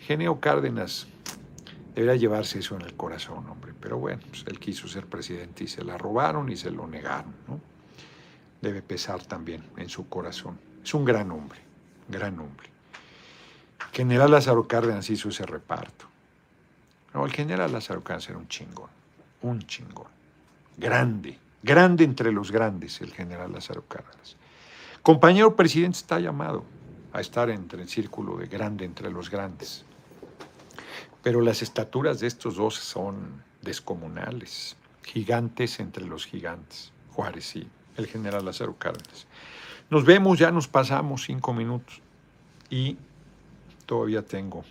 Ingeniero 0.00 0.38
Cárdenas, 0.38 1.08
Debería 1.94 2.16
llevarse 2.16 2.58
eso 2.58 2.74
en 2.74 2.82
el 2.82 2.94
corazón, 2.94 3.48
hombre. 3.48 3.72
Pero 3.78 3.98
bueno, 3.98 4.20
pues, 4.28 4.44
él 4.46 4.58
quiso 4.58 4.88
ser 4.88 5.06
presidente 5.06 5.64
y 5.64 5.68
se 5.68 5.84
la 5.84 5.96
robaron 5.96 6.50
y 6.50 6.56
se 6.56 6.70
lo 6.70 6.86
negaron, 6.86 7.34
¿no? 7.46 7.60
Debe 8.60 8.82
pesar 8.82 9.22
también 9.22 9.62
en 9.76 9.88
su 9.88 10.08
corazón. 10.08 10.58
Es 10.82 10.92
un 10.94 11.04
gran 11.04 11.30
hombre, 11.30 11.60
gran 12.08 12.38
hombre. 12.40 12.68
general 13.92 14.32
Lázaro 14.32 14.66
Cárdenas 14.66 15.08
hizo 15.08 15.28
ese 15.28 15.46
reparto. 15.46 16.06
No, 17.12 17.24
el 17.24 17.32
general 17.32 17.72
Lázaro 17.72 18.02
Cárdenas 18.02 18.28
era 18.28 18.38
un 18.38 18.48
chingón, 18.48 18.90
un 19.42 19.60
chingón. 19.60 20.08
Grande, 20.76 21.38
grande 21.62 22.02
entre 22.02 22.32
los 22.32 22.50
grandes, 22.50 23.00
el 23.02 23.12
general 23.12 23.52
Lázaro 23.52 23.84
Cárdenas. 23.86 24.36
Compañero 25.02 25.54
presidente 25.54 25.98
está 25.98 26.18
llamado 26.18 26.64
a 27.12 27.20
estar 27.20 27.50
entre 27.50 27.82
el 27.82 27.88
círculo 27.88 28.36
de 28.36 28.46
grande 28.46 28.84
entre 28.84 29.10
los 29.10 29.30
grandes. 29.30 29.84
Pero 31.24 31.40
las 31.40 31.62
estaturas 31.62 32.20
de 32.20 32.26
estos 32.26 32.56
dos 32.56 32.74
son 32.74 33.42
descomunales, 33.62 34.76
gigantes 35.02 35.80
entre 35.80 36.04
los 36.04 36.26
gigantes, 36.26 36.92
Juárez 37.12 37.56
y 37.56 37.66
el 37.96 38.06
general 38.06 38.44
Lázaro 38.44 38.76
Cárdenas. 38.76 39.26
Nos 39.88 40.04
vemos, 40.04 40.38
ya 40.38 40.50
nos 40.50 40.68
pasamos 40.68 41.24
cinco 41.24 41.54
minutos 41.54 42.02
y 42.68 42.98
todavía 43.86 44.22
tengo 44.22 44.64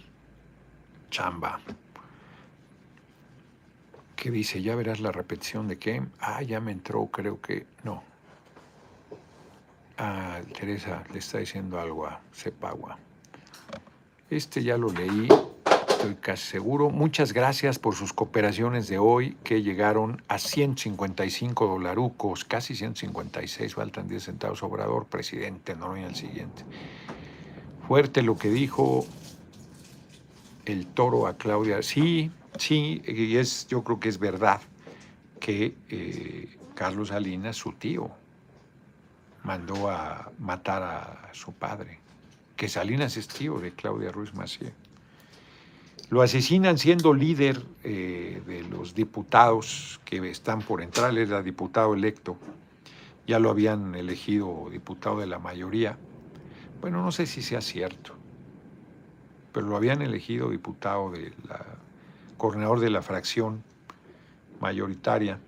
chamba. 1.09 1.59
¿Qué 4.15 4.29
dice? 4.29 4.61
Ya 4.61 4.75
verás 4.75 4.99
la 4.99 5.11
repetición 5.11 5.67
de 5.67 5.79
qué. 5.79 6.03
Ah, 6.19 6.43
ya 6.43 6.59
me 6.61 6.71
entró, 6.71 7.07
creo 7.07 7.41
que 7.41 7.65
no. 7.83 8.03
Ah, 9.97 10.39
Teresa 10.57 11.03
le 11.11 11.17
está 11.17 11.39
diciendo 11.39 11.79
algo 11.79 12.05
a 12.05 12.21
Cepagua. 12.31 12.97
Este 14.29 14.63
ya 14.63 14.77
lo 14.77 14.91
leí, 14.91 15.27
estoy 16.03 16.15
casi 16.15 16.47
seguro. 16.47 16.89
Muchas 16.89 17.31
gracias 17.31 17.79
por 17.79 17.95
sus 17.95 18.11
cooperaciones 18.11 18.89
de 18.89 18.97
hoy, 18.97 19.37
que 19.45 19.61
llegaron 19.61 20.21
a 20.27 20.37
155 20.37 21.65
dolarucos, 21.65 22.43
casi 22.43 22.75
156, 22.75 23.73
faltan 23.73 24.09
10 24.09 24.23
centavos. 24.23 24.63
Obrador, 24.63 25.05
presidente, 25.05 25.75
no 25.75 25.95
en 25.95 26.03
el 26.03 26.15
siguiente. 26.15 26.63
Fuerte 27.87 28.21
lo 28.21 28.37
que 28.37 28.49
dijo 28.49 29.05
el 30.65 30.87
toro 30.87 31.25
a 31.25 31.37
Claudia. 31.37 31.81
Sí, 31.81 32.31
sí, 32.57 33.01
y 33.05 33.37
es, 33.37 33.67
yo 33.67 33.81
creo 33.85 34.01
que 34.01 34.09
es 34.09 34.19
verdad 34.19 34.59
que 35.39 35.77
eh, 35.87 36.57
Carlos 36.75 37.09
Salinas, 37.09 37.55
su 37.55 37.71
tío, 37.71 38.11
mandó 39.43 39.89
a 39.89 40.31
matar 40.37 40.83
a 40.83 41.29
su 41.33 41.53
padre 41.53 41.99
que 42.57 42.67
Salinas 42.67 43.15
es 43.15 43.29
tío 43.29 43.59
de 43.59 43.71
Claudia 43.71 44.11
Ruiz 44.11 44.33
Macié. 44.33 44.73
Lo 46.09 46.21
asesinan 46.21 46.77
siendo 46.77 47.13
líder 47.13 47.61
eh, 47.83 48.41
de 48.45 48.63
los 48.63 48.93
diputados 48.93 49.99
que 50.05 50.29
están 50.29 50.61
por 50.61 50.81
entrar, 50.81 51.17
era 51.17 51.41
diputado 51.41 51.93
electo, 51.93 52.37
ya 53.25 53.39
lo 53.39 53.49
habían 53.49 53.95
elegido 53.95 54.67
diputado 54.71 55.19
de 55.19 55.27
la 55.27 55.39
mayoría. 55.39 55.97
Bueno, 56.81 57.03
no 57.03 57.11
sé 57.11 57.25
si 57.25 57.41
sea 57.41 57.61
cierto, 57.61 58.13
pero 59.53 59.67
lo 59.67 59.77
habían 59.77 60.01
elegido 60.01 60.49
diputado 60.49 61.09
de 61.11 61.33
la 61.47 61.65
coordinador 62.37 62.81
de 62.81 62.89
la 62.89 63.01
fracción 63.01 63.63
mayoritaria. 64.59 65.39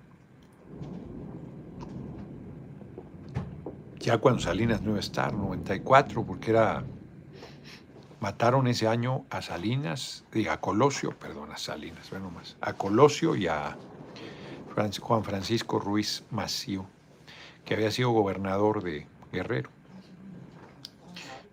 Ya 3.98 4.18
cuando 4.18 4.40
Salinas 4.40 4.80
no 4.82 4.90
iba 4.90 4.98
a 4.98 5.00
estar, 5.00 5.34
94, 5.34 6.24
porque 6.24 6.50
era 6.52 6.84
Mataron 8.26 8.66
ese 8.66 8.88
año 8.88 9.24
a 9.30 9.40
Salinas, 9.40 10.24
a 10.50 10.60
Colosio, 10.60 11.12
perdón, 11.12 11.52
a 11.52 11.58
Salinas, 11.58 12.10
bueno 12.10 12.28
más, 12.28 12.56
a 12.60 12.72
Colosio 12.72 13.36
y 13.36 13.46
a 13.46 13.76
Juan 15.00 15.22
Francisco 15.22 15.78
Ruiz 15.78 16.24
Macío, 16.32 16.86
que 17.64 17.74
había 17.74 17.92
sido 17.92 18.10
gobernador 18.10 18.82
de 18.82 19.06
Guerrero. 19.30 19.70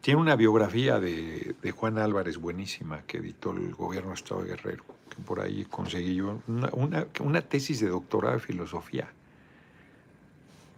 Tiene 0.01 0.19
una 0.19 0.35
biografía 0.35 0.99
de, 0.99 1.55
Juan 1.77 1.99
Álvarez 1.99 2.39
buenísima 2.39 3.03
que 3.03 3.17
editó 3.17 3.51
el 3.51 3.75
gobierno 3.75 4.09
de 4.09 4.15
Estado 4.15 4.41
de 4.41 4.49
Guerrero, 4.49 4.83
que 5.11 5.21
por 5.21 5.41
ahí 5.41 5.65
conseguí 5.65 6.15
yo, 6.15 6.39
una, 6.47 7.05
una 7.19 7.41
tesis 7.41 7.81
de 7.81 7.89
doctorado 7.89 8.33
de 8.33 8.39
filosofía 8.39 9.13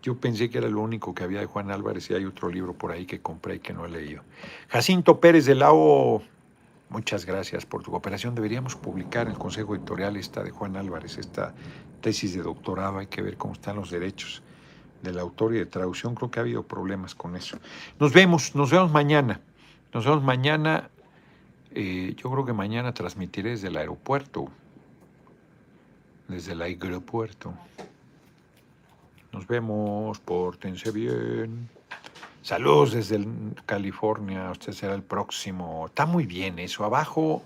yo 0.06 0.16
pensé 0.16 0.52
que 0.52 0.60
era 0.60 0.70
lo 0.70 0.82
único 0.82 1.16
que 1.16 1.24
había 1.24 1.40
de 1.40 1.48
Juan 1.48 1.72
Álvarez 1.72 2.12
y 2.12 2.14
hay 2.14 2.26
otro 2.26 2.50
libro 2.50 2.74
por 2.74 2.92
ahí 2.92 3.08
que 3.08 3.22
compré 3.22 3.56
y 3.56 3.60
que 3.60 3.74
no 3.74 3.86
he 3.86 3.90
leído. 3.90 4.22
Jacinto 4.70 5.20
Pérez 5.20 5.46
de 5.46 5.56
Lao, 5.56 6.22
muchas 6.90 7.26
gracias 7.26 7.66
por 7.66 7.82
tu 7.82 7.90
cooperación. 7.90 8.36
Deberíamos 8.36 8.76
publicar 8.76 9.26
en 9.26 9.34
el 9.34 9.40
Consejo 9.40 9.76
Editorial 9.76 10.16
esta 10.16 10.44
de 10.44 10.52
Juan 10.52 10.78
Álvarez, 10.78 11.18
esta 11.18 11.56
tesis 12.02 12.36
de 12.36 12.44
doctorado. 12.44 13.00
Hay 13.00 13.08
que 13.08 13.24
ver 13.24 13.36
cómo 13.36 13.54
están 13.54 13.78
los 13.78 13.90
derechos 13.90 14.44
del 15.02 15.18
autor 15.18 15.56
y 15.56 15.58
de 15.58 15.66
traducción. 15.66 16.14
Creo 16.14 16.30
que 16.30 16.40
ha 16.40 16.44
habido 16.44 16.62
problemas 16.62 17.16
con 17.16 17.36
eso. 17.36 17.58
Nos 18.00 18.14
vemos, 18.14 18.54
nos 18.54 18.70
vemos 18.70 18.92
mañana. 18.92 19.42
Nos 19.92 20.06
vemos 20.06 20.22
mañana. 20.22 20.92
Eh, 21.72 22.14
yo 22.16 22.30
creo 22.30 22.46
que 22.46 22.54
mañana 22.54 22.94
transmitiré 22.94 23.50
desde 23.50 23.70
el 23.70 23.78
aeropuerto. 23.78 24.50
Desde 26.28 26.52
el 26.52 26.62
aeropuerto. 26.62 27.56
Nos 29.36 29.48
vemos, 29.48 30.18
pórtense 30.20 30.92
bien. 30.92 31.68
Saludos 32.42 32.94
desde 32.94 33.20
California, 33.66 34.50
usted 34.50 34.72
será 34.72 34.96
el 34.96 35.04
próximo. 35.04 35.88
Está 35.88 36.06
muy 36.06 36.26
bien 36.26 36.58
eso, 36.58 36.86
abajo, 36.86 37.44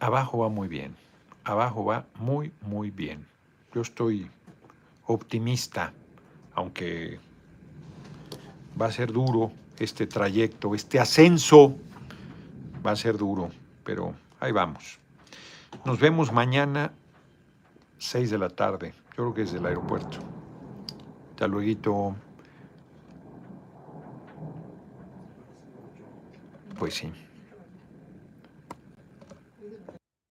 abajo 0.00 0.38
va 0.38 0.48
muy 0.48 0.66
bien, 0.66 0.96
abajo 1.44 1.84
va 1.84 2.06
muy, 2.16 2.50
muy 2.60 2.90
bien. 2.90 3.24
Yo 3.72 3.82
estoy 3.82 4.28
optimista, 5.06 5.92
aunque 6.54 7.20
va 8.80 8.86
a 8.86 8.92
ser 8.92 9.12
duro 9.12 9.52
este 9.78 10.08
trayecto, 10.08 10.74
este 10.74 10.98
ascenso 10.98 11.76
va 12.84 12.90
a 12.90 12.96
ser 12.96 13.16
duro, 13.16 13.50
pero 13.84 14.12
ahí 14.40 14.50
vamos. 14.50 14.98
Nos 15.84 16.00
vemos 16.00 16.32
mañana, 16.32 16.90
6 17.98 18.28
de 18.28 18.38
la 18.38 18.48
tarde. 18.48 18.92
Yo 19.18 19.24
creo 19.24 19.34
que 19.34 19.42
es 19.42 19.52
del 19.52 19.66
aeropuerto. 19.66 20.18
Hasta 21.30 21.48
luego. 21.48 22.14
Pues 26.78 26.94
sí. 26.94 27.12